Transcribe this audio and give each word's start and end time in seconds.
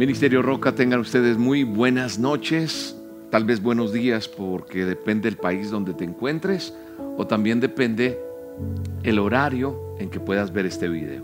Ministerio 0.00 0.40
Roca, 0.40 0.74
tengan 0.74 1.00
ustedes 1.00 1.36
muy 1.36 1.62
buenas 1.62 2.18
noches, 2.18 2.96
tal 3.28 3.44
vez 3.44 3.60
buenos 3.60 3.92
días, 3.92 4.28
porque 4.28 4.86
depende 4.86 5.28
del 5.28 5.36
país 5.36 5.70
donde 5.70 5.92
te 5.92 6.04
encuentres, 6.04 6.72
o 7.18 7.26
también 7.26 7.60
depende 7.60 8.18
el 9.02 9.18
horario 9.18 9.78
en 9.98 10.08
que 10.08 10.18
puedas 10.18 10.54
ver 10.54 10.64
este 10.64 10.88
video. 10.88 11.22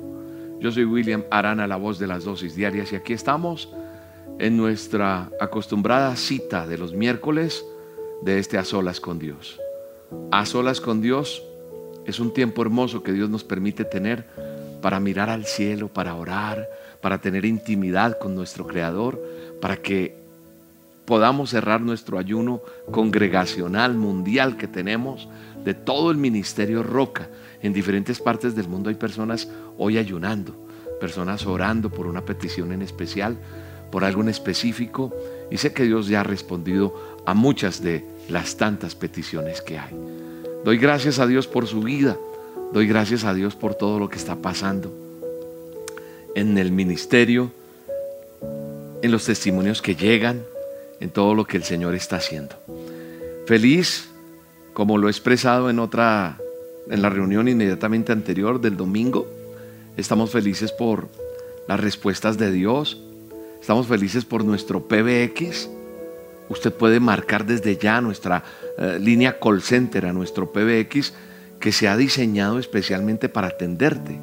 Yo 0.61 0.71
soy 0.71 0.85
William 0.85 1.25
Arana, 1.31 1.67
la 1.67 1.77
voz 1.77 1.99
de 1.99 2.07
las 2.07 2.25
dosis 2.25 2.55
diarias, 2.55 2.93
y 2.93 2.97
aquí 2.97 3.15
estamos 3.15 3.73
en 4.39 4.59
nuestra 4.59 5.31
acostumbrada 5.41 6.15
cita 6.15 6.67
de 6.67 6.77
los 6.77 6.93
miércoles 6.93 7.65
de 8.21 8.39
este 8.39 8.59
A 8.59 8.65
Solas 8.67 9.01
con 9.01 9.19
Dios. 9.19 9.59
A 10.31 10.45
Solas 10.45 10.83
con 10.83 11.01
Dios 11.01 11.43
es 12.05 12.21
un 12.21 12.31
tiempo 12.31 12.61
hermoso 12.61 13.03
que 13.03 13.13
Dios 13.13 13.31
nos 13.31 13.43
permite 13.43 13.87
tener 13.87 14.27
para 14.83 15.01
mirar 15.01 15.31
al 15.31 15.47
cielo, 15.47 15.89
para 15.89 16.15
orar, 16.15 16.69
para 17.07 17.19
tener 17.19 17.45
intimidad 17.45 18.19
con 18.19 18.35
nuestro 18.35 18.67
Creador, 18.67 19.23
para 19.61 19.77
que 19.77 20.17
podamos 21.05 21.51
cerrar 21.51 21.81
nuestro 21.81 22.19
ayuno 22.19 22.63
congregacional 22.91 23.95
mundial 23.95 24.57
que 24.57 24.67
tenemos 24.67 25.29
de 25.65 25.73
todo 25.73 26.11
el 26.11 26.17
ministerio 26.17 26.83
Roca. 26.83 27.29
En 27.63 27.73
diferentes 27.73 28.19
partes 28.19 28.57
del 28.57 28.67
mundo 28.67 28.89
hay 28.89 28.97
personas 28.97 29.49
hoy 29.79 29.99
ayunando, 29.99 30.67
personas 30.99 31.47
orando 31.47 31.91
por 31.91 32.09
una 32.09 32.25
petición 32.25 32.73
en 32.73 32.83
especial, 32.83 33.37
por 33.93 34.03
algo 34.03 34.23
en 34.23 34.29
específico, 34.29 35.15
y 35.49 35.59
sé 35.59 35.73
que 35.73 35.85
Dios 35.85 36.09
ya 36.09 36.23
ha 36.23 36.25
respondido 36.25 37.21
a 37.25 37.35
muchas 37.35 37.85
de 37.85 38.05
las 38.29 38.57
tantas 38.57 38.97
peticiones 38.97 39.63
que 39.63 39.79
hay. 39.79 39.95
Doy 40.65 40.77
gracias 40.77 41.21
a 41.21 41.29
Dios 41.29 41.47
por 41.47 41.69
su 41.69 41.83
vida, 41.83 42.17
doy 42.73 42.89
gracias 42.89 43.23
a 43.23 43.33
Dios 43.33 43.55
por 43.55 43.77
todo 43.77 44.01
lo 44.01 44.09
que 44.09 44.17
está 44.17 44.35
pasando 44.35 45.06
en 46.37 46.59
el 46.59 46.71
ministerio, 46.71 47.51
en 49.01 49.11
los 49.11 49.25
testimonios 49.25 49.81
que 49.81 49.97
llegan, 49.97 50.43
en 51.01 51.09
todo 51.09 51.35
lo 51.35 51.47
que 51.47 51.57
el 51.57 51.65
Señor 51.65 51.95
está 51.95 52.17
haciendo. 52.17 52.57
Feliz, 53.47 54.11
como 54.75 54.99
lo 54.99 55.09
he 55.09 55.11
expresado 55.11 55.71
en 55.71 55.79
otra, 55.79 56.39
en 56.91 57.01
la 57.01 57.09
reunión 57.09 57.49
inmediatamente 57.49 58.13
anterior 58.13 58.61
del 58.61 58.77
domingo, 58.77 59.27
estamos 59.97 60.31
felices 60.31 60.73
por 60.73 61.09
las 61.69 61.81
respuestas 61.81 62.37
de 62.37 62.53
Dios, 62.53 63.01
estamos 63.59 63.87
felices 63.87 64.27
por 64.27 64.45
nuestro 64.45 64.87
PBX. 64.87 65.71
Usted 66.51 66.71
puede 66.71 67.01
marcar 67.01 67.47
desde 67.47 67.79
ya 67.79 68.03
nuestra 68.03 68.45
eh, 68.77 68.99
línea 69.01 69.39
call 69.41 69.63
center, 69.63 70.05
a 70.05 70.13
nuestro 70.13 70.53
PBX, 70.53 71.15
que 71.59 71.73
se 71.73 71.89
ha 71.89 71.97
diseñado 71.97 72.59
especialmente 72.59 73.31
para 73.31 73.49
atenderte 73.49 74.21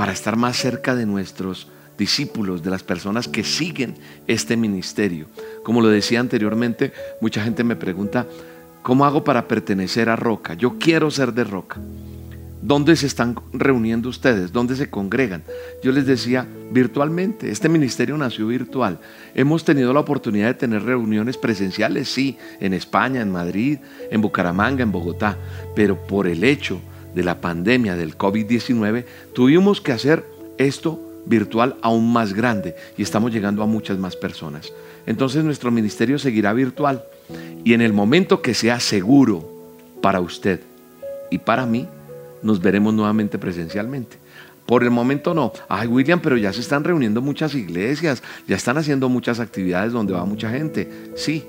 para 0.00 0.12
estar 0.12 0.34
más 0.34 0.56
cerca 0.56 0.94
de 0.94 1.04
nuestros 1.04 1.68
discípulos, 1.98 2.62
de 2.62 2.70
las 2.70 2.82
personas 2.82 3.28
que 3.28 3.44
siguen 3.44 3.96
este 4.26 4.56
ministerio. 4.56 5.26
Como 5.62 5.82
lo 5.82 5.88
decía 5.88 6.20
anteriormente, 6.20 6.94
mucha 7.20 7.42
gente 7.42 7.64
me 7.64 7.76
pregunta, 7.76 8.26
¿cómo 8.80 9.04
hago 9.04 9.24
para 9.24 9.46
pertenecer 9.46 10.08
a 10.08 10.16
Roca? 10.16 10.54
Yo 10.54 10.78
quiero 10.78 11.10
ser 11.10 11.34
de 11.34 11.44
Roca. 11.44 11.82
¿Dónde 12.62 12.96
se 12.96 13.06
están 13.06 13.36
reuniendo 13.52 14.08
ustedes? 14.08 14.52
¿Dónde 14.52 14.74
se 14.74 14.88
congregan? 14.88 15.42
Yo 15.82 15.92
les 15.92 16.06
decía 16.06 16.46
virtualmente, 16.72 17.50
este 17.50 17.68
ministerio 17.68 18.16
nació 18.16 18.46
virtual. 18.46 19.00
Hemos 19.34 19.66
tenido 19.66 19.92
la 19.92 20.00
oportunidad 20.00 20.46
de 20.46 20.54
tener 20.54 20.82
reuniones 20.82 21.36
presenciales, 21.36 22.08
sí, 22.08 22.38
en 22.58 22.72
España, 22.72 23.20
en 23.20 23.32
Madrid, 23.32 23.80
en 24.10 24.22
Bucaramanga, 24.22 24.82
en 24.82 24.92
Bogotá, 24.92 25.36
pero 25.76 26.06
por 26.06 26.26
el 26.26 26.42
hecho 26.42 26.80
de 27.14 27.24
la 27.24 27.40
pandemia 27.40 27.96
del 27.96 28.16
COVID-19, 28.16 29.04
tuvimos 29.32 29.80
que 29.80 29.92
hacer 29.92 30.24
esto 30.58 31.00
virtual 31.26 31.76
aún 31.82 32.12
más 32.12 32.32
grande 32.32 32.74
y 32.96 33.02
estamos 33.02 33.32
llegando 33.32 33.62
a 33.62 33.66
muchas 33.66 33.98
más 33.98 34.16
personas. 34.16 34.72
Entonces 35.06 35.44
nuestro 35.44 35.70
ministerio 35.70 36.18
seguirá 36.18 36.52
virtual 36.52 37.04
y 37.64 37.74
en 37.74 37.80
el 37.80 37.92
momento 37.92 38.42
que 38.42 38.54
sea 38.54 38.80
seguro 38.80 39.48
para 40.00 40.20
usted 40.20 40.60
y 41.30 41.38
para 41.38 41.64
mí, 41.66 41.86
nos 42.42 42.60
veremos 42.60 42.92
nuevamente 42.92 43.38
presencialmente. 43.38 44.16
Por 44.66 44.84
el 44.84 44.90
momento 44.90 45.34
no. 45.34 45.52
Ay, 45.68 45.88
William, 45.88 46.20
pero 46.20 46.36
ya 46.36 46.52
se 46.52 46.60
están 46.60 46.84
reuniendo 46.84 47.20
muchas 47.20 47.54
iglesias, 47.54 48.22
ya 48.46 48.56
están 48.56 48.78
haciendo 48.78 49.08
muchas 49.08 49.40
actividades 49.40 49.92
donde 49.92 50.12
va 50.12 50.24
mucha 50.24 50.50
gente. 50.50 50.88
Sí, 51.16 51.44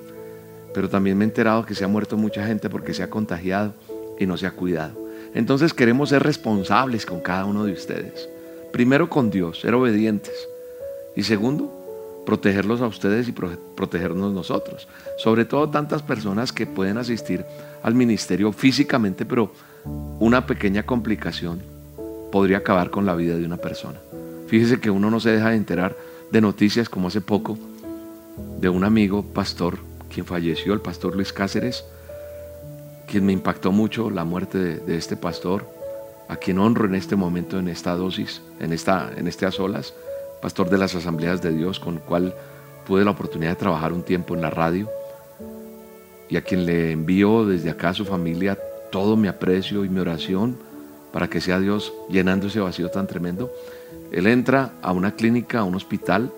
pero 0.74 0.90
también 0.90 1.18
me 1.18 1.26
he 1.26 1.28
enterado 1.28 1.66
que 1.66 1.76
se 1.76 1.84
ha 1.84 1.88
muerto 1.88 2.18
mucha 2.18 2.46
gente 2.46 2.70
porque 2.70 2.94
se 2.94 3.04
ha 3.04 3.10
contagiado 3.10 3.74
y 4.20 4.26
no 4.26 4.38
se 4.38 4.48
ha 4.48 4.52
cuidado. 4.52 5.01
Entonces 5.34 5.74
queremos 5.74 6.10
ser 6.10 6.24
responsables 6.24 7.06
con 7.06 7.22
cada 7.22 7.46
uno 7.46 7.64
de 7.64 7.74
ustedes. 7.74 8.30
Primero 8.72 9.10
con 9.10 9.32
Dios, 9.32 9.62
ser 9.62 9.74
obedientes. 9.74 10.34
Y 11.16 11.24
segundo, 11.24 11.72
protegerlos 12.26 12.82
a 12.82 12.88
ustedes 12.88 13.28
y 13.28 13.32
protegernos 13.32 14.34
nosotros. 14.34 14.88
Sobre 15.18 15.46
todo 15.46 15.70
tantas 15.70 16.02
personas 16.02 16.52
que 16.52 16.68
pueden 16.68 16.98
asistir 16.98 17.46
al 17.84 17.96
ministerio 17.96 18.52
físicamente, 18.52 19.26
pero 19.26 19.52
una 20.20 20.46
pequeña 20.46 20.84
complicación 20.84 21.62
podría 22.32 22.58
acabar 22.58 22.90
con 22.90 23.06
la 23.06 23.16
vida 23.16 23.36
de 23.36 23.46
una 23.46 23.58
persona. 23.58 24.00
Fíjese 24.48 24.80
que 24.80 24.90
uno 24.90 25.10
no 25.10 25.20
se 25.20 25.32
deja 25.32 25.50
de 25.50 25.56
enterar 25.56 25.96
de 26.32 26.42
noticias 26.42 26.90
como 26.90 27.08
hace 27.08 27.22
poco 27.22 27.58
de 28.60 28.70
un 28.70 28.84
amigo 28.84 29.24
pastor, 29.24 29.80
quien 30.14 30.26
falleció, 30.26 30.74
el 30.74 30.82
pastor 30.82 31.16
Luis 31.16 31.34
Cáceres, 31.34 31.84
quien 33.12 33.26
me 33.26 33.34
impactó 33.34 33.74
mucho 33.74 34.10
la 34.10 34.24
muerte 34.24 34.58
de, 34.58 34.96
este 34.96 35.18
pastor, 35.18 35.68
a 36.30 36.38
quien 36.38 36.60
honro 36.60 36.86
en 36.86 36.96
este 36.96 37.18
momento, 37.18 37.60
en 37.60 37.68
esta 37.68 37.94
dosis, 37.94 38.42
en, 38.62 38.72
esta, 38.72 39.12
en 39.18 39.28
este 39.28 39.46
a 39.46 39.52
solas, 39.52 39.94
pastor 40.42 40.70
de 40.70 40.78
las 40.78 40.96
asambleas 40.96 41.42
de 41.42 41.52
Dios, 41.52 41.78
con 41.78 41.96
el 41.96 42.00
cual 42.00 42.34
tuve 42.88 43.04
la 43.04 43.12
oportunidad 43.12 43.52
de 43.52 43.58
trabajar 43.58 43.92
un 43.92 44.04
tiempo 44.04 44.34
en 44.34 44.42
la 44.42 44.50
radio, 44.50 44.90
y 46.30 46.38
a 46.38 46.42
quien 46.42 46.66
le 46.66 46.94
envío 46.94 47.46
desde 47.46 47.70
acá 47.70 47.90
a 47.90 47.94
su 47.94 48.06
familia 48.06 48.58
todo 48.94 49.18
mi 49.18 49.28
aprecio 49.28 49.84
y 49.84 49.90
mi 49.90 50.00
oración 50.00 50.58
para 51.12 51.30
que 51.30 51.42
sea 51.42 51.60
Dios 51.60 51.92
llenando 52.10 52.48
ese 52.48 52.62
vacío 52.62 52.90
tan 52.92 53.08
tremendo. 53.08 53.52
Él 54.14 54.26
entra 54.26 54.76
a 54.82 54.94
una 54.94 55.18
clínica, 55.18 55.60
a 55.60 55.64
un 55.66 55.76
hospital, 55.76 56.32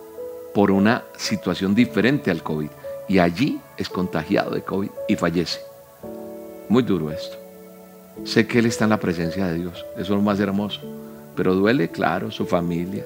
por 0.55 0.71
una 0.71 1.03
situación 1.17 1.75
diferente 1.75 2.31
al 2.31 2.41
COVID, 2.41 2.69
y 3.07 3.19
allí 3.19 3.61
es 3.77 3.89
contagiado 3.89 4.55
de 4.55 4.63
COVID 4.63 4.89
y 5.07 5.15
fallece. 5.15 5.72
Muy 6.69 6.83
duro 6.83 7.11
esto. 7.11 7.37
Sé 8.23 8.47
que 8.47 8.59
Él 8.59 8.65
está 8.67 8.83
en 8.85 8.91
la 8.91 8.99
presencia 8.99 9.47
de 9.47 9.55
Dios. 9.55 9.85
Eso 9.93 10.01
es 10.01 10.09
lo 10.09 10.21
más 10.21 10.39
hermoso. 10.39 10.81
Pero 11.35 11.55
duele, 11.55 11.89
claro, 11.89 12.31
su 12.31 12.45
familia. 12.45 13.05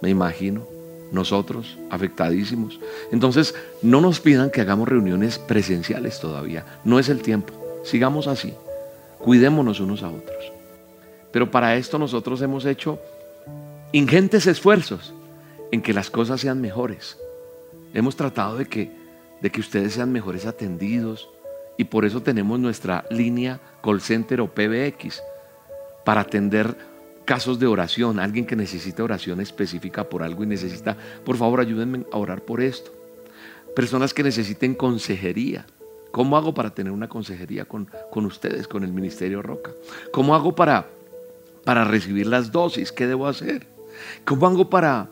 Me 0.00 0.10
imagino. 0.10 0.66
Nosotros, 1.10 1.78
afectadísimos. 1.90 2.78
Entonces, 3.10 3.54
no 3.80 4.00
nos 4.02 4.20
pidan 4.20 4.50
que 4.50 4.60
hagamos 4.60 4.88
reuniones 4.88 5.38
presenciales 5.38 6.20
todavía. 6.20 6.66
No 6.84 6.98
es 6.98 7.08
el 7.08 7.22
tiempo. 7.22 7.54
Sigamos 7.82 8.26
así. 8.26 8.52
Cuidémonos 9.18 9.80
unos 9.80 10.02
a 10.02 10.08
otros. 10.08 10.52
Pero 11.32 11.50
para 11.50 11.76
esto 11.76 11.98
nosotros 11.98 12.42
hemos 12.42 12.64
hecho 12.66 12.98
ingentes 13.92 14.46
esfuerzos 14.46 15.14
en 15.72 15.80
que 15.80 15.94
las 15.94 16.10
cosas 16.10 16.40
sean 16.40 16.60
mejores. 16.60 17.16
Hemos 17.94 18.16
tratado 18.16 18.58
de 18.58 18.66
que, 18.66 18.90
de 19.40 19.50
que 19.50 19.60
ustedes 19.60 19.94
sean 19.94 20.12
mejores 20.12 20.46
atendidos, 20.46 21.28
y 21.78 21.84
por 21.84 22.04
eso 22.04 22.20
tenemos 22.22 22.60
nuestra 22.60 23.06
línea 23.10 23.60
call 23.82 24.02
center 24.02 24.42
o 24.42 24.48
PBX 24.48 25.22
para 26.04 26.22
atender 26.22 26.76
casos 27.24 27.58
de 27.58 27.66
oración, 27.66 28.18
alguien 28.18 28.46
que 28.46 28.56
necesita 28.56 29.04
oración 29.04 29.40
específica 29.40 30.04
por 30.04 30.22
algo 30.22 30.42
y 30.42 30.46
necesita, 30.46 30.96
por 31.24 31.36
favor 31.36 31.60
ayúdenme 31.60 32.04
a 32.12 32.18
orar 32.18 32.42
por 32.42 32.60
esto. 32.60 32.90
Personas 33.76 34.12
que 34.12 34.22
necesiten 34.22 34.74
consejería. 34.74 35.66
¿Cómo 36.10 36.36
hago 36.36 36.54
para 36.54 36.70
tener 36.70 36.90
una 36.90 37.08
consejería 37.08 37.66
con, 37.66 37.88
con 38.10 38.24
ustedes, 38.24 38.66
con 38.66 38.82
el 38.82 38.92
Ministerio 38.92 39.42
Roca? 39.42 39.70
¿Cómo 40.10 40.34
hago 40.34 40.54
para, 40.56 40.86
para 41.64 41.84
recibir 41.84 42.26
las 42.26 42.50
dosis? 42.50 42.90
¿Qué 42.90 43.06
debo 43.06 43.28
hacer? 43.28 43.66
¿Cómo 44.24 44.46
hago 44.46 44.70
para, 44.70 45.08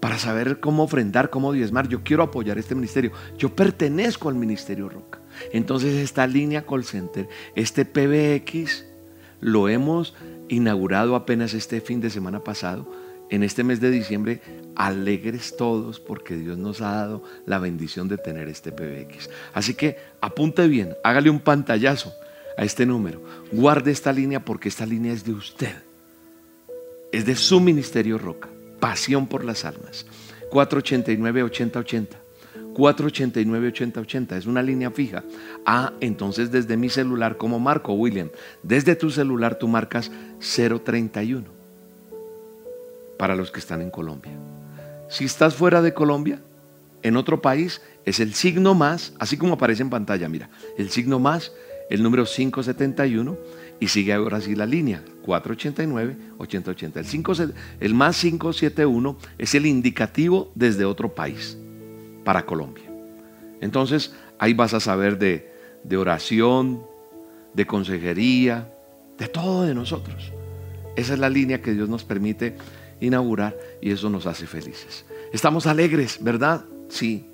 para 0.00 0.18
saber 0.18 0.58
cómo 0.58 0.82
ofrendar, 0.82 1.30
cómo 1.30 1.52
diezmar? 1.52 1.88
Yo 1.88 2.02
quiero 2.02 2.24
apoyar 2.24 2.58
este 2.58 2.74
ministerio. 2.74 3.12
Yo 3.38 3.54
pertenezco 3.54 4.28
al 4.28 4.34
Ministerio 4.34 4.88
Roca. 4.88 5.20
Entonces 5.52 5.94
esta 5.94 6.26
línea 6.26 6.64
call 6.64 6.84
center, 6.84 7.28
este 7.54 7.84
PBX, 7.84 8.84
lo 9.40 9.68
hemos 9.68 10.14
inaugurado 10.48 11.14
apenas 11.16 11.54
este 11.54 11.80
fin 11.80 12.00
de 12.00 12.10
semana 12.10 12.40
pasado, 12.40 12.90
en 13.28 13.42
este 13.42 13.64
mes 13.64 13.80
de 13.80 13.90
diciembre, 13.90 14.40
alegres 14.76 15.56
todos 15.56 15.98
porque 15.98 16.36
Dios 16.36 16.58
nos 16.58 16.80
ha 16.80 16.92
dado 16.92 17.22
la 17.44 17.58
bendición 17.58 18.08
de 18.08 18.18
tener 18.18 18.48
este 18.48 18.70
PBX. 18.70 19.28
Así 19.52 19.74
que 19.74 19.96
apunte 20.20 20.68
bien, 20.68 20.94
hágale 21.02 21.30
un 21.30 21.40
pantallazo 21.40 22.12
a 22.56 22.64
este 22.64 22.86
número, 22.86 23.22
guarde 23.52 23.90
esta 23.90 24.12
línea 24.12 24.44
porque 24.44 24.68
esta 24.68 24.86
línea 24.86 25.12
es 25.12 25.24
de 25.24 25.32
usted, 25.32 25.74
es 27.12 27.26
de 27.26 27.34
su 27.34 27.60
ministerio 27.60 28.16
Roca, 28.16 28.48
pasión 28.78 29.26
por 29.26 29.44
las 29.44 29.64
almas. 29.64 30.06
489-8080. 30.50 32.25
489-8080, 32.76 34.36
es 34.36 34.46
una 34.46 34.62
línea 34.62 34.90
fija. 34.90 35.24
Ah, 35.64 35.94
entonces 36.00 36.50
desde 36.50 36.76
mi 36.76 36.90
celular, 36.90 37.38
como 37.38 37.58
marco, 37.58 37.94
William, 37.94 38.28
desde 38.62 38.94
tu 38.94 39.10
celular 39.10 39.58
tú 39.58 39.66
marcas 39.66 40.10
031 40.40 41.44
para 43.18 43.34
los 43.34 43.50
que 43.50 43.60
están 43.60 43.80
en 43.80 43.90
Colombia. 43.90 44.32
Si 45.08 45.24
estás 45.24 45.54
fuera 45.54 45.80
de 45.80 45.94
Colombia, 45.94 46.40
en 47.02 47.16
otro 47.16 47.40
país, 47.40 47.80
es 48.04 48.20
el 48.20 48.34
signo 48.34 48.74
más, 48.74 49.14
así 49.18 49.38
como 49.38 49.54
aparece 49.54 49.82
en 49.82 49.90
pantalla, 49.90 50.28
mira, 50.28 50.50
el 50.76 50.90
signo 50.90 51.18
más, 51.18 51.52
el 51.88 52.02
número 52.02 52.24
571, 52.26 53.36
y 53.78 53.88
sigue 53.88 54.12
ahora 54.12 54.38
así 54.38 54.54
la 54.54 54.66
línea, 54.66 55.02
489, 55.22 56.16
880. 56.38 57.00
El, 57.00 57.06
5, 57.06 57.32
el 57.80 57.94
más 57.94 58.20
571 58.20 59.16
es 59.38 59.54
el 59.54 59.66
indicativo 59.66 60.50
desde 60.54 60.84
otro 60.84 61.14
país 61.14 61.56
para 62.26 62.44
Colombia. 62.44 62.90
Entonces, 63.60 64.12
ahí 64.40 64.52
vas 64.52 64.74
a 64.74 64.80
saber 64.80 65.16
de, 65.16 65.96
oración, 65.96 66.82
de 67.54 67.66
consejería, 67.68 68.68
de 69.16 69.28
todo 69.28 69.62
de 69.62 69.74
nosotros. 69.74 70.32
Esa 70.96 71.14
es 71.14 71.20
la 71.20 71.30
línea 71.30 71.62
que 71.62 71.72
Dios 71.72 71.88
nos 71.88 72.02
permite 72.02 72.56
inaugurar 73.00 73.56
y 73.80 73.92
eso 73.92 74.10
nos 74.10 74.26
hace 74.26 74.48
felices. 74.48 75.04
Estamos 75.32 75.68
alegres, 75.68 76.18
¿verdad? 76.20 76.64
Sí. 76.88 77.30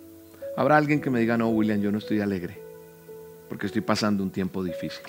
Habrá 0.59 0.77
alguien 0.77 1.01
que 1.01 1.09
me 1.09 1.21
diga, 1.21 1.39
no, 1.39 1.49
William, 1.49 1.81
yo 1.81 1.91
no 1.91 1.97
estoy 1.97 2.21
alegre, 2.21 2.59
porque 3.49 3.67
estoy 3.67 3.81
pasando 3.81 4.23
un 4.23 4.31
tiempo 4.31 4.63
difícil. 4.63 5.07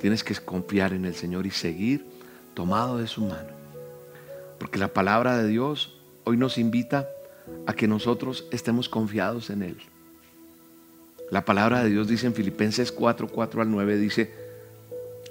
Tienes 0.00 0.24
que 0.24 0.34
confiar 0.34 0.92
en 0.92 1.04
el 1.04 1.14
Señor 1.14 1.46
y 1.46 1.52
seguir 1.52 2.04
tomado 2.54 2.98
de 2.98 3.06
su 3.06 3.20
mano. 3.20 3.50
Porque 4.58 4.80
la 4.80 4.88
palabra 4.88 5.38
de 5.38 5.46
Dios 5.46 6.00
hoy 6.24 6.36
nos 6.36 6.58
invita 6.58 7.08
a 7.66 7.74
que 7.74 7.88
nosotros 7.88 8.46
estemos 8.50 8.88
confiados 8.88 9.50
en 9.50 9.62
Él. 9.62 9.76
La 11.30 11.44
palabra 11.44 11.82
de 11.82 11.90
Dios 11.90 12.08
dice 12.08 12.26
en 12.26 12.34
Filipenses 12.34 12.92
4, 12.92 13.28
4 13.28 13.62
al 13.62 13.70
9, 13.70 13.98
dice, 13.98 14.32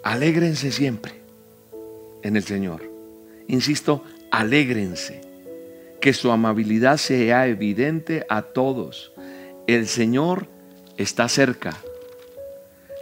alégrense 0.03 0.71
siempre 0.71 1.13
en 2.21 2.35
el 2.35 2.43
Señor. 2.43 2.83
Insisto, 3.47 4.03
alégrense 4.31 5.21
que 6.01 6.13
su 6.13 6.31
amabilidad 6.31 6.97
sea 6.97 7.47
evidente 7.47 8.25
a 8.29 8.41
todos. 8.41 9.11
El 9.67 9.87
Señor 9.87 10.47
está 10.97 11.27
cerca. 11.29 11.77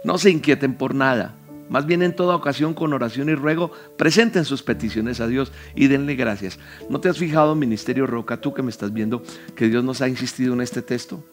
No 0.04 0.18
se 0.18 0.30
inquieten 0.30 0.74
por 0.74 0.94
nada. 0.94 1.34
Más 1.68 1.86
bien 1.86 2.02
en 2.02 2.14
toda 2.14 2.36
ocasión 2.36 2.74
con 2.74 2.92
oración 2.92 3.28
y 3.28 3.34
ruego, 3.34 3.70
presenten 3.96 4.44
sus 4.44 4.62
peticiones 4.62 5.20
a 5.20 5.26
Dios 5.26 5.52
y 5.74 5.88
denle 5.88 6.14
gracias. 6.14 6.58
¿No 6.90 7.00
te 7.00 7.08
has 7.08 7.18
fijado, 7.18 7.54
Ministerio 7.54 8.06
Roca, 8.06 8.40
tú 8.40 8.52
que 8.52 8.62
me 8.62 8.70
estás 8.70 8.92
viendo, 8.92 9.22
que 9.54 9.68
Dios 9.68 9.82
nos 9.82 10.00
ha 10.00 10.08
insistido 10.08 10.54
en 10.54 10.60
este 10.60 10.82
texto? 10.82 11.24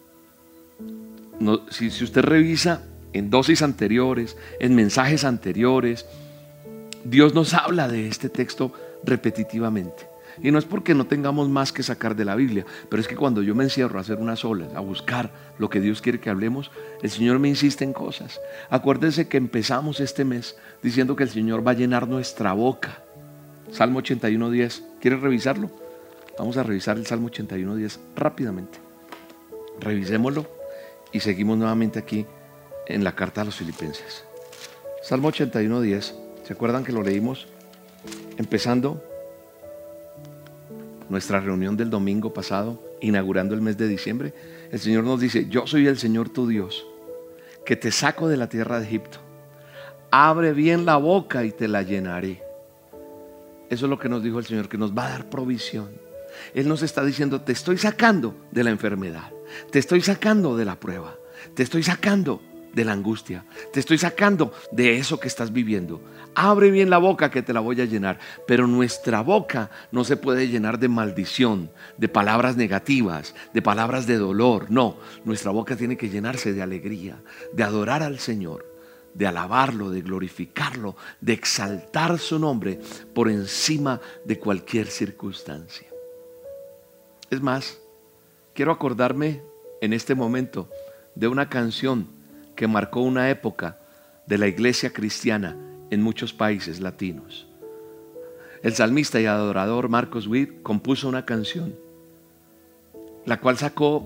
si, 1.71 1.89
si 1.89 2.03
usted 2.03 2.21
revisa 2.21 2.83
en 3.13 3.29
dosis 3.29 3.61
anteriores, 3.61 4.37
en 4.59 4.75
mensajes 4.75 5.23
anteriores, 5.23 6.05
Dios 7.03 7.33
nos 7.33 7.53
habla 7.53 7.87
de 7.87 8.07
este 8.07 8.29
texto 8.29 8.73
repetitivamente. 9.03 10.10
Y 10.43 10.51
no 10.51 10.57
es 10.57 10.65
porque 10.65 10.95
no 10.95 11.05
tengamos 11.05 11.49
más 11.49 11.71
que 11.71 11.83
sacar 11.83 12.15
de 12.15 12.25
la 12.25 12.35
Biblia, 12.35 12.65
pero 12.89 13.01
es 13.01 13.07
que 13.07 13.15
cuando 13.15 13.43
yo 13.43 13.53
me 13.53 13.63
encierro 13.63 13.97
a 13.97 14.01
hacer 14.01 14.17
una 14.17 14.35
sola, 14.35 14.67
a 14.75 14.79
buscar 14.79 15.31
lo 15.59 15.69
que 15.69 15.79
Dios 15.79 16.01
quiere 16.01 16.19
que 16.19 16.29
hablemos, 16.29 16.71
el 17.01 17.11
Señor 17.11 17.39
me 17.39 17.49
insiste 17.49 17.83
en 17.83 17.93
cosas. 17.93 18.39
Acuérdense 18.69 19.27
que 19.27 19.37
empezamos 19.37 19.99
este 19.99 20.25
mes 20.25 20.55
diciendo 20.81 21.15
que 21.15 21.23
el 21.23 21.29
Señor 21.29 21.65
va 21.65 21.71
a 21.71 21.75
llenar 21.75 22.07
nuestra 22.07 22.53
boca. 22.53 23.03
Salmo 23.71 24.01
81.10. 24.01 24.81
¿Quieres 24.99 25.21
revisarlo? 25.21 25.69
Vamos 26.37 26.57
a 26.57 26.63
revisar 26.63 26.97
el 26.97 27.05
Salmo 27.05 27.29
81.10 27.29 27.99
rápidamente. 28.15 28.79
Revisémoslo 29.79 30.47
y 31.11 31.19
seguimos 31.19 31.57
nuevamente 31.57 31.99
aquí 31.99 32.25
en 32.87 33.03
la 33.03 33.15
carta 33.15 33.41
a 33.41 33.45
los 33.45 33.55
filipenses. 33.55 34.23
Salmo 35.03 35.31
81.10. 35.31 36.13
¿Se 36.43 36.53
acuerdan 36.53 36.83
que 36.83 36.91
lo 36.91 37.03
leímos 37.03 37.47
empezando 38.37 39.03
nuestra 41.11 41.41
reunión 41.41 41.75
del 41.75 41.89
domingo 41.89 42.33
pasado, 42.33 42.81
inaugurando 43.01 43.53
el 43.53 43.61
mes 43.61 43.77
de 43.77 43.87
diciembre, 43.87 44.33
el 44.71 44.79
Señor 44.79 45.03
nos 45.03 45.19
dice, 45.19 45.47
yo 45.49 45.67
soy 45.67 45.85
el 45.87 45.97
Señor 45.97 46.29
tu 46.29 46.47
Dios, 46.47 46.87
que 47.65 47.75
te 47.75 47.91
saco 47.91 48.29
de 48.29 48.37
la 48.37 48.47
tierra 48.47 48.79
de 48.79 48.87
Egipto. 48.87 49.19
Abre 50.09 50.53
bien 50.53 50.85
la 50.85 50.95
boca 50.95 51.43
y 51.43 51.51
te 51.51 51.67
la 51.67 51.83
llenaré. 51.83 52.41
Eso 53.69 53.85
es 53.85 53.89
lo 53.89 53.99
que 53.99 54.07
nos 54.07 54.23
dijo 54.23 54.39
el 54.39 54.45
Señor, 54.45 54.69
que 54.69 54.77
nos 54.77 54.97
va 54.97 55.07
a 55.07 55.09
dar 55.09 55.29
provisión. 55.29 55.89
Él 56.53 56.69
nos 56.69 56.81
está 56.81 57.03
diciendo, 57.03 57.41
te 57.41 57.51
estoy 57.51 57.77
sacando 57.77 58.33
de 58.51 58.63
la 58.63 58.69
enfermedad, 58.69 59.31
te 59.69 59.79
estoy 59.79 59.99
sacando 60.01 60.55
de 60.55 60.63
la 60.63 60.79
prueba, 60.79 61.17
te 61.53 61.63
estoy 61.63 61.83
sacando 61.83 62.41
de 62.73 62.85
la 62.85 62.93
angustia. 62.93 63.45
Te 63.73 63.79
estoy 63.79 63.97
sacando 63.97 64.53
de 64.71 64.97
eso 64.97 65.19
que 65.19 65.27
estás 65.27 65.51
viviendo. 65.51 66.01
Abre 66.33 66.71
bien 66.71 66.89
la 66.89 66.97
boca 66.97 67.29
que 67.29 67.41
te 67.41 67.53
la 67.53 67.59
voy 67.59 67.81
a 67.81 67.85
llenar. 67.85 68.19
Pero 68.47 68.67
nuestra 68.67 69.21
boca 69.21 69.69
no 69.91 70.03
se 70.03 70.17
puede 70.17 70.47
llenar 70.47 70.79
de 70.79 70.87
maldición, 70.87 71.69
de 71.97 72.07
palabras 72.07 72.55
negativas, 72.55 73.35
de 73.53 73.61
palabras 73.61 74.07
de 74.07 74.17
dolor. 74.17 74.67
No, 74.69 74.97
nuestra 75.25 75.51
boca 75.51 75.75
tiene 75.75 75.97
que 75.97 76.09
llenarse 76.09 76.53
de 76.53 76.61
alegría, 76.61 77.21
de 77.53 77.63
adorar 77.63 78.03
al 78.03 78.19
Señor, 78.19 78.65
de 79.13 79.27
alabarlo, 79.27 79.89
de 79.89 80.01
glorificarlo, 80.01 80.95
de 81.19 81.33
exaltar 81.33 82.17
su 82.19 82.39
nombre 82.39 82.79
por 83.13 83.29
encima 83.29 83.99
de 84.23 84.39
cualquier 84.39 84.87
circunstancia. 84.87 85.87
Es 87.29 87.41
más, 87.41 87.79
quiero 88.53 88.71
acordarme 88.71 89.41
en 89.81 89.93
este 89.93 90.15
momento 90.15 90.69
de 91.15 91.27
una 91.27 91.49
canción 91.49 92.20
que 92.61 92.67
marcó 92.67 93.01
una 93.01 93.31
época 93.31 93.79
de 94.27 94.37
la 94.37 94.45
iglesia 94.45 94.93
cristiana 94.93 95.57
en 95.89 96.03
muchos 96.03 96.31
países 96.31 96.79
latinos. 96.79 97.47
El 98.61 98.75
salmista 98.75 99.19
y 99.19 99.25
adorador 99.25 99.89
Marcos 99.89 100.27
Witt 100.27 100.61
compuso 100.61 101.09
una 101.09 101.25
canción, 101.25 101.73
la 103.25 103.39
cual 103.39 103.57
sacó 103.57 104.05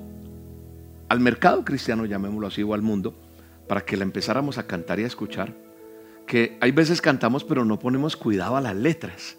al 1.10 1.20
mercado 1.20 1.66
cristiano, 1.66 2.06
llamémoslo 2.06 2.48
así, 2.48 2.64
o 2.64 2.74
al 2.74 2.82
mundo, 2.82 3.14
para 3.68 3.82
que 3.82 3.98
la 3.98 4.04
empezáramos 4.04 4.58
a 4.58 4.66
cantar 4.66 5.02
y 5.02 5.04
a 5.04 5.08
escuchar, 5.08 5.54
que 6.26 6.58
hay 6.62 6.72
veces 6.72 7.02
cantamos 7.02 7.44
pero 7.44 7.66
no 7.66 7.78
ponemos 7.78 8.16
cuidado 8.16 8.56
a 8.56 8.62
las 8.62 8.76
letras. 8.78 9.36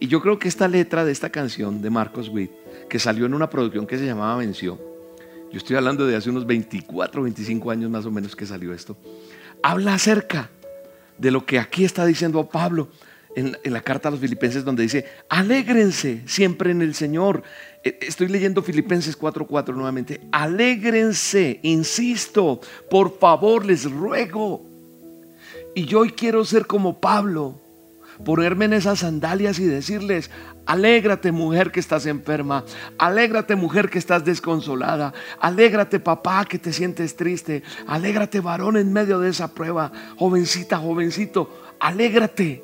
Y 0.00 0.08
yo 0.08 0.20
creo 0.20 0.40
que 0.40 0.48
esta 0.48 0.66
letra 0.66 1.04
de 1.04 1.12
esta 1.12 1.30
canción 1.30 1.82
de 1.82 1.90
Marcos 1.90 2.28
Witt, 2.28 2.50
que 2.88 2.98
salió 2.98 3.26
en 3.26 3.34
una 3.34 3.48
producción 3.48 3.86
que 3.86 3.96
se 3.96 4.06
llamaba 4.06 4.38
Venció, 4.38 4.89
yo 5.50 5.58
estoy 5.58 5.76
hablando 5.76 6.06
de 6.06 6.16
hace 6.16 6.30
unos 6.30 6.46
24, 6.46 7.22
25 7.22 7.70
años 7.70 7.90
más 7.90 8.06
o 8.06 8.10
menos 8.10 8.36
que 8.36 8.46
salió 8.46 8.72
esto, 8.72 8.96
habla 9.62 9.94
acerca 9.94 10.50
de 11.18 11.30
lo 11.30 11.44
que 11.44 11.58
aquí 11.58 11.84
está 11.84 12.06
diciendo 12.06 12.48
Pablo 12.48 12.88
en, 13.36 13.56
la 13.64 13.80
carta 13.80 14.08
a 14.08 14.10
los 14.10 14.20
filipenses 14.20 14.64
donde 14.64 14.82
dice, 14.82 15.06
alégrense 15.28 16.22
siempre 16.26 16.70
en 16.70 16.82
el 16.82 16.94
Señor. 16.94 17.42
E, 17.84 17.98
estoy 18.02 18.28
leyendo 18.28 18.62
Filipenses 18.62 19.18
4:4 19.18 19.74
nuevamente, 19.74 20.20
alégrense, 20.32 21.60
insisto, 21.62 22.60
por 22.88 23.18
favor 23.18 23.64
les 23.64 23.90
ruego. 23.90 24.66
Y 25.74 25.84
yo 25.84 26.00
hoy 26.00 26.10
quiero 26.10 26.44
ser 26.44 26.66
como 26.66 27.00
Pablo, 27.00 27.60
ponerme 28.24 28.66
en 28.66 28.74
esas 28.74 29.00
sandalias 29.00 29.58
y 29.58 29.64
decirles, 29.64 30.30
alégrate 30.66 31.32
mujer 31.32 31.70
que 31.72 31.80
estás 31.80 32.06
enferma, 32.06 32.64
alégrate 32.98 33.56
mujer 33.56 33.90
que 33.90 33.98
estás 33.98 34.24
desconsolada, 34.24 35.12
alégrate 35.40 36.00
papá 36.00 36.44
que 36.44 36.58
te 36.58 36.72
sientes 36.72 37.16
triste, 37.16 37.62
alégrate 37.86 38.40
varón 38.40 38.76
en 38.76 38.92
medio 38.92 39.18
de 39.20 39.30
esa 39.30 39.54
prueba, 39.54 39.92
jovencita, 40.16 40.78
jovencito, 40.78 41.74
alégrate, 41.80 42.62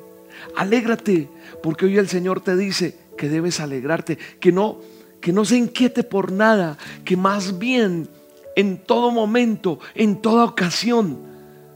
alégrate, 0.55 1.29
porque 1.63 1.85
hoy 1.85 1.97
el 1.97 2.07
Señor 2.07 2.41
te 2.41 2.55
dice 2.55 2.97
que 3.17 3.29
debes 3.29 3.59
alegrarte, 3.59 4.17
que 4.39 4.51
no, 4.51 4.79
que 5.19 5.33
no 5.33 5.43
se 5.43 5.57
inquiete 5.57 6.03
por 6.03 6.31
nada, 6.31 6.77
que 7.03 7.17
más 7.17 7.57
bien 7.57 8.07
en 8.55 8.77
todo 8.77 9.11
momento, 9.11 9.79
en 9.95 10.21
toda 10.21 10.45
ocasión, 10.45 11.19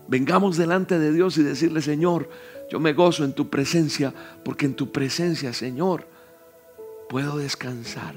vengamos 0.08 0.58
delante 0.58 1.00
de 1.00 1.14
Dios 1.14 1.38
y 1.38 1.44
decirle, 1.44 1.82
Señor, 1.82 2.30
yo 2.72 2.80
me 2.80 2.94
gozo 2.94 3.26
en 3.26 3.34
tu 3.34 3.50
presencia, 3.50 4.14
porque 4.46 4.66
en 4.66 4.76
tu 4.76 4.94
presencia, 4.94 5.52
Señor, 5.52 6.08
puedo 7.10 7.38
descansar 7.38 8.16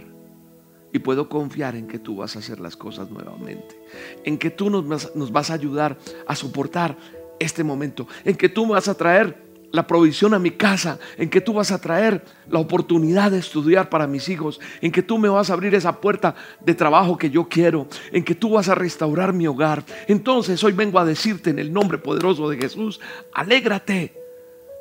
y 0.92 1.00
puedo 1.00 1.28
confiar 1.28 1.75
en 1.75 1.88
que 1.88 1.99
tú 1.99 2.14
vas 2.14 2.37
a 2.37 2.38
hacer 2.38 2.61
las 2.61 2.76
cosas 2.76 3.11
nuevamente, 3.11 3.76
en 4.23 4.38
que 4.38 4.50
tú 4.50 4.70
nos 4.70 4.87
vas, 4.87 5.11
nos 5.16 5.32
vas 5.32 5.50
a 5.50 5.54
ayudar 5.54 5.99
a 6.28 6.37
soportar 6.37 6.96
este 7.40 7.64
momento, 7.64 8.06
en 8.25 8.37
que 8.37 8.49
tú 8.49 8.68
vas 8.68 8.87
a 8.87 8.94
traer 8.94 9.42
la 9.73 9.88
provisión 9.88 10.34
a 10.34 10.38
mi 10.38 10.52
casa, 10.52 11.00
en 11.18 11.28
que 11.28 11.40
tú 11.40 11.54
vas 11.54 11.73
a 11.73 11.80
traer 11.80 12.23
la 12.49 12.61
oportunidad 12.61 13.32
de 13.32 13.40
estudiar 13.40 13.88
para 13.88 14.06
mis 14.06 14.28
hijos, 14.28 14.61
en 14.80 14.92
que 14.92 15.02
tú 15.02 15.18
me 15.18 15.28
vas 15.28 15.50
a 15.50 15.54
abrir 15.54 15.75
esa 15.75 16.00
puerta 16.00 16.37
de 16.64 16.76
trabajo 16.76 17.18
que 17.18 17.28
yo 17.28 17.49
quiero, 17.49 17.88
en 18.12 18.23
que 18.23 18.37
tú 18.37 18.50
vas 18.50 18.68
a 18.68 18.76
restaurar 18.76 19.32
mi 19.32 19.49
hogar. 19.49 19.84
Entonces 20.06 20.62
hoy 20.62 20.75
vengo 20.75 21.00
a 21.00 21.04
decirte 21.04 21.50
en 21.50 21.58
el 21.58 21.73
nombre 21.73 21.99
poderoso 21.99 22.49
de 22.49 22.56
Jesús, 22.56 23.00
alégrate 23.32 24.24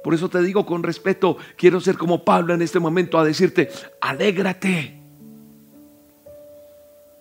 por 0.03 0.13
eso 0.13 0.29
te 0.29 0.41
digo 0.41 0.65
con 0.65 0.83
respeto, 0.83 1.37
quiero 1.55 1.79
ser 1.79 1.97
como 1.97 2.25
Pablo 2.25 2.53
en 2.53 2.61
este 2.61 2.79
momento 2.79 3.17
a 3.17 3.23
decirte, 3.23 3.69
alégrate. 4.01 4.99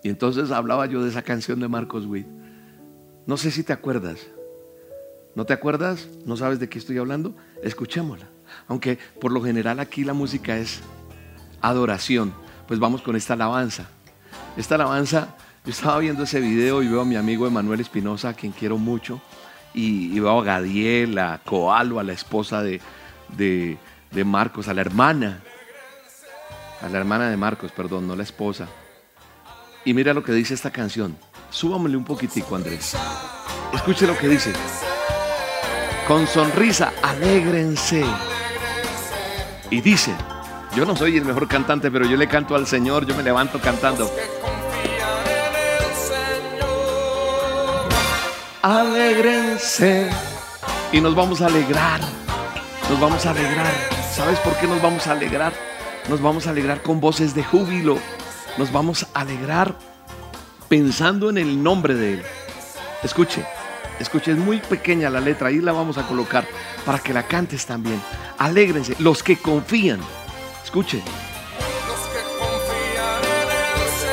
Y 0.02 0.08
entonces 0.08 0.50
hablaba 0.50 0.86
yo 0.86 1.02
de 1.02 1.10
esa 1.10 1.22
canción 1.22 1.60
de 1.60 1.68
Marcos 1.68 2.06
Witt. 2.06 2.26
No 3.26 3.36
sé 3.36 3.52
si 3.52 3.62
te 3.62 3.72
acuerdas. 3.72 4.18
¿No 5.36 5.44
te 5.44 5.52
acuerdas? 5.52 6.08
¿No 6.26 6.36
sabes 6.36 6.58
de 6.58 6.68
qué 6.68 6.78
estoy 6.78 6.98
hablando? 6.98 7.34
Escuchémosla. 7.62 8.26
Aunque 8.66 8.98
por 9.20 9.30
lo 9.30 9.40
general 9.42 9.78
aquí 9.78 10.02
la 10.02 10.12
música 10.12 10.58
es 10.58 10.80
adoración. 11.60 12.34
Pues 12.66 12.80
vamos 12.80 13.00
con 13.00 13.14
esta 13.14 13.34
alabanza. 13.34 13.86
Esta 14.56 14.74
alabanza, 14.74 15.36
yo 15.64 15.70
estaba 15.70 16.00
viendo 16.00 16.24
ese 16.24 16.40
video 16.40 16.82
y 16.82 16.88
veo 16.88 17.00
a 17.00 17.04
mi 17.04 17.14
amigo 17.14 17.46
Emanuel 17.46 17.80
Espinosa, 17.80 18.30
a 18.30 18.34
quien 18.34 18.52
quiero 18.52 18.76
mucho, 18.76 19.22
y, 19.74 20.18
veo 20.18 20.40
a 20.40 20.44
Gadiel, 20.44 21.18
a 21.18 21.40
Coalo, 21.44 21.98
a 21.98 22.02
la 22.02 22.12
esposa 22.12 22.62
de, 22.62 22.80
de, 23.36 23.78
de 24.10 24.24
Marcos, 24.24 24.68
a 24.68 24.74
la 24.74 24.80
hermana, 24.80 25.42
a 26.82 26.88
la 26.88 26.98
hermana 26.98 27.30
de 27.30 27.36
Marcos, 27.36 27.72
perdón, 27.72 28.06
no 28.08 28.16
la 28.16 28.22
esposa. 28.22 28.66
Y 29.84 29.94
mira 29.94 30.14
lo 30.14 30.22
que 30.22 30.32
dice 30.32 30.54
esta 30.54 30.70
canción. 30.70 31.16
Súbamele 31.50 31.96
un 31.96 32.04
poquitico, 32.04 32.56
Andrés. 32.56 32.96
Escuche 33.72 34.06
lo 34.06 34.16
que 34.16 34.28
dice. 34.28 34.52
Con 36.06 36.26
sonrisa, 36.26 36.92
alégrense. 37.02 38.04
Y 39.70 39.80
dice, 39.80 40.14
yo 40.76 40.84
no 40.84 40.96
soy 40.96 41.16
el 41.16 41.24
mejor 41.24 41.48
cantante, 41.48 41.90
pero 41.90 42.06
yo 42.06 42.16
le 42.16 42.28
canto 42.28 42.54
al 42.54 42.66
Señor, 42.66 43.06
yo 43.06 43.14
me 43.14 43.22
levanto 43.22 43.60
cantando. 43.60 44.10
Alégrense. 48.62 50.08
Y 50.92 51.00
nos 51.00 51.16
vamos 51.16 51.40
a 51.42 51.46
alegrar. 51.46 52.00
Nos 52.88 53.00
vamos 53.00 53.26
a 53.26 53.30
alegrar. 53.30 53.72
¿Sabes 54.14 54.38
por 54.38 54.54
qué 54.56 54.68
nos 54.68 54.80
vamos 54.80 55.08
a 55.08 55.12
alegrar? 55.12 55.52
Nos 56.08 56.22
vamos 56.22 56.46
a 56.46 56.50
alegrar 56.50 56.80
con 56.80 57.00
voces 57.00 57.34
de 57.34 57.42
júbilo. 57.42 57.98
Nos 58.58 58.70
vamos 58.70 59.04
a 59.14 59.20
alegrar 59.20 59.74
pensando 60.68 61.28
en 61.28 61.38
el 61.38 61.60
nombre 61.60 61.94
de 61.94 62.14
Él. 62.14 62.22
Escuche, 63.02 63.44
escuche, 63.98 64.30
es 64.30 64.38
muy 64.38 64.58
pequeña 64.58 65.10
la 65.10 65.18
letra, 65.18 65.48
ahí 65.48 65.60
la 65.60 65.72
vamos 65.72 65.98
a 65.98 66.06
colocar 66.06 66.46
para 66.86 67.00
que 67.00 67.12
la 67.12 67.24
cantes 67.24 67.66
también. 67.66 68.00
Alégrense, 68.38 68.94
los 69.00 69.24
que 69.24 69.38
confían. 69.38 70.00
Escuche. 70.62 71.02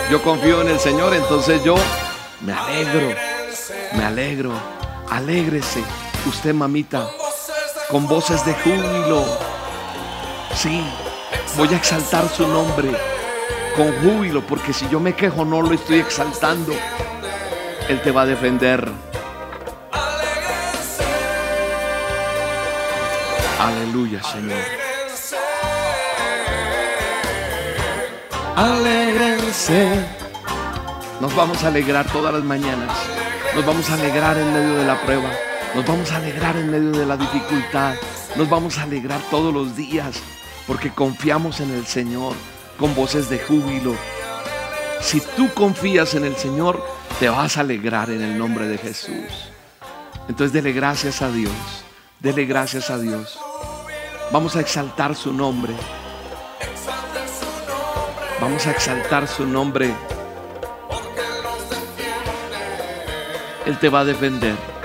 Yo 0.10 0.24
confío 0.24 0.64
en 0.64 0.70
el 0.70 0.80
Señor, 0.80 1.14
entonces 1.14 1.64
yo 1.64 1.76
me 2.42 2.52
alegro, 2.52 3.16
me 3.96 4.06
alegro. 4.06 4.52
Alégrese, 5.10 5.84
usted 6.28 6.54
mamita, 6.54 7.08
con 7.90 8.08
voces 8.08 8.46
de 8.46 8.54
júbilo. 8.54 9.26
Sí, 10.56 10.84
voy 11.58 11.74
a 11.74 11.78
exaltar 11.78 12.28
su 12.30 12.48
nombre 12.48 12.92
con 13.76 13.92
júbilo, 14.02 14.46
porque 14.46 14.74
si 14.74 14.88
yo 14.90 15.00
me 15.00 15.14
quejo 15.14 15.46
no 15.46 15.62
lo 15.62 15.74
estoy 15.74 16.00
exaltando. 16.00 16.74
Él 17.88 18.02
te 18.02 18.12
va 18.12 18.24
a 18.24 18.26
defender. 18.26 18.92
Aleluya, 23.60 24.22
Señor. 24.24 24.60
Alégrense. 28.56 30.06
Nos 31.20 31.36
vamos 31.36 31.64
a 31.64 31.68
alegrar 31.68 32.06
todas 32.12 32.34
las 32.34 32.44
mañanas. 32.44 32.92
Nos 33.60 33.66
vamos 33.66 33.90
a 33.90 33.96
alegrar 33.96 34.38
en 34.38 34.54
medio 34.54 34.76
de 34.78 34.86
la 34.86 35.02
prueba. 35.02 35.30
Nos 35.76 35.86
vamos 35.86 36.10
a 36.14 36.16
alegrar 36.16 36.56
en 36.56 36.72
medio 36.72 36.92
de 36.92 37.06
la 37.06 37.18
dificultad. 37.18 37.94
Nos 38.38 38.50
vamos 38.50 38.78
a 38.78 38.84
alegrar 38.84 39.20
todos 39.30 39.54
los 39.54 39.76
días 39.76 40.22
porque 40.66 40.92
confiamos 40.92 41.60
en 41.60 41.72
el 41.72 41.86
Señor 41.86 42.36
con 42.78 42.96
voces 42.96 43.30
de 43.30 43.38
júbilo. 43.38 43.98
Si 45.02 45.20
tú 45.36 45.54
confías 45.54 46.14
en 46.14 46.24
el 46.24 46.38
Señor, 46.38 46.82
te 47.20 47.28
vas 47.28 47.58
a 47.58 47.60
alegrar 47.60 48.10
en 48.12 48.22
el 48.22 48.38
nombre 48.38 48.66
de 48.66 48.78
Jesús. 48.78 49.52
Entonces 50.30 50.54
dele 50.54 50.72
gracias 50.72 51.22
a 51.22 51.30
Dios. 51.30 51.52
Dele 52.22 52.46
gracias 52.46 52.90
a 52.90 52.98
Dios. 52.98 53.38
Vamos 54.32 54.56
a 54.56 54.62
exaltar 54.62 55.18
su 55.18 55.34
nombre. 55.34 55.74
Vamos 58.40 58.66
a 58.68 58.72
exaltar 58.72 59.28
su 59.28 59.46
nombre. 59.46 59.94
Él 63.70 63.78
te 63.78 63.88
va 63.88 64.00
a 64.00 64.04
defender. 64.04 64.79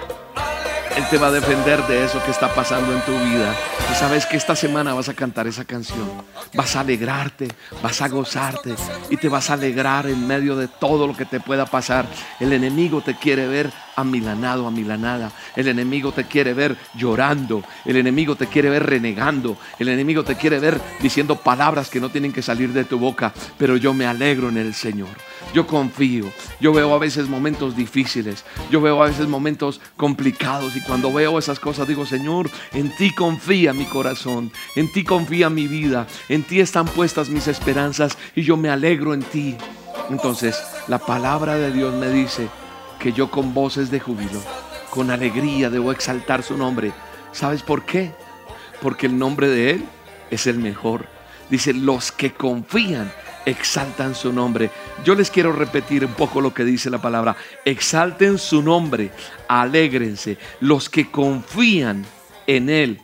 Él 0.96 1.04
te 1.10 1.18
va 1.18 1.26
a 1.26 1.32
defender 1.32 1.84
de 1.88 2.04
eso 2.04 2.22
que 2.24 2.30
está 2.30 2.54
pasando 2.54 2.92
en 2.92 3.00
tu 3.00 3.12
vida. 3.12 3.52
Y 3.90 3.94
sabes 3.96 4.26
que 4.26 4.36
esta 4.36 4.54
semana 4.54 4.94
vas 4.94 5.08
a 5.08 5.14
cantar 5.14 5.48
esa 5.48 5.64
canción. 5.64 6.08
Vas 6.54 6.76
a 6.76 6.80
alegrarte, 6.80 7.48
vas 7.82 8.00
a 8.00 8.08
gozarte 8.08 8.74
y 9.10 9.16
te 9.16 9.28
vas 9.28 9.50
a 9.50 9.54
alegrar 9.54 10.06
en 10.06 10.24
medio 10.24 10.54
de 10.54 10.68
todo 10.68 11.08
lo 11.08 11.16
que 11.16 11.24
te 11.24 11.40
pueda 11.40 11.66
pasar. 11.66 12.06
El 12.38 12.52
enemigo 12.52 13.00
te 13.00 13.16
quiere 13.16 13.48
ver 13.48 13.72
amilanado, 13.96 14.66
amilanada. 14.66 15.32
El 15.56 15.68
enemigo 15.68 16.12
te 16.12 16.24
quiere 16.24 16.54
ver 16.54 16.76
llorando. 16.94 17.64
El 17.84 17.96
enemigo 17.96 18.36
te 18.36 18.46
quiere 18.46 18.70
ver 18.70 18.86
renegando. 18.86 19.56
El 19.78 19.88
enemigo 19.88 20.24
te 20.24 20.36
quiere 20.36 20.58
ver 20.60 20.80
diciendo 21.00 21.36
palabras 21.36 21.90
que 21.90 22.00
no 22.00 22.10
tienen 22.10 22.32
que 22.32 22.42
salir 22.42 22.72
de 22.72 22.84
tu 22.84 22.98
boca. 22.98 23.32
Pero 23.58 23.76
yo 23.76 23.94
me 23.94 24.06
alegro 24.06 24.48
en 24.48 24.58
el 24.58 24.74
Señor. 24.74 25.16
Yo 25.52 25.66
confío. 25.66 26.32
Yo 26.60 26.72
veo 26.72 26.94
a 26.94 26.98
veces 26.98 27.28
momentos 27.28 27.76
difíciles. 27.76 28.44
Yo 28.70 28.80
veo 28.80 29.02
a 29.02 29.06
veces 29.06 29.28
momentos 29.28 29.80
complicados. 29.96 30.76
Y 30.76 30.80
cuando 30.86 31.12
veo 31.12 31.38
esas 31.38 31.58
cosas 31.58 31.88
digo, 31.88 32.06
Señor, 32.06 32.50
en 32.72 32.94
ti 32.96 33.14
confía 33.14 33.72
mi 33.72 33.84
corazón. 33.86 34.52
En 34.76 34.90
ti 34.92 35.04
confía 35.04 35.50
mi 35.50 35.66
vida. 35.66 36.06
En 36.28 36.42
ti 36.42 36.60
están 36.60 36.86
puestas 36.86 37.28
mis 37.28 37.48
esperanzas. 37.48 38.16
Y 38.34 38.42
yo 38.42 38.56
me 38.56 38.70
alegro 38.70 39.14
en 39.14 39.22
ti. 39.22 39.56
Entonces, 40.10 40.62
la 40.88 40.98
palabra 40.98 41.54
de 41.56 41.72
Dios 41.72 41.94
me 41.94 42.10
dice, 42.10 42.48
que 43.04 43.12
yo 43.12 43.30
con 43.30 43.52
voces 43.52 43.90
de 43.90 44.00
júbilo, 44.00 44.40
con 44.88 45.10
alegría 45.10 45.68
debo 45.68 45.92
exaltar 45.92 46.42
su 46.42 46.56
nombre. 46.56 46.90
¿Sabes 47.32 47.62
por 47.62 47.84
qué? 47.84 48.12
Porque 48.80 49.06
el 49.06 49.18
nombre 49.18 49.48
de 49.48 49.72
Él 49.72 49.84
es 50.30 50.46
el 50.46 50.56
mejor. 50.58 51.06
Dice, 51.50 51.74
los 51.74 52.12
que 52.12 52.32
confían 52.32 53.12
exaltan 53.44 54.14
su 54.14 54.32
nombre. 54.32 54.70
Yo 55.04 55.14
les 55.14 55.30
quiero 55.30 55.52
repetir 55.52 56.04
un 56.04 56.12
poco 56.12 56.40
lo 56.40 56.54
que 56.54 56.64
dice 56.64 56.90
la 56.90 57.02
palabra. 57.02 57.36
Exalten 57.64 58.38
su 58.38 58.62
nombre, 58.62 59.10
alégrense. 59.48 60.38
Los 60.60 60.88
que 60.88 61.10
confían 61.10 62.04
en 62.46 62.68
Él 62.70 63.00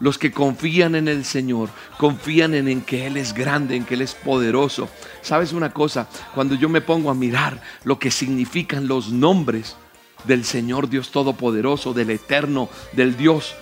los 0.00 0.18
que 0.18 0.32
confían 0.32 0.94
en 0.94 1.08
el 1.08 1.24
Señor, 1.24 1.70
confían 1.98 2.54
en, 2.54 2.82
que 2.82 3.06
Él 3.06 3.16
es 3.16 3.32
grande, 3.32 3.76
en 3.76 3.84
que 3.84 3.94
Él 3.94 4.02
es 4.02 4.14
poderoso. 4.14 4.88
¿Sabes 5.22 5.52
una 5.52 5.72
cosa? 5.72 6.08
Cuando 6.34 6.54
yo 6.54 6.68
me 6.68 6.80
pongo 6.80 7.10
a 7.10 7.14
mirar 7.14 7.62
lo 7.84 7.98
que 7.98 8.10
significan 8.10 8.88
los 8.88 9.10
nombres 9.10 9.76
del 10.24 10.44
Señor 10.44 10.88
Dios 10.88 11.10
Todopoderoso, 11.10 11.94
del 11.94 12.10
Eterno, 12.10 12.68
del 12.92 13.16
Dios 13.16 13.54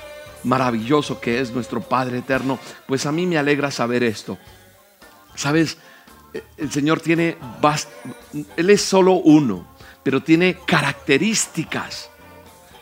maravilloso 0.42 1.20
que 1.20 1.40
es 1.40 1.52
nuestro 1.52 1.80
Padre 1.80 2.18
Eterno, 2.18 2.58
pues 2.86 3.06
a 3.06 3.12
mí 3.12 3.26
me 3.26 3.38
alegra 3.38 3.70
saber 3.70 4.02
esto. 4.02 4.38
¿Sabes? 5.34 5.78
El 6.56 6.70
Señor 6.70 7.00
tiene, 7.00 7.36
Él 8.56 8.70
es 8.70 8.82
solo 8.82 9.12
uno, 9.12 9.66
pero 10.02 10.22
tiene 10.22 10.56
características. 10.66 12.10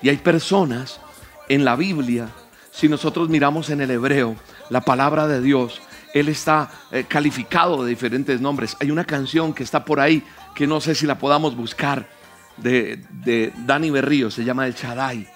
Y 0.01 0.09
hay 0.09 0.17
personas 0.17 1.01
en 1.49 1.65
la 1.65 1.77
Biblia 1.77 2.29
si 2.73 2.89
nosotros 2.89 3.29
miramos 3.29 3.71
en 3.71 3.83
el 3.83 3.91
hebreo 3.91 4.35
la 4.71 4.81
palabra 4.81 5.29
de 5.29 5.41
Dios, 5.41 5.81
Él 6.15 6.29
está 6.29 6.71
eh, 6.91 7.05
calificado 7.07 7.85
de 7.85 7.91
diferentes 7.91 8.41
nombres. 8.41 8.77
Hay 8.81 8.91
una 8.91 9.05
canción 9.05 9.53
que 9.53 9.63
está 9.63 9.85
por 9.85 10.01
ahí 10.01 10.25
que 10.55 10.67
no 10.67 10.81
sé 10.81 10.95
si 10.95 11.07
la 11.07 11.19
podamos 11.19 11.55
buscar 11.55 12.09
de, 12.57 13.05
de 13.11 13.53
Dani 13.67 13.91
Berrío, 13.91 14.31
se 14.31 14.45
llama 14.45 14.67
El 14.67 14.75
Shaddai. 14.75 15.29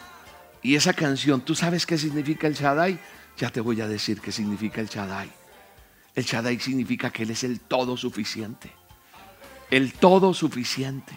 Y 0.63 0.75
esa 0.75 0.95
canción, 0.95 1.43
¿tú 1.43 1.55
sabes 1.55 1.87
qué 1.87 1.99
significa 1.99 2.47
el 2.47 2.55
Shaddai? 2.55 2.99
Ya 3.37 3.51
te 3.51 3.61
voy 3.61 3.81
a 3.83 3.89
decir 3.89 4.21
qué 4.21 4.33
significa 4.33 4.81
el 4.81 4.89
Shaddai. 4.89 5.31
El 6.17 6.25
Shaddai 6.25 6.59
significa 6.59 7.11
que 7.11 7.23
Él 7.23 7.31
es 7.31 7.45
el 7.45 7.61
todo 7.61 7.97
suficiente. 7.97 8.73
El 9.71 9.93
todo 9.93 10.33
suficiente. 10.33 11.13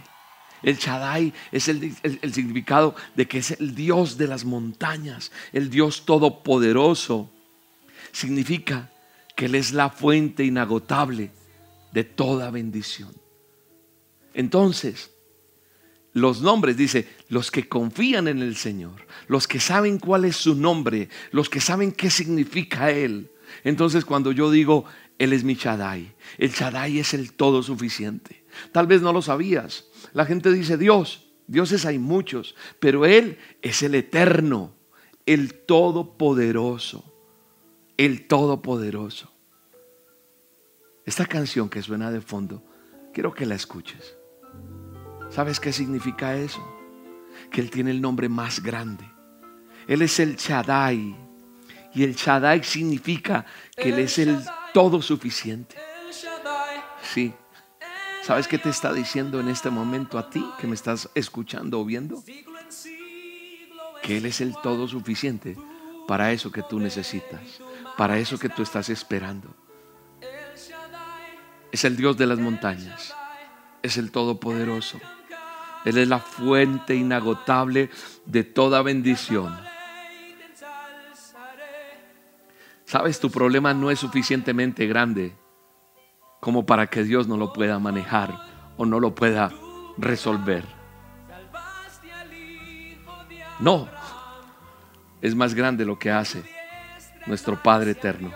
El 0.61 0.77
Shaddai 0.77 1.33
es 1.53 1.69
el, 1.69 1.95
significado 2.33 2.93
de 3.15 3.25
que 3.25 3.37
es 3.37 3.51
el 3.51 3.73
Dios 3.73 4.17
de 4.17 4.27
las 4.27 4.43
montañas, 4.43 5.31
el 5.53 5.69
Dios 5.69 6.05
todopoderoso. 6.05 7.31
Significa 8.11 8.91
que 9.37 9.45
Él 9.45 9.55
es 9.55 9.71
la 9.71 9.89
fuente 9.89 10.43
inagotable 10.43 11.31
de 11.93 12.03
toda 12.03 12.51
bendición. 12.51 13.13
Entonces, 14.33 15.11
los 16.11 16.41
nombres, 16.41 16.75
dice, 16.75 17.07
los 17.29 17.51
que 17.51 17.69
confían 17.69 18.27
en 18.27 18.41
el 18.41 18.57
Señor, 18.57 19.07
los 19.29 19.47
que 19.47 19.61
saben 19.61 19.97
cuál 19.97 20.25
es 20.25 20.35
su 20.35 20.55
nombre, 20.55 21.07
los 21.31 21.49
que 21.49 21.61
saben 21.61 21.93
qué 21.93 22.09
significa 22.09 22.91
Él. 22.91 23.31
Entonces, 23.63 24.05
cuando 24.05 24.31
yo 24.31 24.51
digo, 24.51 24.85
Él 25.17 25.33
es 25.33 25.43
mi 25.43 25.55
Shaddai, 25.55 26.13
el 26.37 26.51
Shaddai 26.51 26.99
es 26.99 27.13
el 27.13 27.33
todo 27.33 27.63
suficiente. 27.63 28.45
Tal 28.71 28.87
vez 28.87 29.01
no 29.01 29.13
lo 29.13 29.21
sabías, 29.21 29.85
la 30.13 30.25
gente 30.25 30.51
dice 30.51 30.77
Dios, 30.77 31.27
dioses 31.47 31.85
hay 31.85 31.99
muchos, 31.99 32.55
pero 32.79 33.05
Él 33.05 33.37
es 33.61 33.83
el 33.83 33.95
eterno, 33.95 34.73
el 35.25 35.53
todopoderoso, 35.53 37.13
el 37.97 38.27
todopoderoso. 38.27 39.31
Esta 41.05 41.25
canción 41.25 41.69
que 41.69 41.81
suena 41.81 42.11
de 42.11 42.21
fondo, 42.21 42.63
quiero 43.13 43.33
que 43.33 43.45
la 43.45 43.55
escuches. 43.55 44.15
¿Sabes 45.29 45.59
qué 45.59 45.71
significa 45.71 46.35
eso? 46.35 46.63
Que 47.51 47.61
Él 47.61 47.69
tiene 47.69 47.91
el 47.91 48.01
nombre 48.01 48.29
más 48.29 48.61
grande. 48.61 49.05
Él 49.87 50.01
es 50.01 50.19
el 50.19 50.35
Shaddai. 50.35 51.28
Y 51.93 52.03
el 52.03 52.15
Shaddai 52.15 52.63
significa 52.63 53.45
que 53.75 53.89
Él 53.89 53.99
es 53.99 54.19
el 54.19 54.39
todo 54.73 55.01
suficiente. 55.01 55.75
Sí. 57.13 57.33
¿Sabes 58.23 58.47
qué 58.47 58.59
te 58.59 58.69
está 58.69 58.93
diciendo 58.93 59.39
en 59.39 59.49
este 59.49 59.69
momento 59.69 60.19
a 60.19 60.29
ti 60.29 60.45
que 60.59 60.67
me 60.67 60.75
estás 60.75 61.09
escuchando 61.15 61.79
o 61.79 61.85
viendo? 61.85 62.23
Que 64.03 64.17
Él 64.17 64.25
es 64.25 64.41
el 64.41 64.53
todo 64.61 64.87
suficiente 64.87 65.57
para 66.07 66.31
eso 66.31 66.51
que 66.51 66.63
tú 66.63 66.79
necesitas, 66.79 67.41
para 67.97 68.17
eso 68.17 68.37
que 68.37 68.49
tú 68.49 68.61
estás 68.61 68.89
esperando. 68.89 69.55
Es 71.71 71.85
el 71.85 71.95
Dios 71.95 72.17
de 72.17 72.27
las 72.27 72.39
montañas, 72.39 73.15
es 73.81 73.97
el 73.97 74.11
Todopoderoso. 74.11 74.99
Él 75.85 75.97
es 75.97 76.07
la 76.07 76.19
fuente 76.19 76.95
inagotable 76.95 77.89
de 78.25 78.43
toda 78.43 78.81
bendición. 78.81 79.68
Sabes, 82.89 83.19
tu 83.19 83.29
problema 83.29 83.71
no 83.71 83.91
es 83.91 83.99
suficientemente 83.99 84.87
grande 84.87 85.37
como 86.39 86.65
para 86.65 86.87
que 86.87 87.03
Dios 87.03 87.27
no 87.27 87.37
lo 87.37 87.53
pueda 87.53 87.77
manejar 87.77 88.33
o 88.77 88.85
no 88.87 88.99
lo 88.99 89.13
pueda 89.13 89.51
resolver. 89.99 90.65
No, 93.59 93.87
es 95.21 95.35
más 95.35 95.53
grande 95.53 95.85
lo 95.85 95.99
que 95.99 96.09
hace 96.09 96.41
nuestro 97.27 97.61
Padre 97.61 97.91
eterno. 97.91 98.31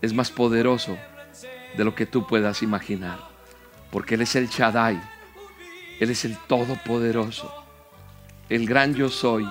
Es 0.00 0.14
más 0.14 0.30
poderoso 0.30 0.96
de 1.76 1.84
lo 1.84 1.94
que 1.94 2.06
tú 2.06 2.26
puedas 2.26 2.62
imaginar. 2.62 3.18
Porque 3.90 4.14
Él 4.14 4.22
es 4.22 4.34
el 4.36 4.48
Shaddai. 4.48 4.98
Él 6.00 6.08
es 6.08 6.24
el 6.24 6.38
Todopoderoso. 6.48 7.54
El 8.48 8.66
gran 8.66 8.94
yo 8.94 9.10
soy. 9.10 9.46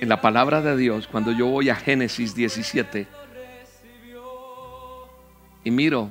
En 0.00 0.08
la 0.08 0.20
palabra 0.20 0.62
de 0.62 0.76
Dios, 0.76 1.08
cuando 1.08 1.32
yo 1.32 1.46
voy 1.46 1.70
a 1.70 1.74
Génesis 1.74 2.34
17 2.34 3.06
y 5.64 5.70
miro 5.70 6.10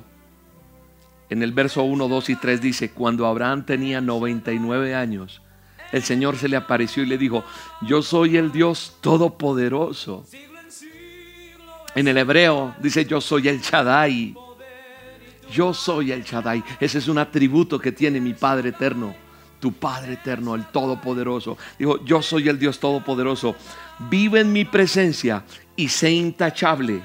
en 1.30 1.42
el 1.42 1.52
verso 1.52 1.82
1, 1.82 2.08
2 2.08 2.30
y 2.30 2.36
3 2.36 2.60
dice, 2.60 2.90
cuando 2.90 3.26
Abraham 3.26 3.64
tenía 3.64 4.00
99 4.00 4.94
años, 4.94 5.42
el 5.92 6.02
Señor 6.02 6.36
se 6.36 6.48
le 6.48 6.56
apareció 6.56 7.02
y 7.02 7.06
le 7.06 7.16
dijo, 7.16 7.44
yo 7.82 8.02
soy 8.02 8.36
el 8.36 8.52
Dios 8.52 8.96
todopoderoso. 9.00 10.26
En 11.94 12.08
el 12.08 12.18
hebreo 12.18 12.74
dice, 12.80 13.06
yo 13.06 13.20
soy 13.20 13.48
el 13.48 13.60
Shaddai. 13.60 14.34
Yo 15.50 15.72
soy 15.72 16.12
el 16.12 16.24
Shaddai. 16.24 16.62
Ese 16.78 16.98
es 16.98 17.08
un 17.08 17.16
atributo 17.16 17.78
que 17.78 17.92
tiene 17.92 18.20
mi 18.20 18.34
Padre 18.34 18.68
eterno. 18.68 19.14
Tu 19.60 19.72
Padre 19.72 20.14
eterno, 20.14 20.54
el 20.54 20.66
Todopoderoso. 20.66 21.58
Dijo, 21.78 22.04
yo 22.04 22.22
soy 22.22 22.48
el 22.48 22.58
Dios 22.58 22.78
Todopoderoso. 22.78 23.56
Vive 24.10 24.40
en 24.40 24.52
mi 24.52 24.64
presencia 24.64 25.44
y 25.76 25.88
sé 25.88 26.10
intachable. 26.10 27.02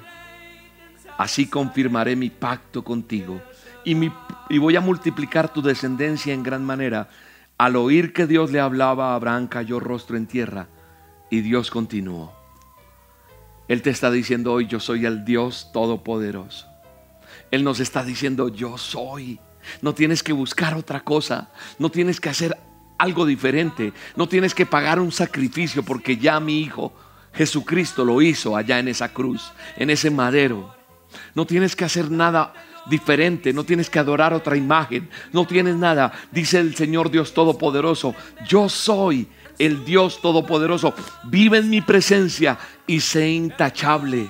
Así 1.18 1.48
confirmaré 1.48 2.16
mi 2.16 2.30
pacto 2.30 2.84
contigo. 2.84 3.42
Y, 3.86 4.58
voy 4.58 4.76
a 4.76 4.82
multiplicar 4.82 5.52
tu 5.52 5.62
descendencia 5.62 6.34
en 6.34 6.44
gran 6.44 6.64
manera 6.64 7.10
al 7.58 7.76
oír 7.76 8.14
que 8.14 8.28
Dios 8.28 8.52
le 8.52 8.60
hablaba 8.60 9.12
a 9.12 9.16
Abraham, 9.16 9.48
cayó 9.48 9.80
rostro 9.80 10.18
en 10.18 10.26
tierra 10.26 10.68
y 11.30 11.42
Dios 11.42 11.70
continuó. 11.70 12.34
Él 13.68 13.82
te 13.82 13.90
está 13.90 14.12
diciendo 14.12 14.54
hoy, 14.54 14.68
yo 14.68 14.80
soy 14.80 15.06
el 15.06 15.24
Dios 15.24 15.70
Todopoderoso. 15.72 16.68
Él 17.52 17.64
nos 17.64 17.80
está 17.80 18.04
diciendo, 18.04 18.50
yo 18.50 18.78
soy. 18.78 19.40
No 19.82 19.94
tienes 19.94 20.24
que 20.24 20.34
buscar 20.34 20.76
otra 20.76 21.02
cosa, 21.02 21.52
no 21.80 21.90
tienes 21.90 22.20
que 22.20 22.30
hacer 22.30 22.58
algo 22.98 23.26
diferente, 23.26 23.94
no 24.16 24.28
tienes 24.28 24.54
que 24.54 24.66
pagar 24.66 25.00
un 25.00 25.12
sacrificio 25.12 25.84
porque 25.84 26.18
ya 26.18 26.40
mi 26.40 26.60
Hijo 26.60 26.94
Jesucristo 27.34 28.06
lo 28.06 28.22
hizo 28.22 28.56
allá 28.56 28.80
en 28.80 28.88
esa 28.88 29.10
cruz, 29.10 29.52
en 29.76 29.90
ese 29.90 30.10
madero. 30.10 30.76
No 31.36 31.46
tienes 31.46 31.76
que 31.76 31.86
hacer 31.86 32.12
nada 32.12 32.54
diferente, 32.86 33.54
no 33.54 33.64
tienes 33.64 33.90
que 33.90 34.00
adorar 34.00 34.34
otra 34.34 34.56
imagen, 34.56 35.10
no 35.32 35.46
tienes 35.46 35.76
nada. 35.76 36.12
Dice 36.32 36.60
el 36.60 36.76
Señor 36.76 37.10
Dios 37.10 37.34
Todopoderoso, 37.34 38.16
yo 38.48 38.70
soy 38.70 39.28
el 39.58 39.84
Dios 39.84 40.22
Todopoderoso, 40.22 40.94
vive 41.26 41.60
en 41.60 41.70
mi 41.70 41.82
presencia 41.82 42.58
y 42.86 43.00
sé 43.00 43.30
intachable. 43.30 44.30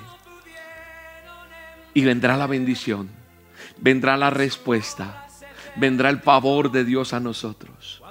Y 1.94 2.04
vendrá 2.04 2.38
la 2.38 2.48
bendición, 2.48 3.10
vendrá 3.80 4.18
la 4.18 4.30
respuesta, 4.30 5.23
vendrá 5.76 6.10
el 6.10 6.20
favor 6.20 6.72
de 6.72 6.84
Dios 6.84 7.14
a 7.14 7.20
nosotros. 7.20 8.02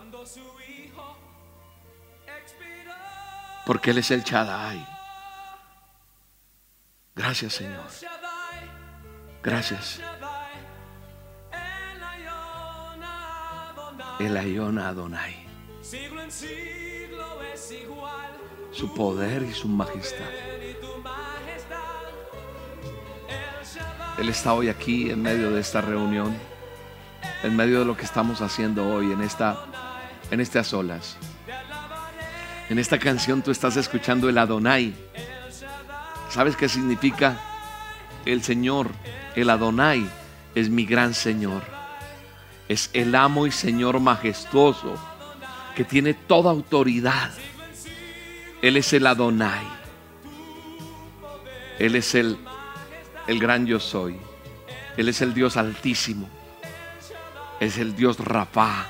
Porque 3.66 3.90
Él 3.90 3.98
es 3.98 4.10
el 4.10 4.24
Chadai. 4.24 4.86
Gracias 7.14 7.54
Señor. 7.54 7.86
Gracias. 9.42 10.00
El 14.18 14.36
Ayón 14.36 14.78
Adonai. 14.78 15.46
Su 18.70 18.94
poder 18.94 19.42
y 19.42 19.52
su 19.52 19.68
majestad. 19.68 20.30
Él 24.18 24.28
está 24.28 24.54
hoy 24.54 24.68
aquí 24.68 25.10
en 25.10 25.22
medio 25.22 25.50
de 25.50 25.60
esta 25.60 25.80
reunión, 25.80 26.36
en 27.42 27.56
medio 27.56 27.80
de 27.80 27.84
lo 27.84 27.96
que 27.96 28.04
estamos 28.04 28.40
haciendo 28.40 28.88
hoy 28.88 29.12
en 29.12 29.22
esta 29.22 29.56
en 30.30 30.40
estas 30.40 30.72
olas. 30.72 31.16
En 32.68 32.78
esta 32.78 32.98
canción 32.98 33.42
tú 33.42 33.50
estás 33.50 33.76
escuchando 33.76 34.28
el 34.28 34.38
Adonai. 34.38 34.94
¿Sabes 36.30 36.56
qué 36.56 36.68
significa? 36.68 37.38
El 38.24 38.42
Señor, 38.42 38.90
el 39.34 39.50
Adonai, 39.50 40.08
es 40.54 40.70
mi 40.70 40.86
gran 40.86 41.12
Señor 41.12 41.62
es 42.72 42.90
el 42.92 43.14
amo 43.14 43.46
y 43.46 43.50
Señor 43.50 44.00
majestuoso 44.00 44.96
que 45.76 45.84
tiene 45.84 46.14
toda 46.14 46.50
autoridad. 46.50 47.30
Él 48.60 48.76
es 48.76 48.92
el 48.92 49.06
Adonai. 49.06 49.66
Él 51.78 51.96
es 51.96 52.14
el, 52.14 52.38
el 53.26 53.38
gran 53.38 53.66
yo 53.66 53.80
soy. 53.80 54.16
Él 54.96 55.08
es 55.08 55.20
el 55.20 55.34
Dios 55.34 55.56
altísimo. 55.56 56.28
Es 57.62 57.78
el 57.78 57.94
Dios 57.94 58.18
Rafa. 58.18 58.86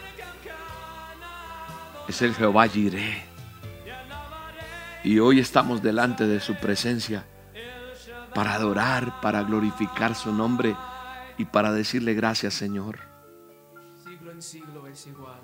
Es 2.08 2.22
el 2.22 2.34
Jehová 2.34 2.66
Jireh. 2.66 3.22
Y 5.04 5.18
hoy 5.18 5.40
estamos 5.40 5.82
delante 5.82 6.26
de 6.26 6.40
su 6.40 6.54
presencia 6.56 7.24
para 8.34 8.54
adorar, 8.54 9.20
para 9.20 9.42
glorificar 9.42 10.14
su 10.14 10.32
nombre 10.32 10.74
y 11.38 11.44
para 11.44 11.72
decirle 11.72 12.14
gracias, 12.14 12.54
Señor 12.54 13.12
siglo 14.42 14.86
es 14.88 15.06
igual. 15.06 15.40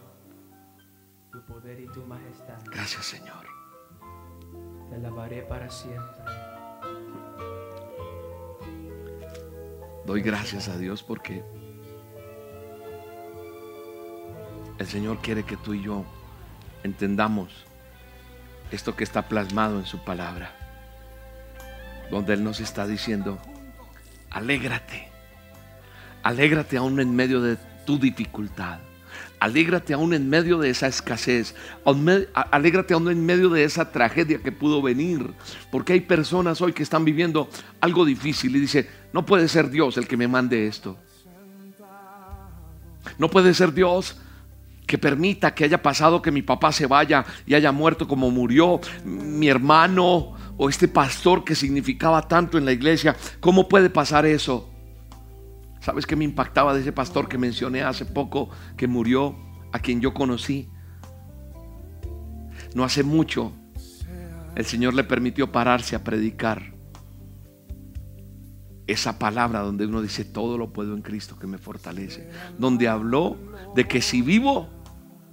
Tu 1.31 1.41
poder 1.43 1.81
y 1.81 1.87
tu 1.87 2.05
majestad. 2.05 2.59
Gracias, 2.73 3.07
Señor. 3.07 3.47
Te 4.91 4.97
alabaré 4.97 5.43
para 5.43 5.71
siempre. 5.71 6.25
Doy 10.05 10.23
gracias 10.23 10.69
a 10.69 10.77
Dios 10.77 11.03
porque 11.03 11.45
el 14.79 14.87
Señor 14.87 15.19
quiere 15.19 15.45
que 15.45 15.57
tú 15.57 15.75
y 15.75 15.83
yo 15.83 16.05
entendamos 16.83 17.51
esto 18.71 18.95
que 18.95 19.05
está 19.05 19.29
plasmado 19.29 19.79
en 19.79 19.87
su 19.87 19.99
palabra, 20.05 20.55
donde 22.11 22.35
Él 22.35 22.45
nos 22.45 22.61
está 22.61 22.87
diciendo, 22.87 23.39
alégrate, 24.31 25.09
alégrate 26.23 26.77
aún 26.77 27.01
en 27.01 27.15
medio 27.15 27.41
de 27.41 27.57
tu 27.87 27.99
dificultad. 27.99 28.81
Alégrate 29.41 29.95
aún 29.95 30.15
en 30.15 30.29
medio 30.29 30.59
de 30.59 30.71
esa 30.71 30.89
escasez. 30.89 31.55
Alégrate 32.51 32.95
aún 32.95 33.09
en 33.09 33.25
medio 33.25 33.49
de 33.49 33.65
esa 33.65 33.91
tragedia 33.93 34.39
que 34.39 34.51
pudo 34.51 34.83
venir. 34.83 35.33
Porque 35.71 35.93
hay 35.93 36.01
personas 36.01 36.61
hoy 36.61 36.73
que 36.73 36.83
están 36.83 37.05
viviendo 37.05 37.49
algo 37.81 38.05
difícil 38.05 38.55
y 38.57 38.61
dice, 38.61 38.89
no 39.13 39.25
puede 39.25 39.49
ser 39.49 39.71
Dios 39.71 39.97
el 39.97 40.09
que 40.09 40.17
me 40.17 40.27
mande 40.27 40.67
esto. 40.67 40.99
No 43.17 43.31
puede 43.31 43.55
ser 43.55 43.73
Dios 43.73 44.17
que 44.89 44.99
permita 44.99 45.55
que 45.55 45.65
haya 45.65 45.81
pasado 45.81 46.21
que 46.21 46.33
mi 46.33 46.43
papá 46.43 46.73
se 46.73 46.87
vaya 46.87 47.25
y 47.47 47.55
haya 47.55 47.71
muerto 47.71 48.09
como 48.09 48.31
murió 48.31 48.81
mi 49.05 49.47
hermano 49.47 50.33
o 50.57 50.69
este 50.69 50.89
pastor 50.89 51.45
que 51.45 51.55
significaba 51.55 52.27
tanto 52.27 52.59
en 52.59 52.65
la 52.65 52.73
iglesia. 52.73 53.15
¿Cómo 53.39 53.69
puede 53.69 53.91
pasar 53.91 54.27
eso? 54.27 54.69
¿Sabes 55.81 56.07
qué 56.07 56.17
me 56.17 56.25
impactaba 56.25 56.75
de 56.75 56.81
ese 56.81 56.93
pastor 56.93 57.29
que 57.29 57.39
mencioné 57.39 57.83
hace 57.83 58.05
poco 58.05 58.51
que 58.77 58.89
murió, 58.89 59.37
a 59.73 59.79
quien 59.79 60.01
yo 60.01 60.13
conocí? 60.13 60.69
No 62.75 62.83
hace 62.83 63.05
mucho 63.05 63.53
el 64.59 64.67
Señor 64.67 64.95
le 64.95 65.05
permitió 65.05 65.53
pararse 65.53 65.95
a 65.95 66.03
predicar 66.03 66.75
esa 68.89 69.19
palabra 69.19 69.61
donde 69.61 69.87
uno 69.87 70.03
dice, 70.03 70.25
todo 70.25 70.59
lo 70.59 70.73
puedo 70.73 70.95
en 70.95 71.03
Cristo 71.03 71.39
que 71.39 71.47
me 71.47 71.59
fortalece. 71.59 72.29
Donde 72.59 72.89
habló 72.89 73.37
de 73.77 73.87
que 73.87 74.03
si 74.03 74.21
vivo, 74.21 74.69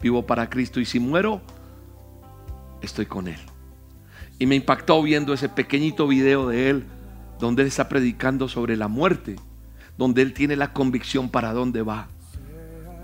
vivo 0.06 0.24
para 0.24 0.52
Cristo 0.52 0.80
y 0.80 0.86
si 0.86 1.00
muero, 1.00 1.42
estoy 2.84 3.08
con 3.08 3.28
Él. 3.28 3.40
Y 4.38 4.46
me 4.46 4.54
impactó 4.54 5.02
viendo 5.02 5.34
ese 5.34 5.50
pequeñito 5.50 6.08
video 6.08 6.48
de 6.48 6.70
Él 6.70 6.84
donde 7.40 7.64
Él 7.64 7.70
está 7.70 7.90
predicando 7.90 8.48
sobre 8.48 8.78
la 8.78 8.88
muerte, 8.88 9.36
donde 9.98 10.22
Él 10.22 10.34
tiene 10.34 10.58
la 10.58 10.74
convicción 10.74 11.30
para 11.30 11.54
dónde 11.54 11.82
va. 11.82 12.08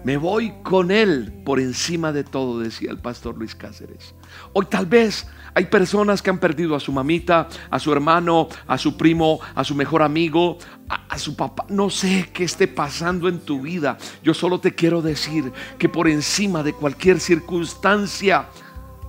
Me 0.04 0.18
voy 0.18 0.54
con 0.64 0.90
Él 0.90 1.32
por 1.46 1.60
encima 1.60 2.12
de 2.12 2.24
todo, 2.24 2.60
decía 2.60 2.90
el 2.90 2.98
pastor 2.98 3.38
Luis 3.38 3.54
Cáceres. 3.54 4.16
Hoy 4.54 4.66
tal 4.66 4.88
vez 4.88 5.28
hay 5.54 5.66
personas 5.66 6.24
que 6.24 6.32
han 6.32 6.40
perdido 6.40 6.76
a 6.76 6.80
su 6.80 6.92
mamita, 6.92 7.48
a 7.70 7.78
su 7.78 7.92
hermano, 7.94 8.48
a 8.66 8.80
su 8.80 8.98
primo, 8.98 9.40
a 9.54 9.64
su 9.64 9.76
mejor 9.76 10.02
amigo, 10.02 10.58
a, 10.90 11.20
su 11.20 11.36
papá. 11.36 11.66
No 11.70 11.92
sé 11.92 12.32
qué 12.34 12.46
esté 12.46 12.68
pasando 12.68 13.28
en 13.28 13.42
tu 13.42 13.62
vida. 13.62 14.00
Yo 14.24 14.34
solo 14.34 14.60
te 14.60 14.74
quiero 14.74 15.04
decir 15.04 15.52
que 15.78 15.88
por 15.88 16.08
encima 16.08 16.64
de 16.64 16.74
cualquier 16.74 17.20
circunstancia, 17.20 18.48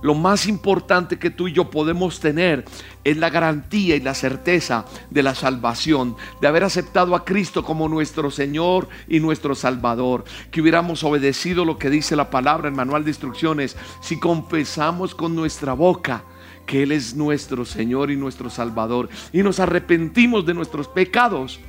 lo 0.03 0.13
más 0.13 0.47
importante 0.47 1.17
que 1.17 1.29
tú 1.29 1.47
y 1.47 1.53
yo 1.53 1.71
podemos 1.71 2.19
tener 2.19 2.65
es 3.05 3.17
la 3.17 3.29
garantía 3.29 3.95
y 3.95 4.01
la 4.01 4.13
certeza 4.13 4.85
de 5.09 5.23
la 5.23 5.33
salvación, 5.33 6.17
de 6.41 6.47
haber 6.47 6.65
aceptado 6.65 7.15
a 7.15 7.23
Cristo 7.23 7.63
como 7.63 7.87
nuestro 7.87 8.29
Señor 8.29 8.89
y 9.07 9.21
nuestro 9.21 9.55
Salvador, 9.55 10.25
que 10.51 10.61
hubiéramos 10.61 11.05
obedecido 11.05 11.63
lo 11.63 11.77
que 11.77 11.89
dice 11.89 12.17
la 12.17 12.29
palabra 12.29 12.67
en 12.67 12.75
manual 12.75 13.05
de 13.05 13.11
instrucciones, 13.11 13.77
si 14.01 14.19
confesamos 14.19 15.15
con 15.15 15.35
nuestra 15.35 15.71
boca 15.71 16.25
que 16.65 16.83
Él 16.83 16.91
es 16.91 17.15
nuestro 17.15 17.63
Señor 17.63 18.11
y 18.11 18.17
nuestro 18.17 18.49
Salvador 18.49 19.07
y 19.31 19.41
nos 19.41 19.61
arrepentimos 19.61 20.45
de 20.45 20.53
nuestros 20.53 20.89
pecados, 20.89 21.61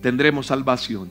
tendremos 0.00 0.46
salvación. 0.46 1.10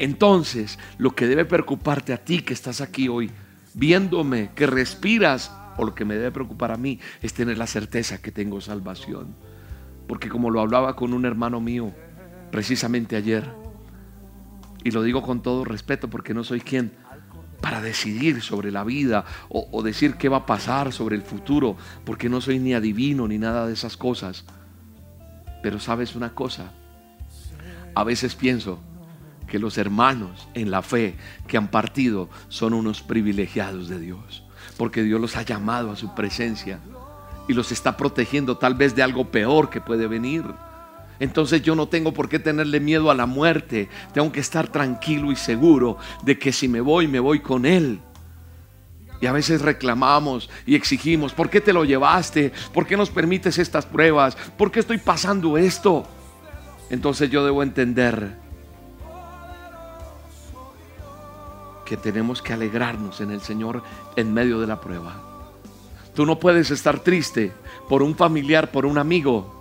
Entonces, 0.00 0.78
lo 0.98 1.14
que 1.14 1.28
debe 1.28 1.44
preocuparte 1.44 2.12
a 2.12 2.18
ti 2.18 2.40
que 2.40 2.52
estás 2.54 2.80
aquí 2.80 3.08
hoy, 3.08 3.30
viéndome, 3.74 4.50
que 4.56 4.66
respiras, 4.66 5.52
o 5.76 5.84
lo 5.84 5.94
que 5.94 6.04
me 6.04 6.14
debe 6.14 6.32
preocupar 6.32 6.72
a 6.72 6.76
mí 6.76 6.98
es 7.22 7.34
tener 7.34 7.58
la 7.58 7.66
certeza 7.66 8.20
que 8.20 8.32
tengo 8.32 8.60
salvación. 8.60 9.34
Porque 10.06 10.28
como 10.28 10.50
lo 10.50 10.60
hablaba 10.60 10.96
con 10.96 11.12
un 11.12 11.24
hermano 11.24 11.60
mío 11.60 11.92
precisamente 12.50 13.16
ayer, 13.16 13.44
y 14.84 14.90
lo 14.92 15.02
digo 15.02 15.22
con 15.22 15.42
todo 15.42 15.64
respeto 15.64 16.08
porque 16.08 16.32
no 16.32 16.44
soy 16.44 16.60
quien 16.60 16.92
para 17.60 17.80
decidir 17.80 18.42
sobre 18.42 18.70
la 18.70 18.84
vida 18.84 19.24
o, 19.48 19.68
o, 19.72 19.82
decir 19.82 20.14
qué 20.14 20.28
va 20.28 20.38
a 20.38 20.46
pasar 20.46 20.92
sobre 20.92 21.16
el 21.16 21.22
futuro, 21.22 21.76
porque 22.04 22.28
no 22.28 22.40
soy 22.40 22.60
ni 22.60 22.74
adivino 22.74 23.26
ni 23.26 23.38
nada 23.38 23.66
de 23.66 23.72
esas 23.72 23.96
cosas. 23.96 24.44
Pero 25.62 25.80
sabes 25.80 26.14
una 26.14 26.34
cosa, 26.34 26.72
a 27.94 28.04
veces 28.04 28.36
pienso 28.36 28.78
que 29.48 29.58
los 29.58 29.78
hermanos 29.78 30.48
en 30.54 30.70
la 30.70 30.82
fe 30.82 31.16
que 31.48 31.56
han 31.56 31.68
partido 31.68 32.28
son 32.48 32.72
unos 32.72 33.02
privilegiados 33.02 33.88
de 33.88 33.98
Dios 33.98 34.45
porque 34.76 35.02
Dios 35.02 35.20
los 35.20 35.36
ha 35.36 35.42
llamado 35.42 35.90
a 35.90 35.96
su 35.96 36.14
presencia 36.14 36.78
y 37.48 37.54
los 37.54 37.72
está 37.72 37.96
protegiendo 37.96 38.56
tal 38.56 38.74
vez 38.74 38.94
de 38.94 39.02
algo 39.02 39.26
peor 39.26 39.70
que 39.70 39.80
puede 39.80 40.06
venir. 40.06 40.44
Entonces 41.18 41.62
yo 41.62 41.74
no 41.74 41.88
tengo 41.88 42.12
por 42.12 42.28
qué 42.28 42.38
tenerle 42.38 42.80
miedo 42.80 43.10
a 43.10 43.14
la 43.14 43.26
muerte. 43.26 43.88
Tengo 44.12 44.30
que 44.32 44.40
estar 44.40 44.68
tranquilo 44.68 45.32
y 45.32 45.36
seguro 45.36 45.96
de 46.22 46.38
que 46.38 46.52
si 46.52 46.68
me 46.68 46.80
voy, 46.80 47.08
me 47.08 47.20
voy 47.20 47.40
con 47.40 47.64
Él. 47.64 48.00
Y 49.20 49.26
a 49.26 49.32
veces 49.32 49.62
reclamamos 49.62 50.50
y 50.66 50.74
exigimos, 50.74 51.32
¿por 51.32 51.48
qué 51.48 51.62
te 51.62 51.72
lo 51.72 51.84
llevaste? 51.86 52.52
¿Por 52.74 52.86
qué 52.86 52.98
nos 52.98 53.08
permites 53.08 53.58
estas 53.58 53.86
pruebas? 53.86 54.36
¿Por 54.58 54.70
qué 54.70 54.80
estoy 54.80 54.98
pasando 54.98 55.56
esto? 55.56 56.06
Entonces 56.90 57.30
yo 57.30 57.44
debo 57.44 57.62
entender 57.62 58.36
que 61.86 61.96
tenemos 61.96 62.42
que 62.42 62.52
alegrarnos 62.52 63.22
en 63.22 63.30
el 63.30 63.40
Señor 63.40 63.82
en 64.16 64.34
medio 64.34 64.60
de 64.60 64.66
la 64.66 64.78
prueba. 64.78 65.16
Tú 66.14 66.26
no 66.26 66.38
puedes 66.38 66.70
estar 66.70 67.00
triste 67.00 67.52
por 67.88 68.02
un 68.02 68.14
familiar, 68.14 68.70
por 68.70 68.84
un 68.84 68.98
amigo 68.98 69.54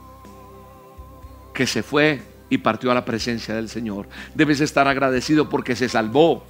que 1.53 1.65
se 1.67 1.83
fue 1.83 2.21
y 2.49 2.57
partió 2.57 2.91
a 2.91 2.93
la 2.93 3.05
presencia 3.05 3.55
del 3.55 3.69
Señor. 3.69 4.07
Debes 4.33 4.59
estar 4.59 4.88
agradecido 4.88 5.49
porque 5.49 5.75
se 5.75 5.88
salvó, 5.88 6.43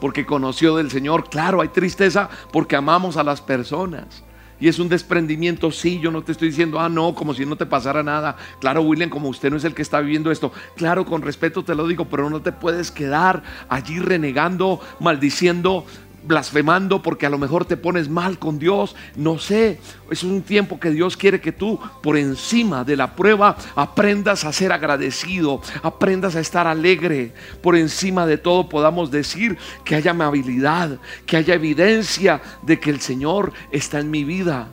porque 0.00 0.24
conoció 0.24 0.76
del 0.76 0.90
Señor. 0.90 1.28
Claro, 1.28 1.60
hay 1.60 1.68
tristeza 1.68 2.30
porque 2.52 2.76
amamos 2.76 3.16
a 3.16 3.24
las 3.24 3.40
personas. 3.40 4.24
Y 4.62 4.68
es 4.68 4.78
un 4.78 4.88
desprendimiento, 4.88 5.72
sí, 5.72 5.98
yo 5.98 6.12
no 6.12 6.22
te 6.22 6.30
estoy 6.30 6.50
diciendo, 6.50 6.78
ah, 6.78 6.88
no, 6.88 7.16
como 7.16 7.34
si 7.34 7.44
no 7.44 7.56
te 7.56 7.66
pasara 7.66 8.04
nada. 8.04 8.36
Claro, 8.60 8.82
William, 8.82 9.10
como 9.10 9.28
usted 9.28 9.50
no 9.50 9.56
es 9.56 9.64
el 9.64 9.74
que 9.74 9.82
está 9.82 10.00
viviendo 10.00 10.30
esto. 10.30 10.52
Claro, 10.76 11.04
con 11.04 11.20
respeto 11.20 11.64
te 11.64 11.74
lo 11.74 11.88
digo, 11.88 12.04
pero 12.04 12.30
no 12.30 12.42
te 12.42 12.52
puedes 12.52 12.92
quedar 12.92 13.42
allí 13.68 13.98
renegando, 13.98 14.78
maldiciendo, 15.00 15.84
blasfemando 16.24 17.02
porque 17.02 17.26
a 17.26 17.30
lo 17.30 17.38
mejor 17.38 17.64
te 17.64 17.76
pones 17.76 18.08
mal 18.08 18.38
con 18.38 18.58
Dios. 18.58 18.94
No 19.16 19.38
sé, 19.38 19.78
es 20.10 20.22
un 20.22 20.42
tiempo 20.42 20.78
que 20.78 20.90
Dios 20.90 21.16
quiere 21.16 21.40
que 21.40 21.52
tú 21.52 21.78
por 22.02 22.16
encima 22.16 22.84
de 22.84 22.96
la 22.96 23.14
prueba 23.14 23.56
aprendas 23.74 24.44
a 24.44 24.52
ser 24.52 24.72
agradecido, 24.72 25.60
aprendas 25.82 26.36
a 26.36 26.40
estar 26.40 26.66
alegre. 26.66 27.32
Por 27.60 27.76
encima 27.76 28.26
de 28.26 28.38
todo 28.38 28.68
podamos 28.68 29.10
decir 29.10 29.58
que 29.84 29.94
haya 29.94 30.12
amabilidad, 30.12 30.98
que 31.26 31.36
haya 31.36 31.54
evidencia 31.54 32.40
de 32.62 32.78
que 32.78 32.90
el 32.90 33.00
Señor 33.00 33.52
está 33.70 33.98
en 34.00 34.10
mi 34.10 34.24
vida 34.24 34.68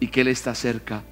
y 0.00 0.08
que 0.08 0.22
Él 0.22 0.28
está 0.28 0.54
cerca. 0.54 1.02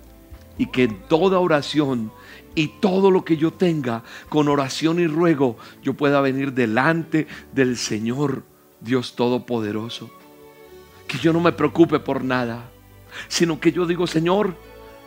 Y 0.58 0.66
que 0.66 0.84
en 0.84 0.98
toda 1.08 1.38
oración 1.38 2.12
y 2.54 2.68
todo 2.80 3.10
lo 3.10 3.24
que 3.24 3.36
yo 3.38 3.52
tenga 3.52 4.02
con 4.28 4.48
oración 4.48 5.00
y 5.00 5.06
ruego, 5.06 5.56
yo 5.82 5.94
pueda 5.94 6.20
venir 6.20 6.52
delante 6.52 7.26
del 7.54 7.78
Señor 7.78 8.49
Dios 8.80 9.14
Todopoderoso. 9.14 10.10
Que 11.06 11.18
yo 11.18 11.32
no 11.32 11.40
me 11.40 11.52
preocupe 11.52 11.98
por 11.98 12.22
nada, 12.22 12.70
sino 13.28 13.60
que 13.60 13.72
yo 13.72 13.86
digo, 13.86 14.06
Señor, 14.06 14.56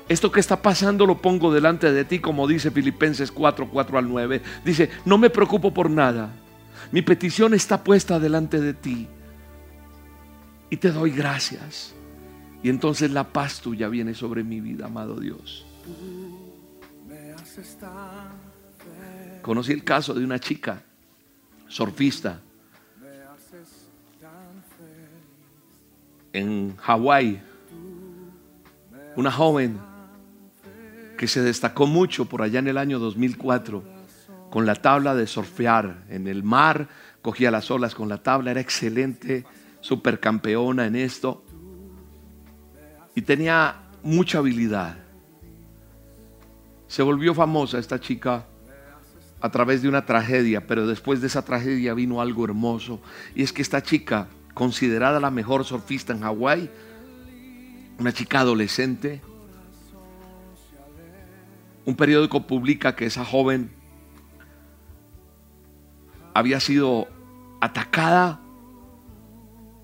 esto 0.09 0.31
que 0.31 0.39
está 0.39 0.61
pasando 0.61 1.05
lo 1.05 1.21
pongo 1.21 1.53
delante 1.53 1.91
de 1.91 2.03
ti, 2.03 2.19
como 2.19 2.47
dice 2.47 2.71
Filipenses 2.71 3.31
4, 3.31 3.69
4 3.69 3.97
al 3.97 4.09
9. 4.09 4.41
Dice, 4.65 4.89
no 5.05 5.17
me 5.17 5.29
preocupo 5.29 5.73
por 5.73 5.89
nada. 5.89 6.33
Mi 6.91 7.01
petición 7.01 7.53
está 7.53 7.83
puesta 7.83 8.19
delante 8.19 8.59
de 8.59 8.73
ti. 8.73 9.07
Y 10.69 10.77
te 10.77 10.91
doy 10.91 11.11
gracias. 11.11 11.93
Y 12.61 12.69
entonces 12.69 13.11
la 13.11 13.25
paz 13.25 13.61
tuya 13.61 13.87
viene 13.87 14.13
sobre 14.13 14.43
mi 14.43 14.59
vida, 14.59 14.87
amado 14.87 15.19
Dios. 15.19 15.65
Conocí 19.41 19.71
el 19.71 19.83
caso 19.83 20.13
de 20.13 20.23
una 20.23 20.39
chica 20.39 20.81
surfista 21.67 22.41
en 26.33 26.75
Hawái, 26.77 27.41
una 29.15 29.31
joven 29.31 29.79
que 31.17 31.27
se 31.27 31.41
destacó 31.41 31.85
mucho 31.85 32.25
por 32.25 32.41
allá 32.41 32.59
en 32.59 32.67
el 32.67 32.77
año 32.77 32.99
2004 32.99 33.83
con 34.49 34.65
la 34.65 34.75
tabla 34.75 35.15
de 35.15 35.25
surfear 35.25 36.03
en 36.09 36.27
el 36.27 36.43
mar, 36.43 36.87
cogía 37.21 37.49
las 37.49 37.71
olas 37.71 37.95
con 37.95 38.09
la 38.09 38.21
tabla, 38.21 38.51
era 38.51 38.61
excelente, 38.61 39.45
supercampeona 39.81 40.85
en 40.85 40.95
esto 40.95 41.43
y 43.15 43.21
tenía 43.21 43.75
mucha 44.03 44.39
habilidad. 44.39 44.97
Se 46.87 47.01
volvió 47.01 47.33
famosa 47.33 47.79
esta 47.79 47.99
chica 47.99 48.45
a 49.39 49.49
través 49.49 49.81
de 49.81 49.89
una 49.89 50.05
tragedia, 50.05 50.65
pero 50.65 50.87
después 50.87 51.21
de 51.21 51.27
esa 51.27 51.43
tragedia 51.43 51.93
vino 51.93 52.21
algo 52.21 52.45
hermoso 52.45 53.01
y 53.35 53.43
es 53.43 53.51
que 53.51 53.61
esta 53.61 53.81
chica 53.81 54.27
considerada 54.53 55.19
la 55.19 55.31
mejor 55.31 55.65
surfista 55.65 56.13
en 56.13 56.21
Hawái, 56.21 56.69
una 57.99 58.11
chica 58.11 58.41
adolescente. 58.41 59.21
Un 61.85 61.95
periódico 61.95 62.47
publica 62.47 62.95
que 62.95 63.05
esa 63.05 63.25
joven 63.25 63.71
había 66.33 66.59
sido 66.59 67.07
atacada 67.61 68.39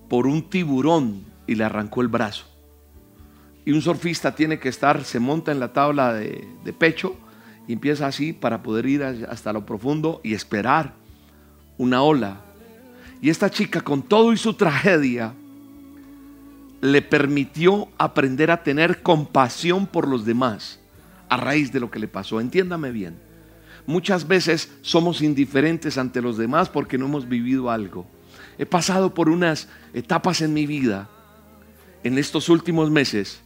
por 0.08 0.26
un 0.26 0.48
tiburón 0.48 1.24
y 1.46 1.54
le 1.54 1.64
arrancó 1.64 2.00
el 2.00 2.08
brazo. 2.08 2.46
Y 3.64 3.72
un 3.72 3.82
surfista 3.82 4.34
tiene 4.34 4.58
que 4.58 4.68
estar, 4.68 5.04
se 5.04 5.20
monta 5.20 5.52
en 5.52 5.60
la 5.60 5.72
tabla 5.72 6.14
de, 6.14 6.48
de 6.64 6.72
pecho 6.72 7.16
y 7.68 7.74
empieza 7.74 8.06
así 8.06 8.32
para 8.32 8.62
poder 8.62 8.86
ir 8.86 9.04
hasta 9.04 9.52
lo 9.52 9.66
profundo 9.66 10.20
y 10.24 10.34
esperar 10.34 10.94
una 11.76 12.02
ola 12.02 12.49
y 13.22 13.30
esta 13.30 13.50
chica 13.50 13.80
con 13.80 14.02
todo 14.02 14.32
y 14.32 14.36
su 14.36 14.54
tragedia 14.54 15.34
le 16.80 17.02
permitió 17.02 17.88
aprender 17.98 18.50
a 18.50 18.62
tener 18.62 19.02
compasión 19.02 19.86
por 19.86 20.08
los 20.08 20.24
demás 20.24 20.80
a 21.28 21.36
raíz 21.36 21.72
de 21.72 21.80
lo 21.80 21.90
que 21.90 21.98
le 21.98 22.08
pasó. 22.08 22.40
Entiéndame 22.40 22.90
bien. 22.90 23.18
Muchas 23.86 24.26
veces 24.26 24.70
somos 24.82 25.20
indiferentes 25.20 25.98
ante 25.98 26.22
los 26.22 26.36
demás 26.36 26.68
porque 26.68 26.98
no 26.98 27.06
hemos 27.06 27.28
vivido 27.28 27.70
algo. 27.70 28.06
He 28.58 28.66
pasado 28.66 29.14
por 29.14 29.28
unas 29.28 29.68
etapas 29.94 30.40
en 30.40 30.54
mi 30.54 30.66
vida 30.66 31.08
en 32.02 32.18
estos 32.18 32.48
últimos 32.48 32.90
meses 32.90 33.40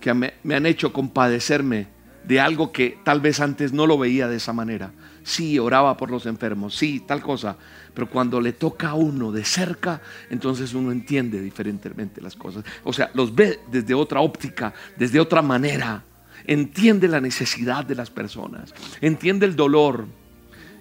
que 0.00 0.14
me, 0.14 0.32
han 0.54 0.66
hecho 0.66 0.92
compadecerme 0.92 1.88
de 2.28 2.40
algo 2.40 2.70
que 2.72 2.98
tal 3.02 3.22
vez 3.22 3.40
antes 3.40 3.72
no 3.72 3.86
lo 3.86 3.96
veía 3.96 4.28
de 4.28 4.36
esa 4.36 4.52
manera. 4.52 4.92
Sí, 5.24 5.58
oraba 5.58 5.96
por 5.96 6.10
los 6.10 6.26
enfermos, 6.26 6.76
sí, 6.76 7.02
tal 7.06 7.22
cosa. 7.22 7.56
Pero 7.94 8.10
cuando 8.10 8.38
le 8.38 8.52
toca 8.52 8.90
a 8.90 8.94
uno 8.94 9.32
de 9.32 9.44
cerca, 9.44 10.02
entonces 10.28 10.74
uno 10.74 10.92
entiende 10.92 11.40
diferentemente 11.40 12.20
las 12.20 12.36
cosas. 12.36 12.64
O 12.84 12.92
sea, 12.92 13.10
los 13.14 13.34
ve 13.34 13.60
desde 13.70 13.94
otra 13.94 14.20
óptica, 14.20 14.74
desde 14.96 15.18
otra 15.18 15.40
manera. 15.40 16.04
entiende 16.44 17.08
la 17.08 17.20
necesidad 17.20 17.84
de 17.84 17.94
las 17.94 18.10
personas, 18.10 18.74
entiende 19.00 19.46
el 19.46 19.56
dolor. 19.56 20.06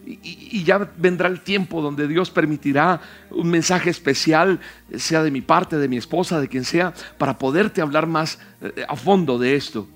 Y, 0.06 0.64
ya 0.64 0.78
vendrá 0.98 1.28
el 1.28 1.42
tiempo 1.42 1.82
donde 1.82 2.08
Dios 2.08 2.30
permitirá 2.30 3.02
un 3.32 3.50
mensaje 3.50 3.90
especial, 3.90 4.60
sea 4.96 5.24
de 5.24 5.32
mi 5.32 5.42
parte, 5.42 5.78
de 5.78 5.88
mi 5.88 5.98
esposa, 5.98 6.40
de 6.40 6.48
quien 6.48 6.64
sea, 6.64 6.94
para 7.18 7.38
poderte 7.38 7.82
hablar 7.82 8.08
más 8.08 8.40
eh, 8.62 8.86
a 8.88 8.96
fondo 8.96 9.38
de 9.38 9.56
esto. 9.56 9.88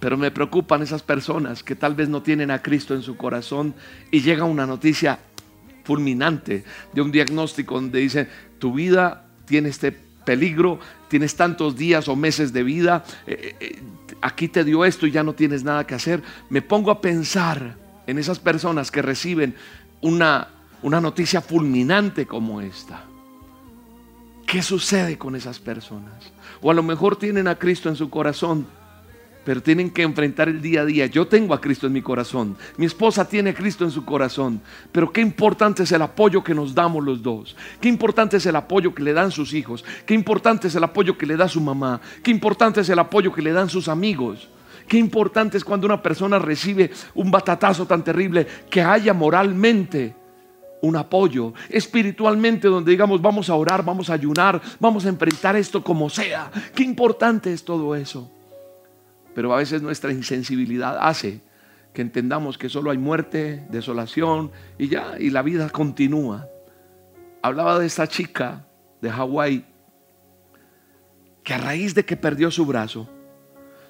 Pero 0.00 0.16
me 0.16 0.30
preocupan 0.30 0.82
esas 0.82 1.02
personas 1.02 1.62
que 1.62 1.76
tal 1.76 1.94
vez 1.94 2.08
no 2.08 2.22
tienen 2.22 2.50
a 2.50 2.62
Cristo 2.62 2.94
en 2.94 3.02
su 3.02 3.16
corazón 3.16 3.74
y 4.10 4.22
llega 4.22 4.44
una 4.44 4.66
noticia 4.66 5.20
fulminante 5.84 6.64
de 6.92 7.02
un 7.02 7.12
diagnóstico 7.12 7.74
donde 7.74 8.00
dice, 8.00 8.28
tu 8.58 8.72
vida 8.72 9.26
tiene 9.44 9.68
este 9.68 9.92
peligro, 10.24 10.78
tienes 11.08 11.36
tantos 11.36 11.76
días 11.76 12.08
o 12.08 12.16
meses 12.16 12.52
de 12.52 12.62
vida, 12.62 13.04
eh, 13.26 13.56
eh, 13.60 13.82
aquí 14.22 14.48
te 14.48 14.64
dio 14.64 14.84
esto 14.84 15.06
y 15.06 15.10
ya 15.10 15.22
no 15.22 15.34
tienes 15.34 15.64
nada 15.64 15.86
que 15.86 15.94
hacer. 15.94 16.22
Me 16.48 16.62
pongo 16.62 16.90
a 16.90 17.00
pensar 17.00 17.76
en 18.06 18.18
esas 18.18 18.38
personas 18.38 18.90
que 18.90 19.02
reciben 19.02 19.54
una, 20.00 20.48
una 20.82 21.00
noticia 21.00 21.40
fulminante 21.40 22.26
como 22.26 22.60
esta. 22.60 23.04
¿Qué 24.46 24.62
sucede 24.62 25.16
con 25.16 25.36
esas 25.36 25.58
personas? 25.58 26.32
O 26.60 26.70
a 26.70 26.74
lo 26.74 26.82
mejor 26.82 27.16
tienen 27.16 27.46
a 27.46 27.56
Cristo 27.56 27.88
en 27.88 27.96
su 27.96 28.10
corazón, 28.10 28.66
pero 29.44 29.62
tienen 29.62 29.90
que 29.90 30.02
enfrentar 30.02 30.48
el 30.48 30.60
día 30.60 30.82
a 30.82 30.84
día. 30.84 31.06
Yo 31.06 31.26
tengo 31.26 31.54
a 31.54 31.60
Cristo 31.60 31.86
en 31.86 31.92
mi 31.92 32.02
corazón, 32.02 32.56
mi 32.76 32.86
esposa 32.86 33.28
tiene 33.28 33.50
a 33.50 33.54
Cristo 33.54 33.84
en 33.84 33.90
su 33.90 34.04
corazón, 34.04 34.60
pero 34.92 35.12
qué 35.12 35.20
importante 35.20 35.82
es 35.82 35.92
el 35.92 36.02
apoyo 36.02 36.42
que 36.44 36.54
nos 36.54 36.74
damos 36.74 37.04
los 37.04 37.22
dos, 37.22 37.56
qué 37.80 37.88
importante 37.88 38.36
es 38.36 38.46
el 38.46 38.56
apoyo 38.56 38.94
que 38.94 39.02
le 39.02 39.12
dan 39.12 39.30
sus 39.30 39.54
hijos, 39.54 39.84
qué 40.06 40.14
importante 40.14 40.68
es 40.68 40.74
el 40.74 40.84
apoyo 40.84 41.16
que 41.16 41.26
le 41.26 41.36
da 41.36 41.48
su 41.48 41.60
mamá, 41.60 42.00
qué 42.22 42.30
importante 42.30 42.80
es 42.80 42.88
el 42.88 42.98
apoyo 42.98 43.32
que 43.32 43.42
le 43.42 43.52
dan 43.52 43.68
sus 43.68 43.88
amigos. 43.88 44.48
Qué 44.88 44.98
importante 44.98 45.56
es 45.56 45.62
cuando 45.62 45.86
una 45.86 46.02
persona 46.02 46.40
recibe 46.40 46.90
un 47.14 47.30
batatazo 47.30 47.86
tan 47.86 48.02
terrible 48.02 48.44
que 48.68 48.82
haya 48.82 49.14
moralmente 49.14 50.16
un 50.82 50.96
apoyo 50.96 51.52
espiritualmente 51.68 52.66
donde 52.66 52.90
digamos 52.90 53.22
vamos 53.22 53.48
a 53.50 53.54
orar, 53.54 53.84
vamos 53.84 54.10
a 54.10 54.14
ayunar, 54.14 54.60
vamos 54.80 55.06
a 55.06 55.08
enfrentar 55.08 55.54
esto 55.54 55.84
como 55.84 56.10
sea. 56.10 56.50
Qué 56.74 56.82
importante 56.82 57.52
es 57.52 57.64
todo 57.64 57.94
eso. 57.94 58.28
Pero 59.34 59.52
a 59.54 59.58
veces 59.58 59.82
nuestra 59.82 60.12
insensibilidad 60.12 60.98
hace 61.00 61.40
que 61.92 62.02
entendamos 62.02 62.58
que 62.58 62.68
solo 62.68 62.90
hay 62.90 62.98
muerte, 62.98 63.66
desolación 63.70 64.50
y 64.78 64.88
ya, 64.88 65.14
y 65.18 65.30
la 65.30 65.42
vida 65.42 65.68
continúa. 65.70 66.48
Hablaba 67.42 67.78
de 67.78 67.86
esta 67.86 68.06
chica 68.06 68.66
de 69.00 69.10
Hawái 69.10 69.64
que 71.42 71.54
a 71.54 71.58
raíz 71.58 71.94
de 71.94 72.04
que 72.04 72.16
perdió 72.16 72.50
su 72.50 72.66
brazo, 72.66 73.08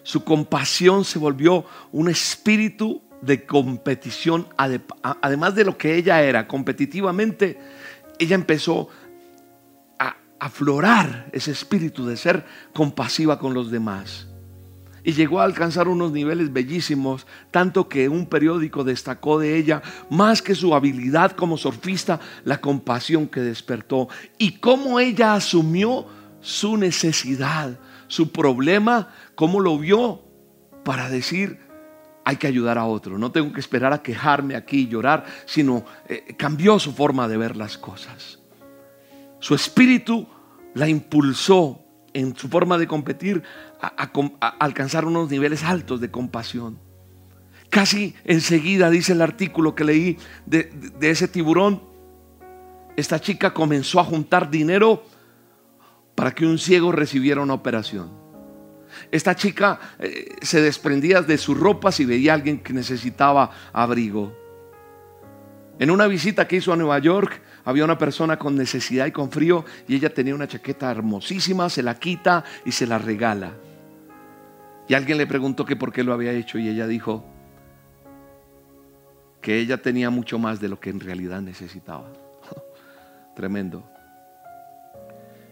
su 0.03 0.25
compasión 0.25 1.05
se 1.05 1.19
volvió 1.19 1.65
un 1.93 2.09
espíritu 2.09 3.03
de 3.21 3.45
competición, 3.45 4.49
además 4.57 5.55
de 5.55 5.65
lo 5.65 5.77
que 5.77 5.97
ella 5.97 6.23
era 6.23 6.49
competitivamente, 6.49 7.59
ella 8.19 8.35
empezó 8.35 8.89
a 9.99 10.17
aflorar 10.39 11.29
ese 11.33 11.51
espíritu 11.51 12.07
de 12.07 12.17
ser 12.17 12.47
compasiva 12.73 13.39
con 13.39 13.53
los 13.53 13.71
demás 13.71 14.30
y 15.05 15.13
llegó 15.13 15.41
a 15.41 15.45
alcanzar 15.45 15.89
unos 15.89 16.13
niveles 16.13 16.53
bellísimos, 16.53 17.27
tanto 17.51 17.89
que 17.89 18.09
un 18.09 18.27
periódico 18.27 18.85
destacó 18.85 19.39
de 19.39 19.57
ella, 19.57 19.83
más 20.11 20.43
que 20.43 20.55
su 20.55 20.75
habilidad 20.75 21.33
como 21.33 21.57
surfista, 21.57 22.21
la 22.45 22.61
compasión 22.61 23.29
que 23.29 23.41
despertó 23.41 24.09
y 24.39 24.59
cómo 24.59 25.01
ella 25.01 25.35
asumió 25.35 26.07
su 26.41 26.77
necesidad, 26.77 27.79
su 28.09 28.33
problema, 28.33 29.13
cómo 29.35 29.61
lo 29.61 29.79
vio 29.79 30.23
para 30.85 31.09
decir, 31.09 31.59
hay 32.25 32.37
que 32.37 32.47
ayudar 32.47 32.79
a 32.79 32.85
otro, 32.85 33.19
no 33.19 33.33
tengo 33.33 33.53
que 33.53 33.61
esperar 33.61 33.93
a 33.93 34.03
quejarme 34.03 34.55
aquí 34.55 34.81
y 34.81 34.89
llorar, 34.89 35.25
sino 35.47 35.85
eh, 36.09 36.35
cambió 36.37 36.79
su 36.79 36.93
forma 36.93 37.29
de 37.29 37.37
ver 37.37 37.57
las 37.57 37.79
cosas. 37.79 38.39
Su 39.39 39.55
espíritu 39.55 40.29
la 40.75 40.89
impulsó 40.89 41.85
en 42.15 42.37
su 42.37 42.49
forma 42.49 42.79
de 42.79 42.87
competir 42.87 43.43
a, 43.81 44.11
alcanzar 44.59 45.05
unos 45.05 45.31
niveles 45.31 45.65
altos 45.65 46.01
de 46.01 46.11
compasión. 46.11 46.79
Casi 47.69 48.15
enseguida, 48.25 48.91
dice 48.91 49.13
el 49.13 49.23
artículo 49.23 49.75
que 49.75 49.85
leí 49.85 50.19
de, 50.45 50.71
ese 51.01 51.29
tiburón, 51.29 51.83
esta 52.97 53.21
chica 53.21 53.55
comenzó 53.55 54.01
a 54.01 54.05
juntar 54.05 54.51
dinero 54.51 55.05
para 56.15 56.33
que 56.33 56.45
un 56.45 56.59
ciego 56.59 56.91
recibiera 56.91 57.41
una 57.41 57.55
operación. 57.55 58.11
Esta 59.13 59.37
chica 59.37 59.79
eh, 60.01 60.35
se 60.43 60.61
desprendía 60.61 61.23
de 61.23 61.39
sus 61.39 61.57
ropas 61.57 62.01
y 62.01 62.05
veía 62.05 62.33
a 62.33 62.35
alguien 62.35 62.59
que 62.59 62.73
necesitaba 62.73 63.53
abrigo. 63.73 64.37
En 65.79 65.91
una 65.91 66.09
visita 66.09 66.49
que 66.49 66.57
hizo 66.57 66.73
a 66.73 66.77
Nueva 66.77 66.99
York, 66.99 67.41
había 67.65 67.85
una 67.85 67.99
persona 67.99 68.39
con 68.39 68.57
necesidad 68.57 69.07
y 69.07 69.13
con 69.13 69.31
frío 69.31 69.65
y 69.87 69.97
ella 69.97 70.13
tenía 70.13 70.35
una 70.35 70.49
chaqueta 70.49 70.91
hermosísima, 70.91 71.69
se 71.69 71.83
la 71.83 71.95
quita 71.99 72.45
y 72.65 72.73
se 72.73 72.87
la 72.87 72.99
regala. 72.99 73.53
Y 74.89 74.95
alguien 74.95 75.19
le 75.19 75.27
preguntó 75.27 75.65
que 75.65 75.77
por 75.77 75.93
qué 75.93 76.03
lo 76.03 76.13
había 76.13 76.33
hecho 76.33 76.59
y 76.59 76.69
ella 76.69 76.87
dijo 76.87 77.25
que 79.41 79.59
ella 79.59 79.81
tenía 79.81 80.11
mucho 80.11 80.39
más 80.39 80.61
de 80.61 80.69
lo 80.69 80.81
que 80.81 80.91
en 80.91 81.01
realidad 81.01 81.41
necesitaba. 81.41 82.11
Tremendo. 83.37 83.85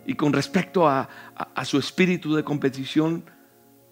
Y 0.04 0.14
con 0.14 0.32
respecto 0.32 0.88
a, 0.88 1.08
a, 1.36 1.64
su 1.64 1.78
espíritu 1.78 2.34
de 2.34 2.42
competición, 2.42 3.24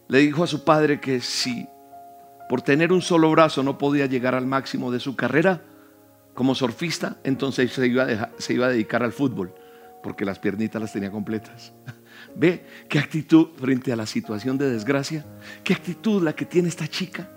le 0.09 0.18
dijo 0.18 0.42
a 0.42 0.46
su 0.46 0.64
padre 0.64 0.98
que 0.98 1.20
si 1.20 1.68
por 2.48 2.62
tener 2.62 2.92
un 2.92 3.02
solo 3.02 3.31
brazo 3.31 3.62
no 3.62 3.76
podía 3.76 4.07
llegar 4.07 4.35
al 4.35 4.46
máximo 4.46 4.90
de 4.90 5.00
su 5.00 5.14
carrera, 5.14 5.62
como 6.37 6.55
surfista, 6.55 7.16
entonces 7.25 7.72
se 7.72 7.87
iba, 7.87 8.05
a 8.05 8.31
se 8.37 8.53
iba 8.53 8.66
a 8.66 8.68
dedicar 8.68 9.03
al 9.03 9.12
fútbol, 9.12 9.55
porque 10.03 10.27
las 10.27 10.38
piernitas 10.38 10.81
las 10.81 10.92
tenía 10.92 11.11
completas. 11.11 11.72
Ve 12.37 12.62
qué 12.90 12.99
actitud 12.99 13.49
frente 13.57 13.90
a 13.90 13.96
la 13.96 14.05
situación 14.05 14.59
de 14.59 14.70
desgracia, 14.70 15.25
qué 15.64 15.72
actitud 15.72 16.22
la 16.22 16.37
que 16.37 16.44
tiene 16.44 16.68
esta 16.68 16.87
chica. 16.87 17.31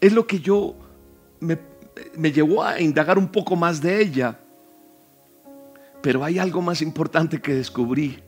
Es 0.00 0.12
lo 0.12 0.26
que 0.26 0.40
yo 0.40 0.74
me, 1.38 1.58
me 2.16 2.32
llevó 2.32 2.64
a 2.64 2.80
indagar 2.80 3.16
un 3.16 3.28
poco 3.28 3.54
más 3.54 3.80
de 3.80 4.02
ella. 4.02 4.36
Pero 6.02 6.24
hay 6.24 6.40
algo 6.40 6.62
más 6.62 6.82
importante 6.82 7.40
que 7.40 7.54
descubrí. 7.54 8.20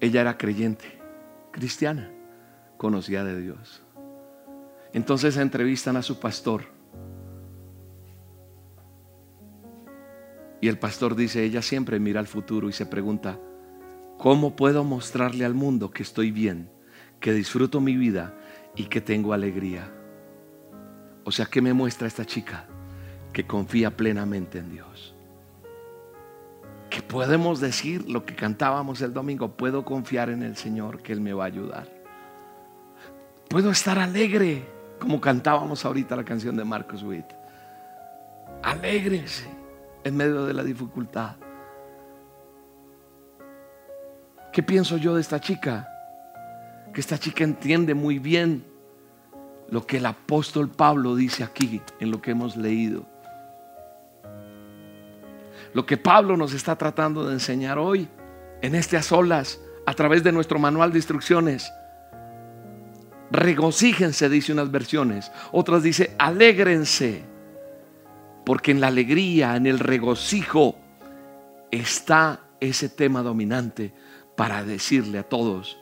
Ella 0.00 0.22
era 0.22 0.38
creyente, 0.38 0.98
cristiana, 1.50 2.10
conocía 2.78 3.24
de 3.24 3.38
Dios. 3.42 3.82
Entonces 4.94 5.36
entrevistan 5.36 5.98
a 5.98 6.02
su 6.02 6.18
pastor 6.18 6.81
Y 10.62 10.68
el 10.68 10.78
pastor 10.78 11.16
dice, 11.16 11.42
ella 11.42 11.60
siempre 11.60 11.98
mira 11.98 12.20
al 12.20 12.28
futuro 12.28 12.68
y 12.68 12.72
se 12.72 12.86
pregunta, 12.86 13.36
¿cómo 14.16 14.54
puedo 14.54 14.84
mostrarle 14.84 15.44
al 15.44 15.54
mundo 15.54 15.90
que 15.90 16.04
estoy 16.04 16.30
bien, 16.30 16.70
que 17.18 17.32
disfruto 17.32 17.80
mi 17.80 17.96
vida 17.96 18.32
y 18.76 18.84
que 18.84 19.00
tengo 19.00 19.32
alegría? 19.32 19.90
O 21.24 21.32
sea, 21.32 21.46
¿qué 21.46 21.60
me 21.60 21.72
muestra 21.72 22.06
esta 22.06 22.24
chica? 22.24 22.66
Que 23.32 23.44
confía 23.44 23.96
plenamente 23.96 24.58
en 24.58 24.70
Dios. 24.70 25.16
Que 26.90 27.02
podemos 27.02 27.58
decir 27.58 28.08
lo 28.08 28.24
que 28.24 28.36
cantábamos 28.36 29.02
el 29.02 29.12
domingo, 29.12 29.56
puedo 29.56 29.84
confiar 29.84 30.30
en 30.30 30.44
el 30.44 30.56
Señor, 30.56 31.02
que 31.02 31.12
Él 31.12 31.20
me 31.20 31.32
va 31.32 31.42
a 31.42 31.48
ayudar. 31.48 31.88
Puedo 33.48 33.72
estar 33.72 33.98
alegre, 33.98 34.64
como 35.00 35.20
cantábamos 35.20 35.84
ahorita 35.84 36.14
la 36.14 36.24
canción 36.24 36.54
de 36.54 36.64
Marcos 36.64 37.02
Witt. 37.02 37.26
Alégrese 38.62 39.61
en 40.04 40.16
medio 40.16 40.44
de 40.44 40.54
la 40.54 40.62
dificultad. 40.62 41.36
¿Qué 44.52 44.62
pienso 44.62 44.96
yo 44.96 45.14
de 45.14 45.20
esta 45.20 45.40
chica? 45.40 45.88
Que 46.92 47.00
esta 47.00 47.18
chica 47.18 47.42
entiende 47.44 47.94
muy 47.94 48.18
bien 48.18 48.64
lo 49.70 49.86
que 49.86 49.96
el 49.96 50.06
apóstol 50.06 50.68
Pablo 50.68 51.16
dice 51.16 51.42
aquí 51.42 51.80
en 52.00 52.10
lo 52.10 52.20
que 52.20 52.32
hemos 52.32 52.56
leído. 52.56 53.06
Lo 55.72 55.86
que 55.86 55.96
Pablo 55.96 56.36
nos 56.36 56.52
está 56.52 56.76
tratando 56.76 57.24
de 57.26 57.32
enseñar 57.32 57.78
hoy 57.78 58.08
en 58.60 58.74
a 58.74 59.02
solas 59.02 59.58
a 59.86 59.94
través 59.94 60.22
de 60.22 60.32
nuestro 60.32 60.58
manual 60.58 60.92
de 60.92 60.98
instrucciones. 60.98 61.72
Regocíjense, 63.30 64.28
dice 64.28 64.52
unas 64.52 64.70
versiones. 64.70 65.32
Otras 65.50 65.82
dice, 65.82 66.14
alégrense. 66.18 67.24
Porque 68.44 68.70
en 68.70 68.80
la 68.80 68.88
alegría, 68.88 69.56
en 69.56 69.66
el 69.66 69.78
regocijo, 69.78 70.76
está 71.70 72.40
ese 72.60 72.88
tema 72.88 73.22
dominante 73.22 73.92
para 74.36 74.64
decirle 74.64 75.18
a 75.18 75.22
todos 75.24 75.78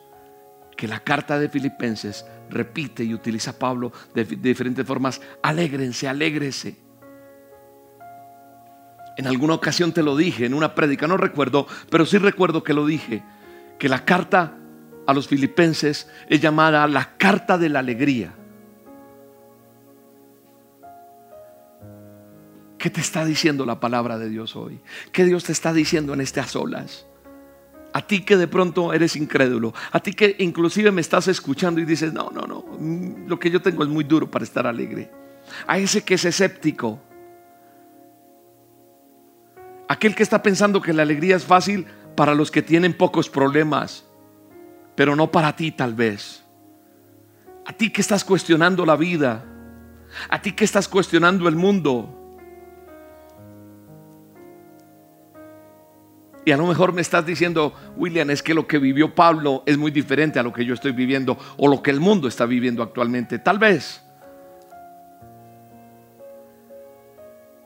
que 0.76 0.88
la 0.88 1.00
carta 1.00 1.38
de 1.38 1.50
Filipenses 1.50 2.24
repite 2.48 3.04
y 3.04 3.12
utiliza 3.12 3.58
Pablo 3.58 3.92
de, 4.14 4.24
diferentes 4.24 4.86
formas. 4.86 5.20
Alégrense, 5.42 6.08
alégrese. 6.08 6.76
En 9.18 9.26
alguna 9.26 9.54
ocasión 9.54 9.92
te 9.92 10.02
lo 10.02 10.16
dije, 10.16 10.46
en 10.46 10.54
una 10.54 10.74
prédica, 10.74 11.06
no 11.06 11.18
recuerdo, 11.18 11.66
pero 11.90 12.06
sí 12.06 12.16
recuerdo 12.16 12.64
que 12.64 12.72
lo 12.72 12.86
dije, 12.86 13.22
que 13.78 13.90
la 13.90 14.06
carta 14.06 14.56
a 15.06 15.12
los 15.12 15.28
filipenses 15.28 16.08
es 16.28 16.40
llamada 16.40 16.86
la 16.86 17.16
carta 17.18 17.58
de 17.58 17.68
la 17.68 17.80
alegría. 17.80 18.32
¿Qué 22.80 22.88
te 22.88 23.02
está 23.02 23.26
diciendo 23.26 23.66
la 23.66 23.78
palabra 23.78 24.16
de 24.16 24.30
Dios 24.30 24.56
hoy? 24.56 24.80
¿Qué 25.12 25.26
Dios 25.26 25.44
te 25.44 25.52
está 25.52 25.74
diciendo 25.74 26.14
en 26.14 26.22
estas 26.22 26.56
olas? 26.56 27.04
A 27.92 28.00
ti 28.00 28.24
que 28.24 28.38
de 28.38 28.48
pronto 28.48 28.94
eres 28.94 29.16
incrédulo, 29.16 29.74
a 29.92 30.00
ti 30.00 30.14
que 30.14 30.34
inclusive 30.38 30.90
me 30.90 31.02
estás 31.02 31.28
escuchando 31.28 31.78
y 31.82 31.84
dices, 31.84 32.14
no, 32.14 32.30
no, 32.30 32.46
no, 32.46 32.64
mm, 32.78 33.26
lo 33.26 33.38
que 33.38 33.50
yo 33.50 33.60
tengo 33.60 33.82
es 33.82 33.90
muy 33.90 34.04
duro 34.04 34.30
para 34.30 34.46
estar 34.46 34.66
alegre. 34.66 35.10
A 35.66 35.76
ese 35.76 36.02
que 36.02 36.14
es 36.14 36.24
escéptico, 36.24 36.98
aquel 39.86 40.14
que 40.14 40.22
está 40.22 40.42
pensando 40.42 40.80
que 40.80 40.94
la 40.94 41.02
alegría 41.02 41.36
es 41.36 41.44
fácil 41.44 41.84
para 42.16 42.34
los 42.34 42.50
que 42.50 42.62
tienen 42.62 42.94
pocos 42.94 43.28
problemas, 43.28 44.06
pero 44.94 45.14
no 45.14 45.30
para 45.30 45.54
ti 45.54 45.70
tal 45.70 45.92
vez. 45.92 46.42
A 47.66 47.74
ti 47.74 47.90
que 47.90 48.00
estás 48.00 48.24
cuestionando 48.24 48.86
la 48.86 48.96
vida, 48.96 49.44
a 50.30 50.40
ti 50.40 50.52
que 50.52 50.64
estás 50.64 50.88
cuestionando 50.88 51.46
el 51.46 51.56
mundo, 51.56 52.16
Y 56.44 56.52
a 56.52 56.56
lo 56.56 56.66
mejor 56.66 56.92
me 56.92 57.02
estás 57.02 57.26
diciendo, 57.26 57.74
William, 57.96 58.30
es 58.30 58.42
que 58.42 58.54
lo 58.54 58.66
que 58.66 58.78
vivió 58.78 59.14
Pablo 59.14 59.62
es 59.66 59.76
muy 59.76 59.90
diferente 59.90 60.38
a 60.38 60.42
lo 60.42 60.52
que 60.52 60.64
yo 60.64 60.74
estoy 60.74 60.92
viviendo 60.92 61.38
o 61.58 61.68
lo 61.68 61.82
que 61.82 61.90
el 61.90 62.00
mundo 62.00 62.28
está 62.28 62.46
viviendo 62.46 62.82
actualmente. 62.82 63.38
Tal 63.38 63.58
vez. 63.58 64.02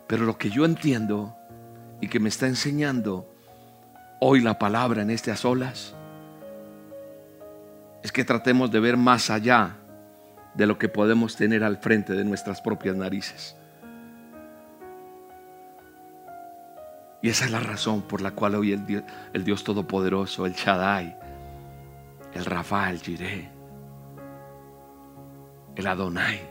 Pero 0.06 0.24
lo 0.24 0.36
que 0.36 0.50
yo 0.50 0.64
entiendo 0.64 1.36
y 2.00 2.08
que 2.08 2.18
me 2.18 2.28
está 2.28 2.46
enseñando 2.46 3.32
hoy 4.20 4.40
la 4.40 4.58
palabra 4.58 5.02
en 5.02 5.10
estas 5.10 5.44
olas 5.44 5.94
es 8.02 8.12
que 8.12 8.24
tratemos 8.24 8.70
de 8.70 8.80
ver 8.80 8.96
más 8.96 9.30
allá 9.30 9.76
de 10.54 10.66
lo 10.66 10.78
que 10.78 10.88
podemos 10.88 11.36
tener 11.36 11.64
al 11.64 11.78
frente 11.78 12.12
de 12.12 12.24
nuestras 12.24 12.60
propias 12.60 12.96
narices. 12.96 13.56
Y 17.24 17.30
esa 17.30 17.46
es 17.46 17.52
la 17.52 17.60
razón 17.60 18.02
por 18.02 18.20
la 18.20 18.32
cual 18.32 18.54
hoy 18.54 18.72
el 18.72 18.84
Dios, 18.84 19.02
el 19.32 19.44
Dios 19.44 19.64
Todopoderoso, 19.64 20.44
el 20.44 20.52
Shaddai, 20.52 21.16
el 22.34 22.44
Rafa, 22.44 22.90
el 22.90 23.00
Jireh, 23.00 23.48
el 25.74 25.86
Adonai, 25.86 26.42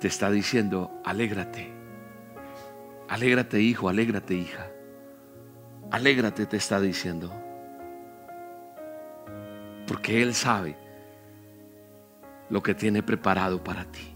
te 0.00 0.08
está 0.08 0.30
diciendo, 0.30 0.90
alégrate, 1.04 1.70
alégrate 3.10 3.60
hijo, 3.60 3.90
alégrate 3.90 4.32
hija, 4.32 4.68
alégrate 5.90 6.46
te 6.46 6.56
está 6.56 6.80
diciendo, 6.80 7.30
porque 9.86 10.22
Él 10.22 10.32
sabe 10.32 10.78
lo 12.48 12.62
que 12.62 12.74
tiene 12.74 13.02
preparado 13.02 13.62
para 13.62 13.84
ti. 13.84 14.11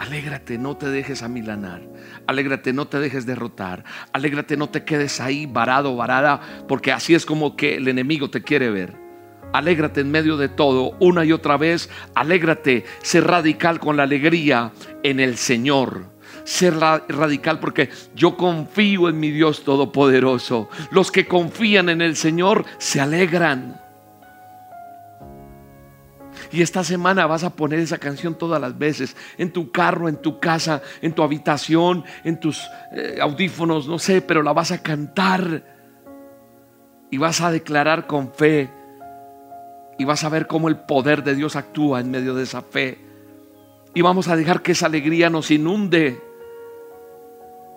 Alégrate, 0.00 0.56
no 0.56 0.78
te 0.78 0.88
dejes 0.88 1.22
amilanar. 1.22 1.82
Alégrate, 2.26 2.72
no 2.72 2.88
te 2.88 2.98
dejes 2.98 3.26
derrotar. 3.26 3.84
Alégrate, 4.14 4.56
no 4.56 4.70
te 4.70 4.82
quedes 4.82 5.20
ahí 5.20 5.44
varado, 5.44 5.94
varada, 5.94 6.40
porque 6.66 6.90
así 6.90 7.14
es 7.14 7.26
como 7.26 7.54
que 7.54 7.76
el 7.76 7.86
enemigo 7.86 8.30
te 8.30 8.42
quiere 8.42 8.70
ver. 8.70 8.94
Alégrate 9.52 10.00
en 10.00 10.10
medio 10.10 10.38
de 10.38 10.48
todo, 10.48 10.96
una 11.00 11.26
y 11.26 11.32
otra 11.32 11.58
vez. 11.58 11.90
Alégrate, 12.14 12.86
sé 13.02 13.20
radical 13.20 13.78
con 13.78 13.98
la 13.98 14.04
alegría 14.04 14.72
en 15.02 15.20
el 15.20 15.36
Señor. 15.36 16.06
Ser 16.44 16.78
radical 16.78 17.60
porque 17.60 17.90
yo 18.14 18.38
confío 18.38 19.10
en 19.10 19.20
mi 19.20 19.30
Dios 19.30 19.64
Todopoderoso. 19.64 20.70
Los 20.92 21.12
que 21.12 21.26
confían 21.26 21.90
en 21.90 22.00
el 22.00 22.16
Señor 22.16 22.64
se 22.78 23.02
alegran. 23.02 23.79
Y 26.52 26.62
esta 26.62 26.82
semana 26.82 27.26
vas 27.26 27.44
a 27.44 27.50
poner 27.50 27.78
esa 27.78 27.98
canción 27.98 28.34
todas 28.34 28.60
las 28.60 28.76
veces, 28.76 29.16
en 29.38 29.52
tu 29.52 29.70
carro, 29.70 30.08
en 30.08 30.16
tu 30.16 30.40
casa, 30.40 30.82
en 31.00 31.12
tu 31.12 31.22
habitación, 31.22 32.04
en 32.24 32.40
tus 32.40 32.68
eh, 32.92 33.18
audífonos, 33.20 33.86
no 33.86 33.98
sé, 33.98 34.20
pero 34.20 34.42
la 34.42 34.52
vas 34.52 34.72
a 34.72 34.82
cantar. 34.82 35.62
Y 37.10 37.18
vas 37.18 37.40
a 37.40 37.50
declarar 37.50 38.06
con 38.06 38.32
fe. 38.32 38.70
Y 39.98 40.04
vas 40.04 40.24
a 40.24 40.28
ver 40.28 40.46
cómo 40.46 40.68
el 40.68 40.76
poder 40.76 41.22
de 41.22 41.34
Dios 41.34 41.54
actúa 41.56 42.00
en 42.00 42.10
medio 42.10 42.34
de 42.34 42.42
esa 42.42 42.62
fe. 42.62 42.98
Y 43.94 44.02
vamos 44.02 44.28
a 44.28 44.36
dejar 44.36 44.62
que 44.62 44.72
esa 44.72 44.86
alegría 44.86 45.30
nos 45.30 45.50
inunde. 45.50 46.20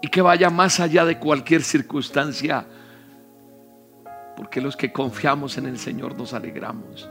Y 0.01 0.07
que 0.07 0.21
vaya 0.21 0.49
más 0.49 0.79
allá 0.79 1.05
de 1.05 1.19
cualquier 1.19 1.61
circunstancia. 1.63 2.65
Porque 4.35 4.61
los 4.61 4.75
que 4.75 4.91
confiamos 4.91 5.57
en 5.57 5.67
el 5.67 5.77
Señor 5.77 6.17
nos 6.17 6.33
alegramos 6.33 7.07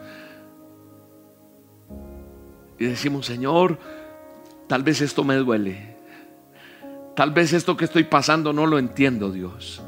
y 2.83 2.87
decimos, 2.87 3.27
Señor, 3.27 3.79
tal 4.67 4.83
vez 4.83 5.01
esto 5.03 5.23
me 5.23 5.37
duele. 5.37 5.95
Tal 7.15 7.31
vez 7.31 7.53
esto 7.53 7.77
que 7.77 7.85
estoy 7.85 8.03
pasando 8.03 8.53
no 8.53 8.67
lo 8.67 8.77
entiendo, 8.77 9.31
Dios. 9.31 9.81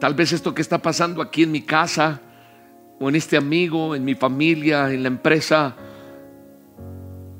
Tal 0.00 0.14
vez 0.14 0.32
esto 0.32 0.54
que 0.54 0.62
está 0.62 0.78
pasando 0.78 1.20
aquí 1.20 1.42
en 1.42 1.52
mi 1.52 1.60
casa, 1.60 2.22
o 2.98 3.10
en 3.10 3.16
este 3.16 3.36
amigo, 3.36 3.94
en 3.94 4.06
mi 4.06 4.14
familia, 4.14 4.90
en 4.90 5.02
la 5.02 5.08
empresa, 5.08 5.76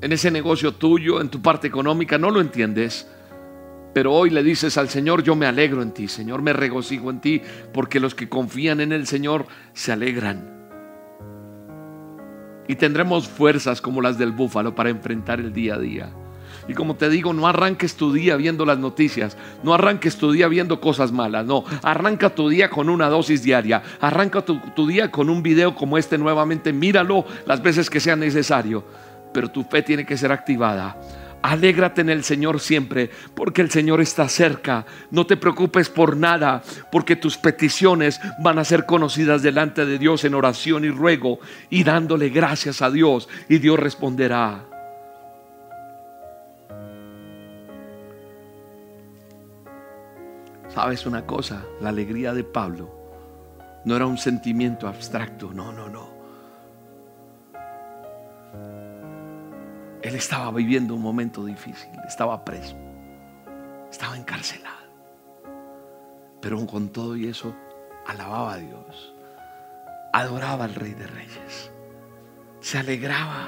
en 0.01 0.11
ese 0.11 0.29
negocio 0.29 0.73
tuyo, 0.75 1.19
en 1.19 1.29
tu 1.29 1.41
parte 1.41 1.67
económica, 1.67 2.19
no 2.19 2.29
lo 2.29 2.39
entiendes. 2.39 3.09
Pero 3.95 4.13
hoy 4.13 4.29
le 4.29 4.43
dices 4.43 4.77
al 4.77 4.89
Señor, 4.89 5.23
yo 5.23 5.35
me 5.35 5.47
alegro 5.47 5.81
en 5.81 5.93
ti, 5.93 6.07
Señor, 6.07 6.43
me 6.43 6.53
regocijo 6.53 7.09
en 7.09 7.21
ti, 7.21 7.41
porque 7.73 7.99
los 7.99 8.13
que 8.13 8.29
confían 8.29 8.81
en 8.81 8.91
el 8.91 9.07
Señor 9.07 9.47
se 9.73 9.91
alegran 9.91 10.52
y 12.67 12.75
tendremos 12.75 13.27
fuerzas 13.27 13.81
como 13.81 14.01
las 14.01 14.17
del 14.17 14.31
búfalo 14.31 14.75
para 14.75 14.89
enfrentar 14.89 15.39
el 15.39 15.53
día 15.53 15.75
a 15.75 15.79
día. 15.79 16.09
Y 16.67 16.73
como 16.73 16.95
te 16.95 17.09
digo, 17.09 17.33
no 17.33 17.47
arranques 17.47 17.95
tu 17.95 18.13
día 18.13 18.37
viendo 18.37 18.65
las 18.65 18.77
noticias, 18.77 19.37
no 19.63 19.73
arranques 19.73 20.15
tu 20.15 20.31
día 20.31 20.47
viendo 20.47 20.79
cosas 20.79 21.11
malas, 21.11 21.45
no, 21.45 21.65
arranca 21.81 22.29
tu 22.29 22.47
día 22.47 22.69
con 22.69 22.89
una 22.89 23.09
dosis 23.09 23.43
diaria, 23.43 23.83
arranca 23.99 24.43
tu, 24.43 24.87
día 24.87 25.11
con 25.11 25.29
un 25.29 25.43
video 25.43 25.75
como 25.75 25.97
este 25.97 26.17
nuevamente, 26.17 26.71
míralo 26.71 27.25
las 27.45 27.61
veces 27.61 27.89
que 27.89 27.99
sea 27.99 28.15
necesario, 28.15 28.83
pero 29.33 29.51
tu 29.51 29.63
fe 29.63 29.81
tiene 29.81 30.05
que 30.05 30.15
ser 30.15 30.31
activada 30.31 30.97
Alégrate 31.43 31.99
en 31.99 32.09
el 32.09 32.23
Señor 32.23 32.61
siempre, 32.61 33.09
porque 33.35 33.61
el 33.61 33.69
Señor 33.69 33.99
está 33.99 34.29
cerca. 34.29 34.85
No 35.11 35.27
te 35.27 35.35
preocupes 35.35 35.89
por 35.89 36.15
nada, 36.15 36.63
porque 36.89 37.17
tus 37.17 37.37
peticiones 37.37 38.21
van 38.39 38.59
a 38.59 38.63
ser 38.63 38.85
conocidas 38.85 39.41
delante 39.41 39.85
de 39.85 39.99
Dios 39.99 40.23
en 40.23 40.35
oración 40.35 40.85
y 40.85 40.89
ruego 40.89 41.39
y 41.69 41.83
dándole 41.83 42.29
gracias 42.29 42.81
a 42.81 42.89
Dios 42.89 43.27
y 43.49 43.57
Dios 43.57 43.77
responderá. 43.77 44.63
¿Sabes 50.69 51.05
una 51.05 51.25
cosa? 51.25 51.65
La 51.81 51.89
alegría 51.89 52.33
de 52.33 52.45
Pablo 52.45 52.89
no 53.83 53.97
era 53.97 54.05
un 54.05 54.17
sentimiento 54.17 54.87
abstracto, 54.87 55.53
no, 55.53 55.73
no, 55.73 55.89
no. 55.89 56.12
Él 60.03 60.15
estaba 60.15 60.51
viviendo 60.51 60.95
un 60.95 61.01
momento 61.01 61.45
difícil, 61.45 61.89
estaba 62.05 62.43
preso, 62.43 62.75
estaba 63.89 64.17
encarcelado. 64.17 64.83
Pero 66.41 66.67
con 66.67 66.89
todo 66.89 67.15
y 67.15 67.27
eso, 67.27 67.55
alababa 68.05 68.53
a 68.53 68.57
Dios, 68.57 69.13
adoraba 70.11 70.65
al 70.65 70.75
Rey 70.75 70.93
de 70.93 71.07
Reyes, 71.07 71.71
se 72.59 72.77
alegraba. 72.77 73.47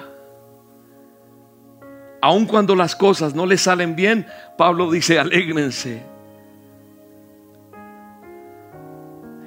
Aun 2.21 2.45
cuando 2.45 2.73
las 2.73 2.95
cosas 2.95 3.35
no 3.35 3.45
le 3.45 3.57
salen 3.57 3.97
bien, 3.97 4.25
Pablo 4.57 4.89
dice, 4.89 5.19
alégrense. 5.19 6.03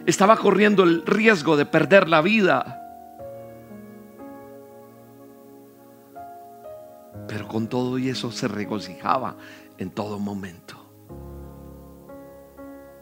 Estaba 0.05 0.37
corriendo 0.37 0.85
el 0.85 1.07
riesgo 1.07 1.57
de 1.57 1.65
perder 1.65 2.06
la 2.06 2.21
vida 2.21 2.77
Pero 7.29 7.46
con 7.46 7.68
todo 7.68 7.98
y 7.98 8.08
eso 8.08 8.33
se 8.33 8.48
regocijaba 8.48 9.37
en 9.76 9.90
todo 9.90 10.18
momento, 10.18 10.74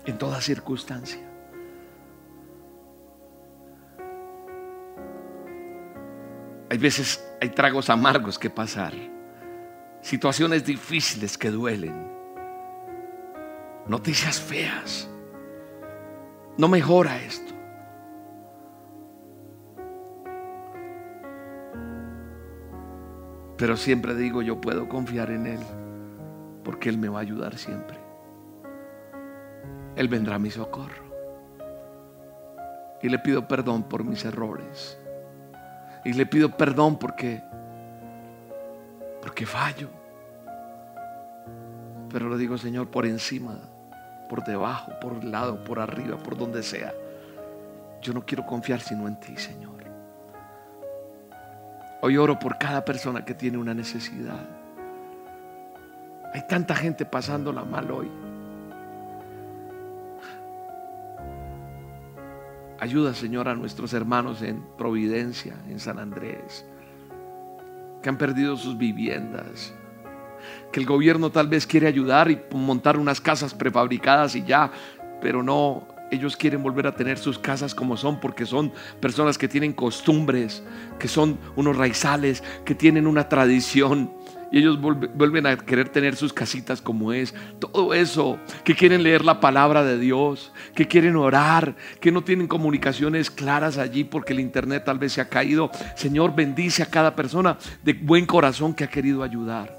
en 0.04 0.18
toda 0.18 0.40
circunstancia. 0.40 1.22
Hay 6.68 6.78
veces, 6.78 7.24
hay 7.40 7.50
tragos 7.50 7.88
amargos 7.88 8.38
que 8.38 8.50
pasar, 8.50 8.92
situaciones 10.02 10.64
difíciles 10.66 11.38
que 11.38 11.50
duelen, 11.50 12.10
noticias 13.86 14.40
feas. 14.40 15.08
No 16.58 16.66
mejora 16.68 17.22
esto. 17.22 17.55
Pero 23.56 23.76
siempre 23.76 24.14
digo, 24.14 24.42
yo 24.42 24.60
puedo 24.60 24.88
confiar 24.88 25.30
en 25.30 25.46
Él, 25.46 25.60
porque 26.64 26.88
Él 26.88 26.98
me 26.98 27.08
va 27.08 27.18
a 27.18 27.22
ayudar 27.22 27.56
siempre. 27.56 27.98
Él 29.96 30.08
vendrá 30.08 30.34
a 30.34 30.38
mi 30.38 30.50
socorro. 30.50 31.06
Y 33.02 33.08
le 33.08 33.18
pido 33.18 33.48
perdón 33.48 33.84
por 33.84 34.04
mis 34.04 34.24
errores. 34.24 34.98
Y 36.04 36.12
le 36.12 36.26
pido 36.26 36.56
perdón 36.56 36.98
porque 36.98 37.42
porque 39.26 39.44
fallo. 39.44 39.88
Pero 42.12 42.28
le 42.28 42.38
digo, 42.38 42.56
Señor, 42.56 42.88
por 42.92 43.06
encima, 43.06 43.58
por 44.28 44.44
debajo, 44.44 44.92
por 45.00 45.14
el 45.14 45.32
lado, 45.32 45.64
por 45.64 45.80
arriba, 45.80 46.16
por 46.16 46.36
donde 46.36 46.62
sea. 46.62 46.94
Yo 48.00 48.12
no 48.12 48.24
quiero 48.24 48.46
confiar 48.46 48.80
sino 48.80 49.08
en 49.08 49.18
ti, 49.18 49.36
Señor. 49.36 49.75
Hoy 52.06 52.16
oro 52.18 52.38
por 52.38 52.56
cada 52.56 52.84
persona 52.84 53.24
que 53.24 53.34
tiene 53.34 53.58
una 53.58 53.74
necesidad. 53.74 54.48
Hay 56.32 56.46
tanta 56.46 56.76
gente 56.76 57.04
pasándola 57.04 57.64
mal 57.64 57.90
hoy. 57.90 58.08
Ayuda, 62.78 63.12
Señor, 63.12 63.48
a 63.48 63.56
nuestros 63.56 63.92
hermanos 63.92 64.40
en 64.42 64.64
Providencia, 64.78 65.56
en 65.68 65.80
San 65.80 65.98
Andrés, 65.98 66.64
que 68.00 68.08
han 68.08 68.18
perdido 68.18 68.56
sus 68.56 68.78
viviendas, 68.78 69.74
que 70.70 70.78
el 70.78 70.86
gobierno 70.86 71.30
tal 71.30 71.48
vez 71.48 71.66
quiere 71.66 71.88
ayudar 71.88 72.30
y 72.30 72.40
montar 72.52 72.98
unas 72.98 73.20
casas 73.20 73.52
prefabricadas 73.52 74.36
y 74.36 74.44
ya, 74.44 74.70
pero 75.20 75.42
no, 75.42 75.88
ellos 76.10 76.36
quieren 76.36 76.62
volver 76.62 76.86
a 76.86 76.94
tener 76.94 77.18
sus 77.18 77.38
casas 77.38 77.74
como 77.74 77.96
son 77.96 78.20
porque 78.20 78.46
son 78.46 78.72
personas 79.00 79.38
que 79.38 79.48
tienen 79.48 79.72
costumbres, 79.72 80.62
que 80.98 81.08
son 81.08 81.38
unos 81.56 81.76
raizales, 81.76 82.42
que 82.64 82.74
tienen 82.74 83.06
una 83.06 83.28
tradición. 83.28 84.12
Y 84.52 84.58
ellos 84.58 84.80
vuelven 84.80 85.46
a 85.46 85.56
querer 85.56 85.88
tener 85.88 86.14
sus 86.14 86.32
casitas 86.32 86.80
como 86.80 87.12
es. 87.12 87.34
Todo 87.58 87.92
eso, 87.92 88.38
que 88.62 88.76
quieren 88.76 89.02
leer 89.02 89.24
la 89.24 89.40
palabra 89.40 89.82
de 89.82 89.98
Dios, 89.98 90.52
que 90.74 90.86
quieren 90.86 91.16
orar, 91.16 91.74
que 92.00 92.12
no 92.12 92.22
tienen 92.22 92.46
comunicaciones 92.46 93.28
claras 93.28 93.76
allí 93.76 94.04
porque 94.04 94.32
el 94.32 94.40
internet 94.40 94.84
tal 94.84 95.00
vez 95.00 95.14
se 95.14 95.20
ha 95.20 95.28
caído. 95.28 95.70
Señor, 95.96 96.36
bendice 96.36 96.84
a 96.84 96.86
cada 96.86 97.16
persona 97.16 97.58
de 97.82 97.94
buen 97.94 98.24
corazón 98.24 98.72
que 98.72 98.84
ha 98.84 98.88
querido 98.88 99.24
ayudar. 99.24 99.76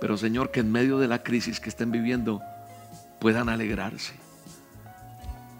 Pero 0.00 0.16
Señor, 0.16 0.52
que 0.52 0.60
en 0.60 0.70
medio 0.70 0.98
de 0.98 1.08
la 1.08 1.24
crisis 1.24 1.58
que 1.58 1.70
estén 1.70 1.90
viviendo 1.90 2.40
puedan 3.18 3.48
alegrarse 3.48 4.14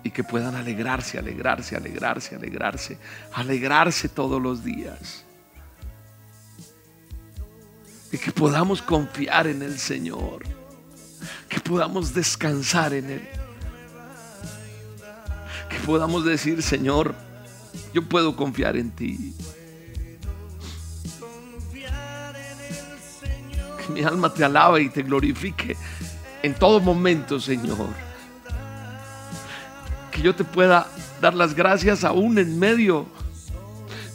y 0.09 0.11
que 0.11 0.25
puedan 0.25 0.55
alegrarse, 0.55 1.19
alegrarse, 1.19 1.77
alegrarse, 1.77 2.35
alegrarse, 2.35 2.99
alegrarse 3.35 4.09
todos 4.09 4.41
los 4.41 4.65
días. 4.65 5.23
Y 8.11 8.17
que 8.17 8.33
podamos 8.33 8.81
confiar 8.81 9.47
en 9.47 9.61
el 9.61 9.79
Señor, 9.79 10.45
que 11.47 11.61
podamos 11.61 12.15
descansar 12.15 12.95
en 12.95 13.11
Él, 13.11 13.29
que 15.69 15.79
podamos 15.81 16.25
decir, 16.25 16.63
Señor, 16.63 17.15
yo 17.93 18.03
puedo 18.09 18.35
confiar 18.35 18.79
en 18.79 18.91
ti. 18.91 19.35
Que 23.77 23.93
mi 23.93 24.03
alma 24.03 24.33
te 24.33 24.43
alabe 24.43 24.81
y 24.81 24.89
te 24.89 25.03
glorifique 25.03 25.77
en 26.43 26.55
todo 26.55 26.81
momento, 26.81 27.39
Señor 27.39 28.08
que 30.19 30.25
yo 30.25 30.35
te 30.35 30.43
pueda 30.43 30.89
dar 31.21 31.35
las 31.35 31.55
gracias 31.55 32.03
aún 32.03 32.39
en 32.39 32.59
medio 32.59 33.07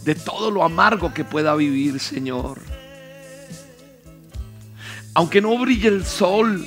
de 0.04 0.16
todo 0.16 0.51
lo 0.51 0.64
amargo 0.64 1.14
que 1.14 1.24
pueda 1.24 1.56
vivir, 1.56 1.97
Señor. 2.01 2.60
Aunque 5.14 5.39
no 5.39 5.58
brille 5.58 5.88
el 5.88 6.06
sol, 6.06 6.66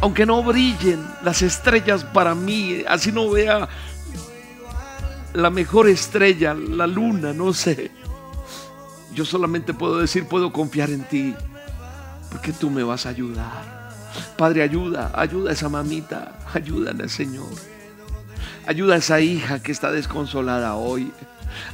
aunque 0.00 0.24
no 0.24 0.42
brillen 0.42 1.04
las 1.22 1.42
estrellas 1.42 2.04
para 2.04 2.34
mí, 2.34 2.82
así 2.88 3.12
no 3.12 3.28
vea 3.28 3.68
la 5.34 5.50
mejor 5.50 5.90
estrella, 5.90 6.54
la 6.54 6.86
luna, 6.86 7.34
no 7.34 7.52
sé. 7.52 7.90
Yo 9.14 9.26
solamente 9.26 9.74
puedo 9.74 9.98
decir, 9.98 10.26
puedo 10.26 10.54
confiar 10.54 10.88
en 10.88 11.04
ti, 11.04 11.34
porque 12.30 12.52
tú 12.52 12.70
me 12.70 12.82
vas 12.82 13.04
a 13.04 13.10
ayudar. 13.10 13.92
Padre, 14.38 14.62
ayuda, 14.62 15.12
ayuda 15.14 15.50
a 15.50 15.52
esa 15.52 15.68
mamita, 15.68 16.38
ayúdale, 16.54 17.10
Señor. 17.10 17.71
Ayuda 18.66 18.94
a 18.94 18.98
esa 18.98 19.20
hija 19.20 19.62
que 19.62 19.72
está 19.72 19.90
desconsolada 19.90 20.74
hoy. 20.74 21.12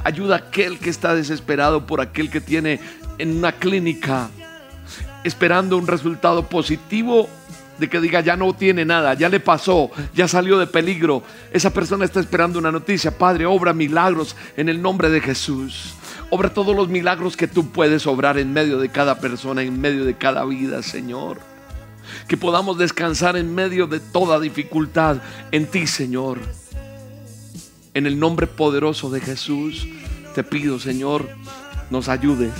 Ayuda 0.03 0.35
a 0.35 0.39
aquel 0.39 0.79
que 0.79 0.89
está 0.89 1.15
desesperado 1.15 1.85
por 1.85 2.01
aquel 2.01 2.29
que 2.29 2.41
tiene 2.41 2.79
en 3.17 3.37
una 3.37 3.51
clínica 3.51 4.29
esperando 5.23 5.77
un 5.77 5.87
resultado 5.87 6.47
positivo 6.47 7.29
de 7.77 7.89
que 7.89 8.01
diga 8.01 8.19
ya 8.21 8.35
no 8.35 8.53
tiene 8.53 8.83
nada, 8.83 9.13
ya 9.13 9.29
le 9.29 9.39
pasó, 9.39 9.89
ya 10.13 10.27
salió 10.27 10.57
de 10.57 10.67
peligro. 10.67 11.23
Esa 11.51 11.71
persona 11.71 12.05
está 12.05 12.19
esperando 12.19 12.59
una 12.59 12.71
noticia. 12.71 13.17
Padre, 13.17 13.45
obra 13.45 13.73
milagros 13.73 14.35
en 14.57 14.67
el 14.69 14.81
nombre 14.81 15.09
de 15.09 15.21
Jesús. 15.21 15.93
Obra 16.29 16.53
todos 16.53 16.75
los 16.75 16.89
milagros 16.89 17.37
que 17.37 17.47
tú 17.47 17.71
puedes 17.71 18.05
obrar 18.05 18.37
en 18.37 18.53
medio 18.53 18.79
de 18.79 18.89
cada 18.89 19.19
persona, 19.19 19.63
en 19.63 19.79
medio 19.79 20.05
de 20.05 20.15
cada 20.15 20.43
vida, 20.45 20.83
Señor. 20.83 21.39
Que 22.27 22.37
podamos 22.37 22.77
descansar 22.77 23.37
en 23.37 23.55
medio 23.55 23.87
de 23.87 23.99
toda 23.99 24.39
dificultad 24.39 25.17
en 25.51 25.65
ti, 25.65 25.87
Señor. 25.87 26.39
En 27.93 28.05
el 28.05 28.19
nombre 28.19 28.45
poderoso 28.45 29.09
de 29.09 29.19
Jesús, 29.19 29.87
te 30.35 30.43
pido, 30.43 30.79
Señor, 30.79 31.27
nos 31.89 32.07
ayudes. 32.07 32.53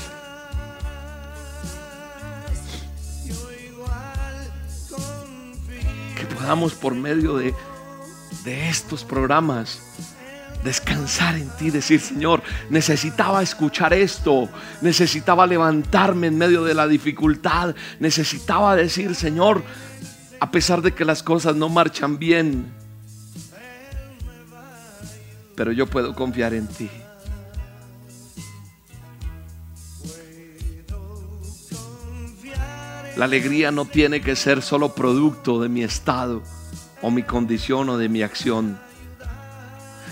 Que 6.15 6.25
podamos 6.35 6.73
por 6.73 6.95
medio 6.95 7.37
de, 7.37 7.53
de 8.43 8.69
estos 8.69 9.03
programas 9.03 9.81
descansar 10.63 11.35
en 11.35 11.49
ti, 11.57 11.69
decir, 11.69 12.01
Señor, 12.01 12.41
necesitaba 12.69 13.43
escuchar 13.43 13.93
esto, 13.93 14.49
necesitaba 14.81 15.47
levantarme 15.47 16.27
en 16.27 16.37
medio 16.37 16.63
de 16.63 16.73
la 16.73 16.87
dificultad, 16.87 17.75
necesitaba 17.99 18.75
decir, 18.75 19.15
Señor, 19.15 19.63
a 20.39 20.51
pesar 20.51 20.81
de 20.81 20.93
que 20.93 21.05
las 21.05 21.23
cosas 21.23 21.55
no 21.55 21.69
marchan 21.69 22.17
bien, 22.17 22.78
pero 25.59 25.73
yo 25.73 25.87
puedo 25.87 26.15
confiar 26.15 26.53
en 26.53 26.67
ti. 26.67 26.89
La 33.17 33.25
alegría 33.25 33.69
no 33.69 33.83
tiene 33.83 34.21
que 34.21 34.37
ser 34.37 34.61
solo 34.61 34.95
producto 34.95 35.61
de 35.61 35.67
mi 35.67 35.83
estado 35.83 36.41
o 37.01 37.11
mi 37.11 37.23
condición 37.23 37.89
o 37.89 37.97
de 37.97 38.07
mi 38.07 38.23
acción. 38.23 38.79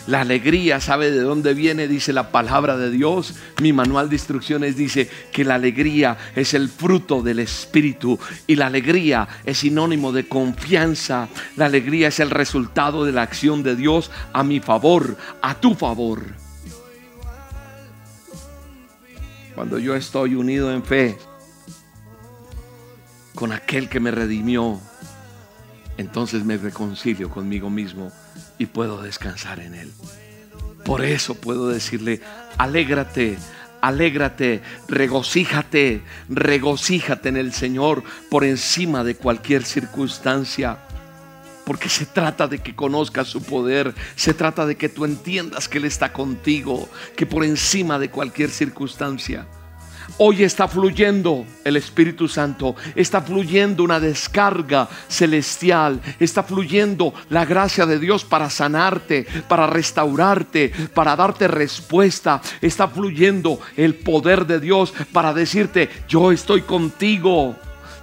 La 0.07 0.21
alegría, 0.21 0.79
¿sabe 0.79 1.11
de 1.11 1.19
dónde 1.19 1.53
viene? 1.53 1.89
Dice 1.89 2.13
la 2.13 2.31
palabra 2.31 2.77
de 2.77 2.89
Dios. 2.89 3.35
Mi 3.61 3.73
manual 3.73 4.07
de 4.07 4.15
instrucciones 4.15 4.77
dice 4.77 5.09
que 5.33 5.43
la 5.43 5.55
alegría 5.55 6.17
es 6.33 6.53
el 6.53 6.69
fruto 6.69 7.21
del 7.21 7.39
Espíritu 7.39 8.17
y 8.47 8.55
la 8.55 8.67
alegría 8.67 9.27
es 9.43 9.57
sinónimo 9.59 10.13
de 10.13 10.25
confianza. 10.25 11.27
La 11.57 11.65
alegría 11.65 12.07
es 12.07 12.21
el 12.21 12.29
resultado 12.29 13.03
de 13.03 13.11
la 13.11 13.21
acción 13.21 13.63
de 13.63 13.75
Dios 13.75 14.09
a 14.31 14.45
mi 14.45 14.61
favor, 14.61 15.17
a 15.41 15.55
tu 15.55 15.75
favor. 15.75 16.23
Cuando 19.55 19.77
yo 19.77 19.93
estoy 19.93 20.35
unido 20.35 20.71
en 20.71 20.83
fe 20.83 21.17
con 23.35 23.51
aquel 23.51 23.89
que 23.89 23.99
me 23.99 24.11
redimió, 24.11 24.79
entonces 25.97 26.45
me 26.45 26.55
reconcilio 26.55 27.29
conmigo 27.29 27.69
mismo 27.69 28.09
y 28.57 28.67
puedo 28.67 29.01
descansar 29.01 29.59
en 29.59 29.75
Él. 29.75 29.91
Por 30.85 31.03
eso 31.03 31.35
puedo 31.35 31.69
decirle, 31.69 32.21
alégrate, 32.57 33.37
alégrate, 33.81 34.61
regocíjate, 34.87 36.01
regocíjate 36.29 37.29
en 37.29 37.37
el 37.37 37.53
Señor 37.53 38.03
por 38.29 38.43
encima 38.43 39.03
de 39.03 39.15
cualquier 39.15 39.63
circunstancia. 39.63 40.77
Porque 41.65 41.89
se 41.89 42.05
trata 42.05 42.47
de 42.47 42.59
que 42.59 42.75
conozcas 42.75 43.27
su 43.27 43.43
poder, 43.43 43.93
se 44.15 44.33
trata 44.33 44.65
de 44.65 44.77
que 44.77 44.87
tú 44.87 45.03
entiendas 45.03 45.67
que 45.67 45.79
Él 45.79 45.85
está 45.85 46.13
contigo, 46.13 46.87
que 47.17 47.25
por 47.25 47.43
encima 47.43 47.99
de 47.99 48.09
cualquier 48.09 48.49
circunstancia 48.49 49.45
Hoy 50.17 50.43
está 50.43 50.67
fluyendo 50.67 51.45
el 51.63 51.77
Espíritu 51.77 52.27
Santo, 52.27 52.75
está 52.95 53.21
fluyendo 53.21 53.83
una 53.83 53.99
descarga 53.99 54.87
celestial, 55.07 56.01
está 56.19 56.43
fluyendo 56.43 57.13
la 57.29 57.45
gracia 57.45 57.85
de 57.85 57.99
Dios 57.99 58.23
para 58.23 58.49
sanarte, 58.49 59.27
para 59.47 59.67
restaurarte, 59.67 60.71
para 60.93 61.15
darte 61.15 61.47
respuesta, 61.47 62.41
está 62.61 62.87
fluyendo 62.87 63.59
el 63.75 63.95
poder 63.95 64.47
de 64.47 64.59
Dios 64.59 64.93
para 65.11 65.33
decirte, 65.33 65.89
yo 66.07 66.31
estoy 66.31 66.61
contigo. 66.61 67.55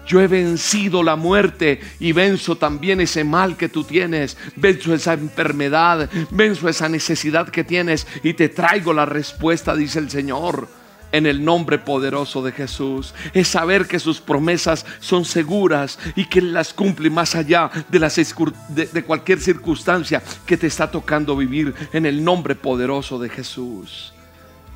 Yo 0.06 0.20
he 0.20 0.26
vencido 0.26 1.02
la 1.02 1.16
muerte 1.16 1.80
y 1.98 2.12
venzo 2.12 2.56
también 2.56 3.00
ese 3.00 3.24
mal 3.24 3.56
que 3.56 3.70
tú 3.70 3.84
tienes. 3.84 4.36
Venzo 4.54 4.92
esa 4.92 5.14
enfermedad, 5.14 6.10
venzo 6.30 6.68
esa 6.68 6.90
necesidad 6.90 7.48
que 7.48 7.64
tienes 7.64 8.06
y 8.22 8.34
te 8.34 8.50
traigo 8.50 8.92
la 8.92 9.06
respuesta, 9.06 9.74
dice 9.74 10.00
el 10.00 10.10
Señor 10.10 10.68
en 11.14 11.26
el 11.26 11.44
nombre 11.44 11.78
poderoso 11.78 12.42
de 12.42 12.50
Jesús. 12.50 13.14
Es 13.32 13.46
saber 13.46 13.86
que 13.86 14.00
sus 14.00 14.20
promesas 14.20 14.84
son 14.98 15.24
seguras 15.24 15.96
y 16.16 16.24
que 16.24 16.42
las 16.42 16.74
cumple 16.74 17.08
más 17.08 17.36
allá 17.36 17.70
de, 17.88 18.00
las, 18.00 18.16
de, 18.16 19.04
cualquier 19.04 19.40
circunstancia 19.40 20.20
que 20.44 20.56
te 20.56 20.66
está 20.66 20.90
tocando 20.90 21.36
vivir 21.36 21.72
en 21.92 22.04
el 22.04 22.24
nombre 22.24 22.56
poderoso 22.56 23.20
de 23.20 23.28
Jesús. 23.28 24.12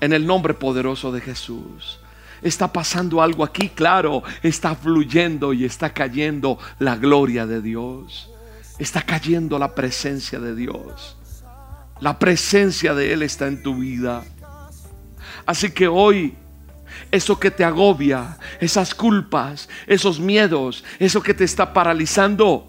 En 0.01 0.13
el 0.13 0.25
nombre 0.25 0.55
poderoso 0.55 1.11
de 1.11 1.21
Jesús. 1.21 1.99
Está 2.41 2.73
pasando 2.73 3.21
algo 3.21 3.43
aquí, 3.43 3.71
claro, 3.71 4.23
está 4.45 4.77
fluyendo 4.77 5.53
y 5.53 5.65
está 5.65 5.93
cayendo 5.93 6.61
la 6.79 6.95
gloria 6.95 7.47
de 7.47 7.61
Dios. 7.61 8.31
Está 8.79 9.03
cayendo 9.03 9.59
la 9.59 9.75
presencia 9.75 10.39
de 10.39 10.55
Dios. 10.55 11.17
La 11.99 12.21
presencia 12.21 12.95
de 12.95 13.13
Él 13.13 13.25
está 13.25 13.49
en 13.49 13.61
tu 13.61 13.75
vida. 13.75 14.23
Así 15.49 15.71
que 15.71 15.89
hoy, 15.89 16.35
eso 17.11 17.41
que 17.41 17.51
te 17.51 17.65
agobia, 17.65 18.37
esas 18.61 18.95
culpas, 18.95 19.71
esos 19.87 20.21
miedos, 20.21 20.85
eso 20.99 21.23
que 21.23 21.33
te 21.33 21.45
está 21.45 21.73
paralizando, 21.73 22.69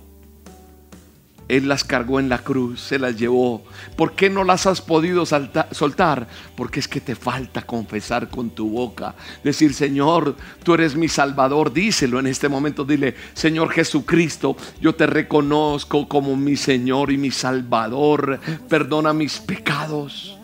él 1.49 1.67
las 1.67 1.83
cargó 1.83 2.21
en 2.21 2.29
la 2.29 2.37
cruz, 2.37 2.79
se 2.79 2.97
las 2.97 3.17
llevó. 3.17 3.65
¿Por 3.97 4.13
qué 4.13 4.29
no 4.29 4.45
las 4.45 4.65
has 4.65 4.79
podido 4.79 5.25
soltar? 5.25 6.29
Porque 6.55 6.79
es 6.79 6.87
que 6.87 7.01
te 7.01 7.15
falta 7.15 7.63
confesar 7.63 8.29
con 8.29 8.51
tu 8.51 8.69
boca. 8.69 9.13
Decir, 9.43 9.73
Señor, 9.73 10.37
tú 10.63 10.73
eres 10.73 10.95
mi 10.95 11.09
Salvador. 11.09 11.73
Díselo 11.73 12.17
en 12.21 12.27
este 12.27 12.47
momento. 12.47 12.85
Dile, 12.85 13.13
Señor 13.33 13.71
Jesucristo, 13.71 14.55
yo 14.79 14.95
te 14.95 15.05
reconozco 15.05 16.07
como 16.07 16.37
mi 16.37 16.55
Señor 16.55 17.11
y 17.11 17.17
mi 17.17 17.31
Salvador. 17.31 18.39
Perdona 18.69 19.11
mis 19.11 19.37
pecados. 19.39 20.38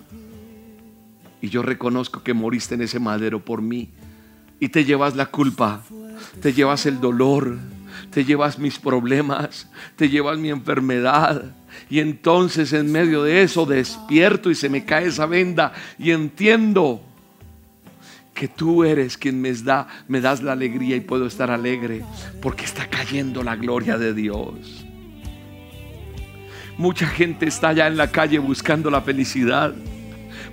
Y 1.46 1.50
yo 1.50 1.62
reconozco 1.62 2.24
que 2.24 2.34
moriste 2.34 2.74
en 2.74 2.82
ese 2.82 3.00
madero 3.00 3.46
por 3.46 3.62
mí. 3.62 3.90
Y 4.60 4.70
te 4.70 4.84
llevas 4.84 5.16
la 5.16 5.28
culpa, 5.28 5.84
te 6.42 6.54
llevas 6.54 6.88
el 6.88 7.00
dolor, 7.00 7.60
te 8.10 8.26
llevas 8.26 8.58
mis 8.58 8.80
problemas, 8.80 9.70
te 9.96 10.10
llevas 10.10 10.40
mi 10.40 10.50
enfermedad. 10.50 11.44
Y 11.88 12.00
entonces 12.00 12.74
en 12.74 12.92
medio 12.92 13.22
de 13.22 13.44
eso 13.44 13.68
despierto 13.68 14.50
y 14.50 14.56
se 14.56 14.70
me 14.70 14.86
cae 14.86 15.06
esa 15.06 15.28
venda 15.28 15.72
y 16.00 16.10
entiendo 16.10 17.04
que 18.34 18.48
tú 18.48 18.84
eres 18.84 19.16
quien 19.16 19.40
me 19.40 19.54
da, 19.54 19.88
me 20.08 20.22
das 20.22 20.42
la 20.42 20.54
alegría 20.54 20.96
y 20.96 21.02
puedo 21.02 21.28
estar 21.28 21.52
alegre 21.52 22.04
porque 22.42 22.66
está 22.66 22.88
cayendo 22.88 23.44
la 23.44 23.56
gloria 23.56 24.00
de 24.00 24.16
Dios. 24.16 24.84
Mucha 26.80 27.06
gente 27.06 27.46
está 27.46 27.68
allá 27.68 27.86
en 27.86 27.98
la 27.98 28.10
calle 28.10 28.40
buscando 28.40 28.90
la 28.90 29.02
felicidad. 29.02 29.76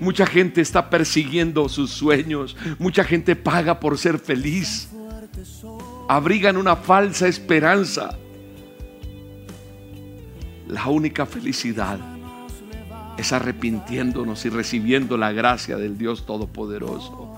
Mucha 0.02 0.26
gente 0.26 0.60
está 0.60 0.90
persiguiendo 0.90 1.68
sus 1.68 1.92
sueños. 1.92 2.56
Mucha 2.80 3.04
gente 3.04 3.36
paga 3.36 3.78
por 3.78 3.96
ser 3.96 4.18
feliz. 4.18 4.90
Abrigan 6.08 6.56
una 6.56 6.74
falsa 6.74 7.28
esperanza. 7.28 8.18
La 10.66 10.88
única 10.88 11.24
felicidad 11.24 12.00
es 13.16 13.32
arrepintiéndonos 13.32 14.44
y 14.44 14.48
recibiendo 14.48 15.16
la 15.16 15.30
gracia 15.30 15.76
del 15.76 15.96
Dios 15.96 16.26
Todopoderoso. 16.26 17.31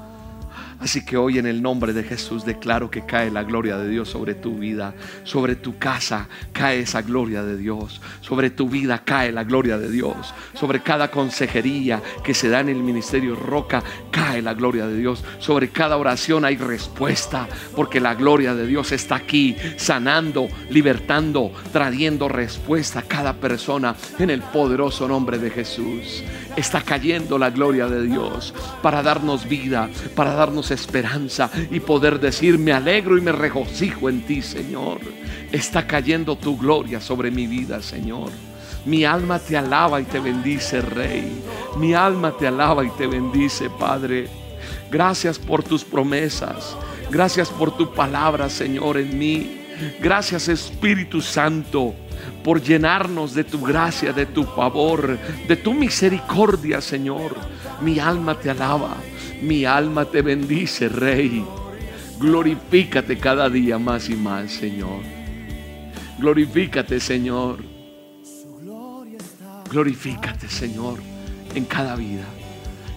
Así 0.85 1.03
que 1.03 1.17
hoy 1.17 1.39
en 1.39 1.47
el 1.47 1.63
nombre 1.63 1.95
de 1.95 2.03
Jesús 2.03 2.45
declaro 2.45 2.91
que 2.91 3.07
cae 3.07 3.31
la 3.31 3.43
gloria 3.43 3.79
de 3.79 3.89
Dios 3.89 4.11
sobre 4.11 4.35
tu 4.35 4.59
vida, 4.59 4.93
sobre 5.23 5.57
tu 5.57 5.79
casa 5.79 6.29
cae 6.53 6.81
esa 6.81 7.01
gloria 7.01 7.43
de 7.43 7.57
Dios, 7.57 8.03
sobre 8.21 8.51
tu 8.51 8.69
vida 8.69 9.01
cae 9.03 9.33
la 9.33 9.45
gloria 9.45 9.79
de 9.79 9.91
Dios, 9.91 10.35
sobre 10.53 10.81
cada 10.81 11.11
consejería 11.11 12.03
que 12.23 12.35
se 12.35 12.51
da 12.51 12.61
en 12.61 12.69
el 12.69 12.83
ministerio 12.83 13.35
Roca 13.35 13.83
cae 14.11 14.43
la 14.43 14.53
gloria 14.53 14.87
de 14.87 14.99
Dios, 14.99 15.25
sobre 15.39 15.71
cada 15.71 15.97
oración 15.97 16.45
hay 16.45 16.59
respuesta, 16.59 17.49
porque 17.75 17.99
la 17.99 18.15
gloria 18.15 18.55
de 18.55 18.67
Dios 18.67 18.93
está 18.93 19.15
aquí 19.15 19.57
sanando, 19.79 20.49
libertando, 20.69 21.51
trayendo 21.73 22.29
respuesta 22.29 22.99
a 22.99 23.05
cada 23.05 23.33
persona 23.33 23.97
en 24.19 24.29
el 24.29 24.43
poderoso 24.43 25.09
nombre 25.09 25.39
de 25.39 25.49
Jesús. 25.49 26.23
Está 26.57 26.83
cayendo 26.83 27.37
la 27.37 27.51
gloria 27.51 27.87
de 27.87 28.07
Dios 28.07 28.55
para 28.83 29.03
darnos 29.03 29.49
vida, 29.49 29.91
para 30.15 30.35
darnos 30.35 30.71
esperanza 30.71 31.51
y 31.71 31.81
poder 31.81 32.21
decir, 32.21 32.59
me 32.59 32.73
alegro 32.73 33.19
y 33.19 33.21
me 33.21 33.33
regocijo 33.33 34.09
en 34.09 34.23
ti, 34.23 34.41
Señor. 34.41 35.01
Está 35.51 35.87
cayendo 35.87 36.37
tu 36.37 36.57
gloria 36.57 37.01
sobre 37.01 37.31
mi 37.31 37.47
vida, 37.47 37.83
Señor. 37.83 38.31
Mi 38.87 39.05
alma 39.05 39.39
te 39.39 39.57
alaba 39.57 40.01
y 40.01 40.05
te 40.05 40.21
bendice, 40.21 40.81
Rey. 40.81 41.43
Mi 41.79 41.95
alma 41.95 42.37
te 42.37 42.47
alaba 42.47 42.85
y 42.85 42.91
te 42.91 43.07
bendice, 43.07 43.71
Padre. 43.71 44.29
Gracias 44.91 45.39
por 45.39 45.63
tus 45.63 45.83
promesas. 45.83 46.77
Gracias 47.11 47.49
por 47.49 47.77
tu 47.77 47.93
palabra, 47.93 48.49
Señor, 48.49 48.99
en 48.99 49.19
mí. 49.19 49.61
Gracias, 50.01 50.49
Espíritu 50.49 51.21
Santo, 51.21 51.95
por 52.43 52.63
llenarnos 52.63 53.35
de 53.35 53.45
tu 53.45 53.61
gracia, 53.61 54.13
de 54.13 54.27
tu 54.27 54.45
favor, 54.45 55.19
de 55.49 55.57
tu 55.57 55.75
misericordia, 55.75 56.81
Señor. 56.81 57.35
Mi 57.81 57.99
alma 57.99 58.39
te 58.39 58.51
alaba. 58.51 58.97
Mi 59.43 59.65
alma 59.65 60.05
te 60.05 60.23
bendice, 60.23 60.89
Rey. 60.89 61.45
Glorifícate 62.19 63.19
cada 63.19 63.51
día 63.51 63.79
más 63.79 64.09
y 64.09 64.15
más, 64.15 64.53
Señor. 64.53 65.03
Glorifícate, 66.19 67.01
Señor. 67.01 67.59
Glorifícate, 69.71 70.49
Señor, 70.49 71.01
en 71.55 71.65
cada 71.65 71.97
vida. 71.97 72.25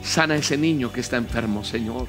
Sana 0.04 0.36
a 0.36 0.38
ese 0.38 0.58
niño 0.58 0.92
que 0.92 1.02
está 1.02 1.18
enfermo, 1.18 1.64
Señor. 1.64 2.08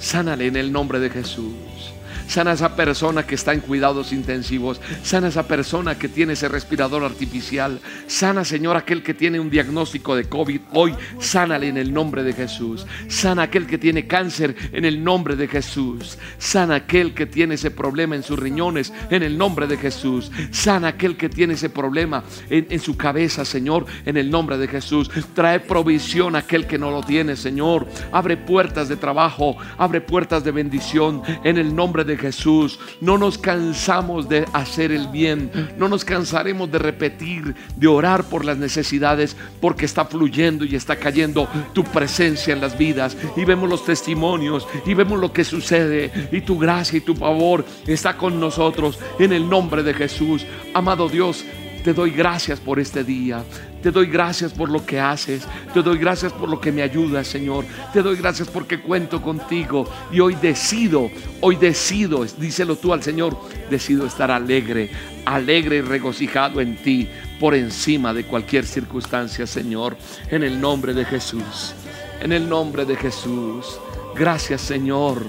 Sánale 0.00 0.46
en 0.46 0.56
el 0.56 0.72
nombre 0.72 0.98
de 0.98 1.10
Jesús. 1.10 1.93
Sana 2.26 2.52
a 2.52 2.54
esa 2.54 2.76
persona 2.76 3.26
que 3.26 3.34
está 3.34 3.52
en 3.52 3.60
cuidados 3.60 4.12
intensivos. 4.12 4.80
Sana 5.02 5.26
a 5.26 5.30
esa 5.30 5.46
persona 5.46 5.98
que 5.98 6.08
tiene 6.08 6.34
ese 6.34 6.48
respirador 6.48 7.04
artificial. 7.04 7.80
Sana, 8.06 8.44
Señor, 8.44 8.76
aquel 8.76 9.02
que 9.02 9.14
tiene 9.14 9.40
un 9.40 9.50
diagnóstico 9.50 10.16
de 10.16 10.24
COVID. 10.24 10.60
Hoy, 10.72 10.94
sánale 11.18 11.68
en 11.68 11.76
el 11.76 11.92
nombre 11.92 12.22
de 12.22 12.32
Jesús. 12.32 12.86
Sana 13.08 13.42
aquel 13.42 13.66
que 13.66 13.78
tiene 13.78 14.06
cáncer 14.06 14.54
en 14.72 14.84
el 14.84 15.02
nombre 15.02 15.36
de 15.36 15.48
Jesús. 15.48 16.18
Sana 16.38 16.76
aquel 16.76 17.14
que 17.14 17.26
tiene 17.26 17.54
ese 17.54 17.70
problema 17.70 18.16
en 18.16 18.22
sus 18.22 18.38
riñones 18.38 18.92
en 19.10 19.22
el 19.22 19.38
nombre 19.38 19.66
de 19.66 19.76
Jesús. 19.76 20.30
Sana 20.50 20.88
aquel 20.88 21.16
que 21.16 21.28
tiene 21.28 21.54
ese 21.54 21.70
problema 21.70 22.24
en, 22.50 22.66
en 22.70 22.80
su 22.80 22.96
cabeza, 22.96 23.44
Señor, 23.44 23.86
en 24.04 24.16
el 24.16 24.30
nombre 24.30 24.58
de 24.58 24.68
Jesús. 24.68 25.10
Trae 25.34 25.60
provisión 25.60 26.36
a 26.36 26.40
aquel 26.40 26.66
que 26.66 26.78
no 26.78 26.90
lo 26.90 27.02
tiene, 27.02 27.36
Señor. 27.36 27.86
Abre 28.12 28.36
puertas 28.36 28.88
de 28.88 28.96
trabajo. 28.96 29.56
Abre 29.78 30.00
puertas 30.00 30.44
de 30.44 30.50
bendición 30.50 31.22
en 31.44 31.58
el 31.58 31.74
nombre 31.74 32.04
de 32.04 32.13
Jesús. 32.16 32.78
No 33.00 33.18
nos 33.18 33.38
cansamos 33.38 34.28
de 34.28 34.46
hacer 34.52 34.92
el 34.92 35.08
bien. 35.08 35.50
No 35.78 35.88
nos 35.88 36.04
cansaremos 36.04 36.70
de 36.70 36.78
repetir, 36.78 37.54
de 37.76 37.86
orar 37.86 38.24
por 38.24 38.44
las 38.44 38.56
necesidades, 38.58 39.36
porque 39.60 39.86
está 39.86 40.04
fluyendo 40.04 40.64
y 40.64 40.74
está 40.74 40.96
cayendo 40.96 41.48
tu 41.72 41.84
presencia 41.84 42.52
en 42.52 42.60
las 42.60 42.76
vidas. 42.76 43.16
Y 43.36 43.44
vemos 43.44 43.68
los 43.68 43.84
testimonios 43.84 44.66
y 44.86 44.94
vemos 44.94 45.18
lo 45.18 45.32
que 45.32 45.44
sucede. 45.44 46.28
Y 46.32 46.40
tu 46.40 46.58
gracia 46.58 46.98
y 46.98 47.02
tu 47.02 47.14
favor 47.14 47.64
está 47.86 48.16
con 48.16 48.38
nosotros 48.40 48.98
en 49.18 49.32
el 49.32 49.48
nombre 49.48 49.82
de 49.82 49.94
Jesús. 49.94 50.46
Amado 50.72 51.08
Dios, 51.08 51.44
te 51.84 51.92
doy 51.92 52.12
gracias 52.12 52.58
por 52.60 52.80
este 52.80 53.04
día. 53.04 53.44
Te 53.82 53.90
doy 53.90 54.06
gracias 54.06 54.54
por 54.54 54.70
lo 54.70 54.86
que 54.86 54.98
haces. 54.98 55.42
Te 55.74 55.82
doy 55.82 55.98
gracias 55.98 56.32
por 56.32 56.48
lo 56.48 56.58
que 56.58 56.72
me 56.72 56.80
ayudas, 56.80 57.26
Señor. 57.26 57.66
Te 57.92 58.02
doy 58.02 58.16
gracias 58.16 58.48
porque 58.48 58.80
cuento 58.80 59.20
contigo. 59.20 59.86
Y 60.10 60.18
hoy 60.18 60.34
decido, 60.34 61.10
hoy 61.42 61.56
decido, 61.56 62.24
díselo 62.38 62.76
tú 62.76 62.94
al 62.94 63.02
Señor, 63.02 63.36
decido 63.68 64.06
estar 64.06 64.30
alegre, 64.30 64.90
alegre 65.26 65.76
y 65.76 65.80
regocijado 65.82 66.62
en 66.62 66.76
ti 66.76 67.06
por 67.38 67.54
encima 67.54 68.14
de 68.14 68.24
cualquier 68.24 68.64
circunstancia, 68.64 69.46
Señor. 69.46 69.94
En 70.30 70.42
el 70.42 70.58
nombre 70.58 70.94
de 70.94 71.04
Jesús. 71.04 71.74
En 72.22 72.32
el 72.32 72.48
nombre 72.48 72.86
de 72.86 72.96
Jesús. 72.96 73.78
Gracias, 74.16 74.62
Señor. 74.62 75.22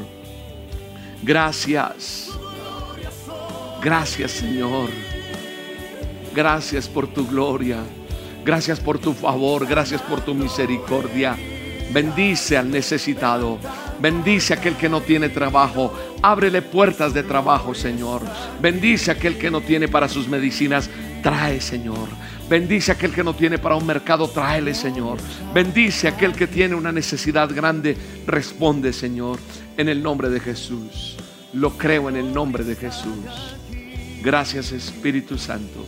Gracias. 1.22 2.30
Gracias, 3.82 4.32
Señor. 4.32 4.90
Gracias 6.36 6.90
por 6.90 7.08
tu 7.08 7.26
gloria. 7.26 7.78
Gracias 8.44 8.82
por 8.82 9.00
tu 9.00 9.14
favor. 9.14 9.66
Gracias 9.66 10.02
por 10.02 10.20
tu 10.20 10.36
misericordia. 10.36 11.38
Bendice 11.94 12.58
al 12.58 12.70
necesitado. 12.70 13.58
Bendice 14.02 14.54
a 14.54 14.58
aquel 14.58 14.76
que 14.76 14.90
no 14.90 15.00
tiene 15.00 15.30
trabajo. 15.30 15.94
Ábrele 16.22 16.62
puertas 16.62 17.14
de 17.14 17.24
trabajo, 17.24 17.74
Señor. 17.74 18.22
Bendice 18.62 19.12
a 19.12 19.14
aquel 19.14 19.38
que 19.38 19.50
no 19.50 19.62
tiene 19.62 19.88
para 19.88 20.10
sus 20.10 20.28
medicinas. 20.28 20.90
Trae, 21.24 21.62
Señor. 21.62 22.10
Bendice 22.50 22.92
a 22.92 22.96
aquel 22.96 23.14
que 23.14 23.24
no 23.24 23.34
tiene 23.34 23.58
para 23.58 23.78
un 23.78 23.86
mercado. 23.86 24.28
Tráele, 24.28 24.74
Señor. 24.74 25.18
Bendice 25.54 26.08
a 26.08 26.12
aquel 26.12 26.34
que 26.34 26.48
tiene 26.48 26.76
una 26.76 26.92
necesidad 26.92 27.50
grande. 27.50 27.96
Responde, 28.28 28.92
Señor. 28.92 29.40
En 29.78 29.88
el 29.88 30.04
nombre 30.04 30.30
de 30.30 30.42
Jesús. 30.42 31.16
Lo 31.54 31.78
creo 31.78 32.10
en 32.10 32.18
el 32.18 32.34
nombre 32.34 32.66
de 32.66 32.76
Jesús. 32.76 33.56
Gracias, 34.22 34.74
Espíritu 34.74 35.38
Santo. 35.38 35.86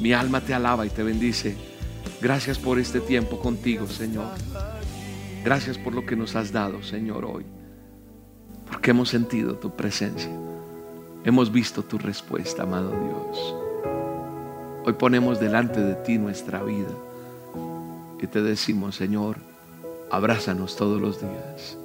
Mi 0.00 0.12
alma 0.12 0.40
te 0.40 0.54
alaba 0.54 0.86
y 0.86 0.90
te 0.90 1.02
bendice. 1.02 1.56
Gracias 2.20 2.58
por 2.58 2.78
este 2.78 3.00
tiempo 3.00 3.38
contigo, 3.38 3.86
Señor. 3.86 4.28
Gracias 5.44 5.76
por 5.78 5.94
lo 5.94 6.06
que 6.06 6.16
nos 6.16 6.36
has 6.36 6.52
dado, 6.52 6.82
Señor, 6.82 7.24
hoy. 7.24 7.44
porque 8.66 8.90
hemos 8.90 9.10
sentido 9.10 9.56
tu 9.56 9.76
presencia. 9.76 10.30
Hemos 11.24 11.52
visto 11.52 11.82
tu 11.82 11.98
respuesta, 11.98 12.64
amado 12.64 12.90
Dios. 12.90 13.54
Hoy 14.86 14.92
ponemos 14.94 15.38
delante 15.40 15.80
de 15.80 15.94
ti 15.96 16.18
nuestra 16.18 16.62
vida 16.62 16.90
y 18.20 18.26
te 18.26 18.42
decimos, 18.42 18.96
Señor, 18.96 19.36
abrázanos 20.10 20.76
todos 20.76 21.00
los 21.00 21.20
días. 21.20 21.76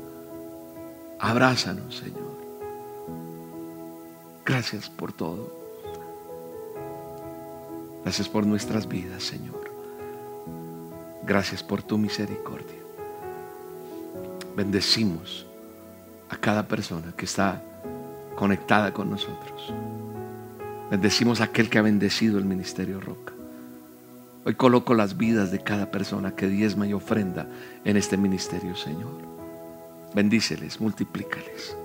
Abrázanos, 1.20 1.98
Señor. 1.98 2.40
Gracias 4.46 4.90
por 4.90 5.12
todo. 5.12 5.59
Gracias 8.10 8.28
por 8.28 8.44
nuestras 8.44 8.88
vidas, 8.88 9.22
Señor. 9.22 9.70
Gracias 11.28 11.62
por 11.62 11.84
tu 11.84 11.96
misericordia. 12.00 12.80
Bendecimos 14.58 15.46
a 16.28 16.36
cada 16.36 16.68
persona 16.68 17.14
que 17.16 17.26
está 17.26 17.62
conectada 18.36 18.92
con 18.96 19.12
nosotros. 19.12 19.72
Bendecimos 20.90 21.40
a 21.40 21.44
aquel 21.44 21.70
que 21.70 21.78
ha 21.78 21.84
bendecido 21.84 22.40
el 22.40 22.46
ministerio 22.46 23.00
Roca. 23.00 23.34
Hoy 24.44 24.56
coloco 24.56 24.96
las 24.96 25.16
vidas 25.16 25.52
de 25.52 25.60
cada 25.60 25.92
persona 25.92 26.36
que 26.36 26.48
diezma 26.48 26.88
y 26.88 26.94
ofrenda 26.94 27.46
en 27.86 27.96
este 27.96 28.18
ministerio, 28.18 28.76
Señor. 28.76 29.22
Bendíceles, 30.16 30.82
multiplícales. 30.82 31.78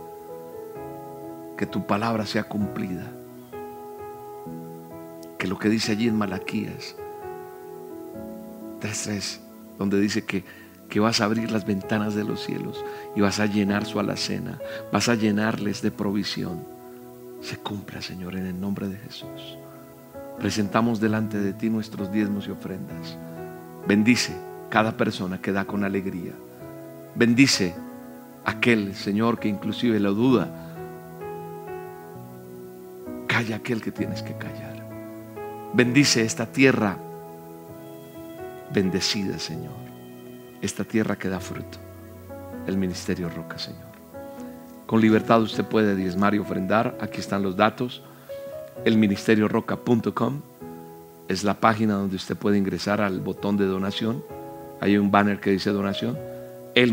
Que 1.58 1.66
tu 1.66 1.86
palabra 1.86 2.24
sea 2.24 2.44
cumplida. 2.44 3.12
Que 5.44 5.48
lo 5.50 5.58
que 5.58 5.68
dice 5.68 5.92
allí 5.92 6.08
en 6.08 6.16
Malaquías 6.16 6.96
3.3, 8.80 9.40
donde 9.78 10.00
dice 10.00 10.24
que, 10.24 10.42
que 10.88 11.00
vas 11.00 11.20
a 11.20 11.26
abrir 11.26 11.50
las 11.50 11.66
ventanas 11.66 12.14
de 12.14 12.24
los 12.24 12.42
cielos 12.42 12.82
y 13.14 13.20
vas 13.20 13.40
a 13.40 13.44
llenar 13.44 13.84
su 13.84 14.00
alacena, 14.00 14.58
vas 14.90 15.10
a 15.10 15.16
llenarles 15.16 15.82
de 15.82 15.90
provisión 15.90 16.64
se 17.42 17.58
cumpla, 17.58 18.00
Señor, 18.00 18.36
en 18.36 18.46
el 18.46 18.58
nombre 18.58 18.88
de 18.88 18.96
Jesús. 18.96 19.58
Presentamos 20.38 20.98
delante 20.98 21.38
de 21.38 21.52
ti 21.52 21.68
nuestros 21.68 22.10
diezmos 22.10 22.48
y 22.48 22.50
ofrendas. 22.50 23.18
Bendice 23.86 24.32
cada 24.70 24.96
persona 24.96 25.42
que 25.42 25.52
da 25.52 25.66
con 25.66 25.84
alegría. 25.84 26.32
Bendice 27.14 27.74
aquel, 28.46 28.94
Señor, 28.94 29.38
que 29.38 29.48
inclusive 29.48 30.00
lo 30.00 30.14
duda. 30.14 30.48
Calla 33.26 33.56
aquel 33.56 33.82
que 33.82 33.92
tienes 33.92 34.22
que 34.22 34.32
callar. 34.38 34.63
Bendice 35.74 36.22
esta 36.22 36.46
tierra 36.46 36.96
bendecida, 38.72 39.40
Señor. 39.40 39.74
Esta 40.62 40.84
tierra 40.84 41.16
que 41.16 41.28
da 41.28 41.40
fruto. 41.40 41.78
El 42.68 42.78
ministerio 42.78 43.28
Roca, 43.28 43.58
Señor. 43.58 43.82
Con 44.86 45.00
libertad 45.00 45.42
usted 45.42 45.64
puede 45.64 45.96
diezmar 45.96 46.32
y 46.36 46.38
ofrendar. 46.38 46.96
Aquí 47.00 47.18
están 47.18 47.42
los 47.42 47.56
datos. 47.56 48.04
El 48.84 49.48
roca.com 49.48 50.42
es 51.26 51.42
la 51.42 51.54
página 51.54 51.94
donde 51.94 52.14
usted 52.14 52.36
puede 52.36 52.56
ingresar 52.56 53.00
al 53.00 53.18
botón 53.18 53.56
de 53.56 53.66
donación. 53.66 54.22
Hay 54.80 54.96
un 54.96 55.10
banner 55.10 55.40
que 55.40 55.50
dice 55.50 55.70
donación. 55.70 56.16
El 56.76 56.92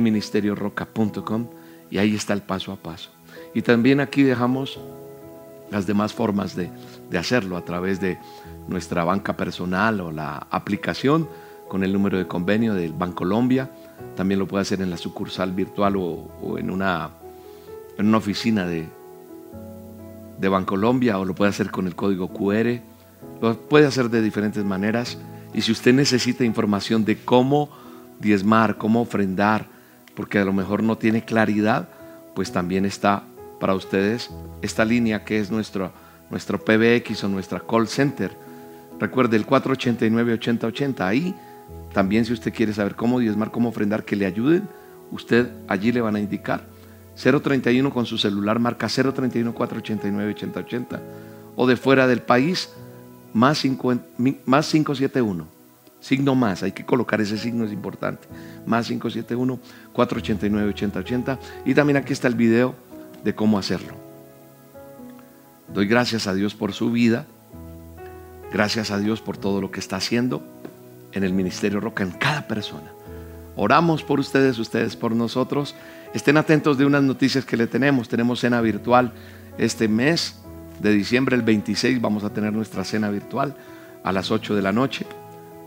roca.com 0.56 1.48
y 1.92 2.00
ahí 2.00 2.16
está 2.16 2.34
el 2.34 2.42
paso 2.42 2.72
a 2.72 2.78
paso. 2.78 3.12
Y 3.54 3.62
también 3.62 4.00
aquí 4.00 4.24
dejamos 4.24 4.80
las 5.70 5.86
demás 5.86 6.14
formas 6.14 6.56
de, 6.56 6.72
de 7.12 7.20
hacerlo 7.20 7.58
a 7.58 7.66
través 7.66 8.00
de 8.00 8.18
nuestra 8.68 9.04
banca 9.04 9.38
personal 9.38 10.02
o 10.02 10.12
la 10.12 10.48
aplicación 10.50 11.30
con 11.68 11.84
el 11.84 11.94
número 11.94 12.18
de 12.18 12.28
convenio 12.28 12.74
del 12.74 12.94
Bancolombia. 12.94 13.70
También 14.16 14.40
lo 14.40 14.48
puede 14.48 14.64
hacer 14.64 14.82
en 14.82 14.90
la 14.90 14.98
sucursal 14.98 15.52
virtual 15.52 15.96
o 15.98 16.58
en 16.58 16.72
una 16.72 17.12
en 17.98 18.08
una 18.08 18.18
oficina 18.18 18.66
de, 18.66 18.88
de 20.40 20.50
Bancolombia 20.50 21.20
o 21.20 21.26
lo 21.26 21.36
puede 21.36 21.50
hacer 21.50 21.72
con 21.72 21.88
el 21.88 21.96
código 21.96 22.30
QR. 22.30 22.82
Lo 23.42 23.58
puede 23.58 23.86
hacer 23.86 24.10
de 24.10 24.22
diferentes 24.22 24.64
maneras. 24.64 25.18
Y 25.54 25.62
si 25.62 25.72
usted 25.72 25.94
necesita 25.94 26.44
información 26.44 27.06
de 27.06 27.18
cómo 27.18 27.70
diezmar, 28.20 28.78
cómo 28.78 29.02
ofrendar, 29.02 29.68
porque 30.16 30.40
a 30.40 30.46
lo 30.46 30.54
mejor 30.54 30.84
no 30.84 30.98
tiene 30.98 31.24
claridad, 31.26 31.90
pues 32.36 32.52
también 32.52 32.86
está 32.86 33.24
para 33.60 33.76
ustedes 33.76 34.32
esta 34.62 34.86
línea 34.86 35.24
que 35.24 35.40
es 35.40 35.52
nuestro, 35.52 35.92
nuestro 36.32 36.58
PBX 36.58 37.26
o 37.26 37.30
nuestra 37.30 37.60
call 37.60 37.88
center. 37.88 38.32
Recuerde 39.00 39.38
el 39.38 39.46
489-8080. 39.46 41.02
Ahí 41.02 41.36
también 41.94 42.26
si 42.26 42.34
usted 42.34 42.54
quiere 42.54 42.74
saber 42.74 42.96
cómo 42.96 43.20
diezmar, 43.20 43.52
cómo 43.52 43.70
ofrendar, 43.70 44.06
que 44.06 44.16
le 44.16 44.26
ayuden, 44.26 44.68
usted 45.12 45.52
allí 45.68 45.92
le 45.92 46.02
van 46.02 46.16
a 46.16 46.20
indicar. 46.20 46.64
031 47.22 47.94
con 47.94 48.06
su 48.06 48.18
celular 48.18 48.58
marca 48.58 48.88
031 48.88 49.54
489 49.54 50.32
8080 50.32 51.02
o 51.58 51.68
de 51.68 51.76
fuera 51.76 52.08
del 52.08 52.22
país 52.22 52.70
más, 53.34 53.62
más 54.46 54.72
571 54.72 55.46
signo 56.00 56.34
más, 56.34 56.64
hay 56.64 56.72
que 56.72 56.84
colocar 56.84 57.22
ese 57.22 57.38
signo 57.38 57.64
es 57.64 57.72
importante. 57.72 58.28
Más 58.66 58.88
571 58.88 59.60
489 59.94 60.70
8080 60.70 61.40
y 61.66 61.74
también 61.76 61.98
aquí 61.98 62.14
está 62.14 62.28
el 62.28 62.36
video 62.36 62.74
de 63.24 63.36
cómo 63.36 63.60
hacerlo 63.60 64.11
doy 65.74 65.88
gracias 65.88 66.28
a 66.28 66.34
Dios 66.34 66.56
por 66.56 66.74
su 66.74 66.92
vida 66.92 67.26
gracias 68.52 68.92
a 68.92 69.00
Dios 69.00 69.22
por 69.22 69.38
todo 69.38 69.62
lo 69.62 69.72
que 69.72 69.80
está 69.80 69.98
haciendo 69.98 70.44
en 71.12 71.24
el 71.24 71.34
Ministerio 71.34 71.80
Roca 71.80 72.04
en 72.04 72.12
cada 72.12 72.48
persona 72.48 72.92
oramos 73.56 74.04
por 74.04 74.20
ustedes, 74.20 74.60
ustedes 74.60 74.96
por 74.96 75.14
nosotros 75.14 75.76
Estén 76.14 76.36
atentos 76.36 76.78
de 76.78 76.86
unas 76.86 77.04
noticias 77.04 77.46
que 77.46 77.56
le 77.56 77.68
tenemos. 77.68 78.10
Tenemos 78.10 78.42
cena 78.42 78.60
virtual 78.60 79.14
este 79.58 79.88
mes 79.88 80.42
de 80.80 80.92
diciembre, 80.92 81.36
el 81.36 81.42
26, 81.42 82.02
vamos 82.02 82.24
a 82.24 82.32
tener 82.32 82.52
nuestra 82.52 82.84
cena 82.84 83.10
virtual 83.10 83.56
a 84.04 84.12
las 84.12 84.30
8 84.30 84.56
de 84.56 84.62
la 84.62 84.74
noche. 84.74 85.06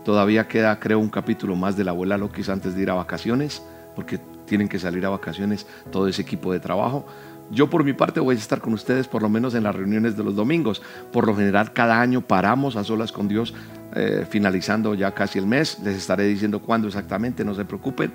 Todavía 0.03 0.47
queda, 0.47 0.79
creo, 0.79 0.99
un 0.99 1.09
capítulo 1.09 1.55
más 1.55 1.77
de 1.77 1.83
la 1.83 1.91
abuela 1.91 2.17
Loquis 2.17 2.49
antes 2.49 2.75
de 2.75 2.83
ir 2.83 2.91
a 2.91 2.93
vacaciones, 2.93 3.63
porque 3.95 4.19
tienen 4.45 4.67
que 4.67 4.77
salir 4.77 5.03
a 5.05 5.09
vacaciones 5.09 5.65
todo 5.91 6.07
ese 6.07 6.21
equipo 6.21 6.53
de 6.53 6.59
trabajo. 6.59 7.07
Yo 7.51 7.69
por 7.69 7.83
mi 7.83 7.93
parte 7.93 8.19
voy 8.19 8.35
a 8.35 8.39
estar 8.39 8.59
con 8.59 8.73
ustedes 8.73 9.07
por 9.07 9.21
lo 9.21 9.29
menos 9.29 9.53
en 9.53 9.63
las 9.63 9.75
reuniones 9.75 10.17
de 10.17 10.23
los 10.23 10.35
domingos. 10.35 10.81
Por 11.11 11.27
lo 11.27 11.35
general 11.35 11.73
cada 11.73 12.01
año 12.01 12.21
paramos 12.21 12.75
a 12.75 12.83
solas 12.83 13.11
con 13.11 13.27
Dios, 13.27 13.53
eh, 13.95 14.25
finalizando 14.29 14.95
ya 14.95 15.13
casi 15.13 15.37
el 15.37 15.45
mes. 15.45 15.79
Les 15.83 15.95
estaré 15.95 16.25
diciendo 16.25 16.59
cuándo 16.61 16.87
exactamente, 16.87 17.45
no 17.45 17.53
se 17.53 17.65
preocupen. 17.65 18.11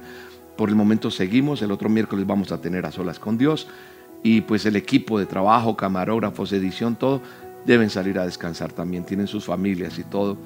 Por 0.57 0.69
el 0.69 0.75
momento 0.75 1.11
seguimos, 1.11 1.63
el 1.63 1.71
otro 1.71 1.89
miércoles 1.89 2.27
vamos 2.27 2.53
a 2.53 2.61
tener 2.61 2.85
a 2.87 2.93
solas 2.93 3.19
con 3.19 3.39
Dios 3.39 3.69
y 4.23 4.43
pues 4.43 4.67
el 4.67 4.77
equipo 4.77 5.19
de 5.19 5.27
trabajo, 5.27 5.77
camarógrafos, 5.77 6.53
edición, 6.53 6.97
todo, 6.97 7.23
deben 7.65 7.91
salir 7.91 8.19
a 8.19 8.27
descansar 8.27 8.73
también, 8.73 9.05
tienen 9.05 9.27
sus 9.27 9.45
familias 9.45 9.99
y 9.99 10.05
todo. 10.05 10.37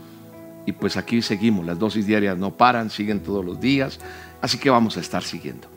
Y 0.67 0.73
pues 0.73 0.97
aquí 0.97 1.21
seguimos, 1.23 1.67
las 1.67 1.79
dosis 1.79 2.07
diarias 2.07 2.39
no 2.39 2.53
paran, 2.53 2.91
siguen 2.91 3.21
todos 3.21 3.45
los 3.45 3.61
días, 3.61 3.99
así 4.41 4.59
que 4.59 4.71
vamos 4.71 4.97
a 4.97 5.01
estar 5.01 5.23
siguiendo. 5.23 5.74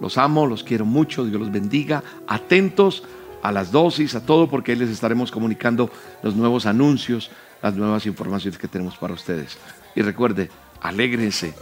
Los 0.00 0.18
amo, 0.18 0.46
los 0.46 0.62
quiero 0.62 0.84
mucho, 0.84 1.24
Dios 1.24 1.40
los 1.40 1.50
bendiga, 1.50 2.02
atentos 2.26 3.02
a 3.42 3.52
las 3.52 3.70
dosis, 3.70 4.14
a 4.14 4.24
todo, 4.24 4.48
porque 4.48 4.72
ahí 4.72 4.78
les 4.78 4.90
estaremos 4.90 5.30
comunicando 5.30 5.90
los 6.22 6.34
nuevos 6.34 6.66
anuncios, 6.66 7.30
las 7.62 7.74
nuevas 7.74 8.06
informaciones 8.06 8.58
que 8.58 8.68
tenemos 8.68 8.96
para 8.96 9.14
ustedes. 9.14 9.56
Y 9.94 10.02
recuerde, 10.02 10.50
alégrense, 10.82 11.54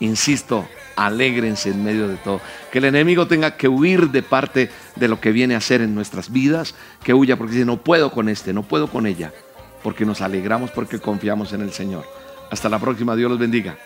insisto, 0.00 0.66
alégrense 0.94 1.70
en 1.70 1.82
medio 1.82 2.08
de 2.08 2.16
todo. 2.16 2.40
Que 2.70 2.78
el 2.78 2.84
enemigo 2.84 3.26
tenga 3.26 3.56
que 3.56 3.68
huir 3.68 4.10
de 4.10 4.22
parte 4.22 4.70
de 4.94 5.08
lo 5.08 5.20
que 5.20 5.32
viene 5.32 5.54
a 5.54 5.58
hacer 5.58 5.80
en 5.80 5.94
nuestras 5.94 6.30
vidas, 6.30 6.74
que 7.02 7.14
huya 7.14 7.36
porque 7.36 7.54
dice, 7.54 7.64
no 7.64 7.78
puedo 7.78 8.12
con 8.12 8.28
este, 8.28 8.52
no 8.52 8.62
puedo 8.62 8.88
con 8.88 9.06
ella, 9.06 9.32
porque 9.82 10.04
nos 10.04 10.20
alegramos 10.20 10.70
porque 10.70 11.00
confiamos 11.00 11.52
en 11.52 11.62
el 11.62 11.72
Señor. 11.72 12.04
Hasta 12.50 12.68
la 12.68 12.78
próxima, 12.78 13.16
Dios 13.16 13.30
los 13.30 13.40
bendiga. 13.40 13.76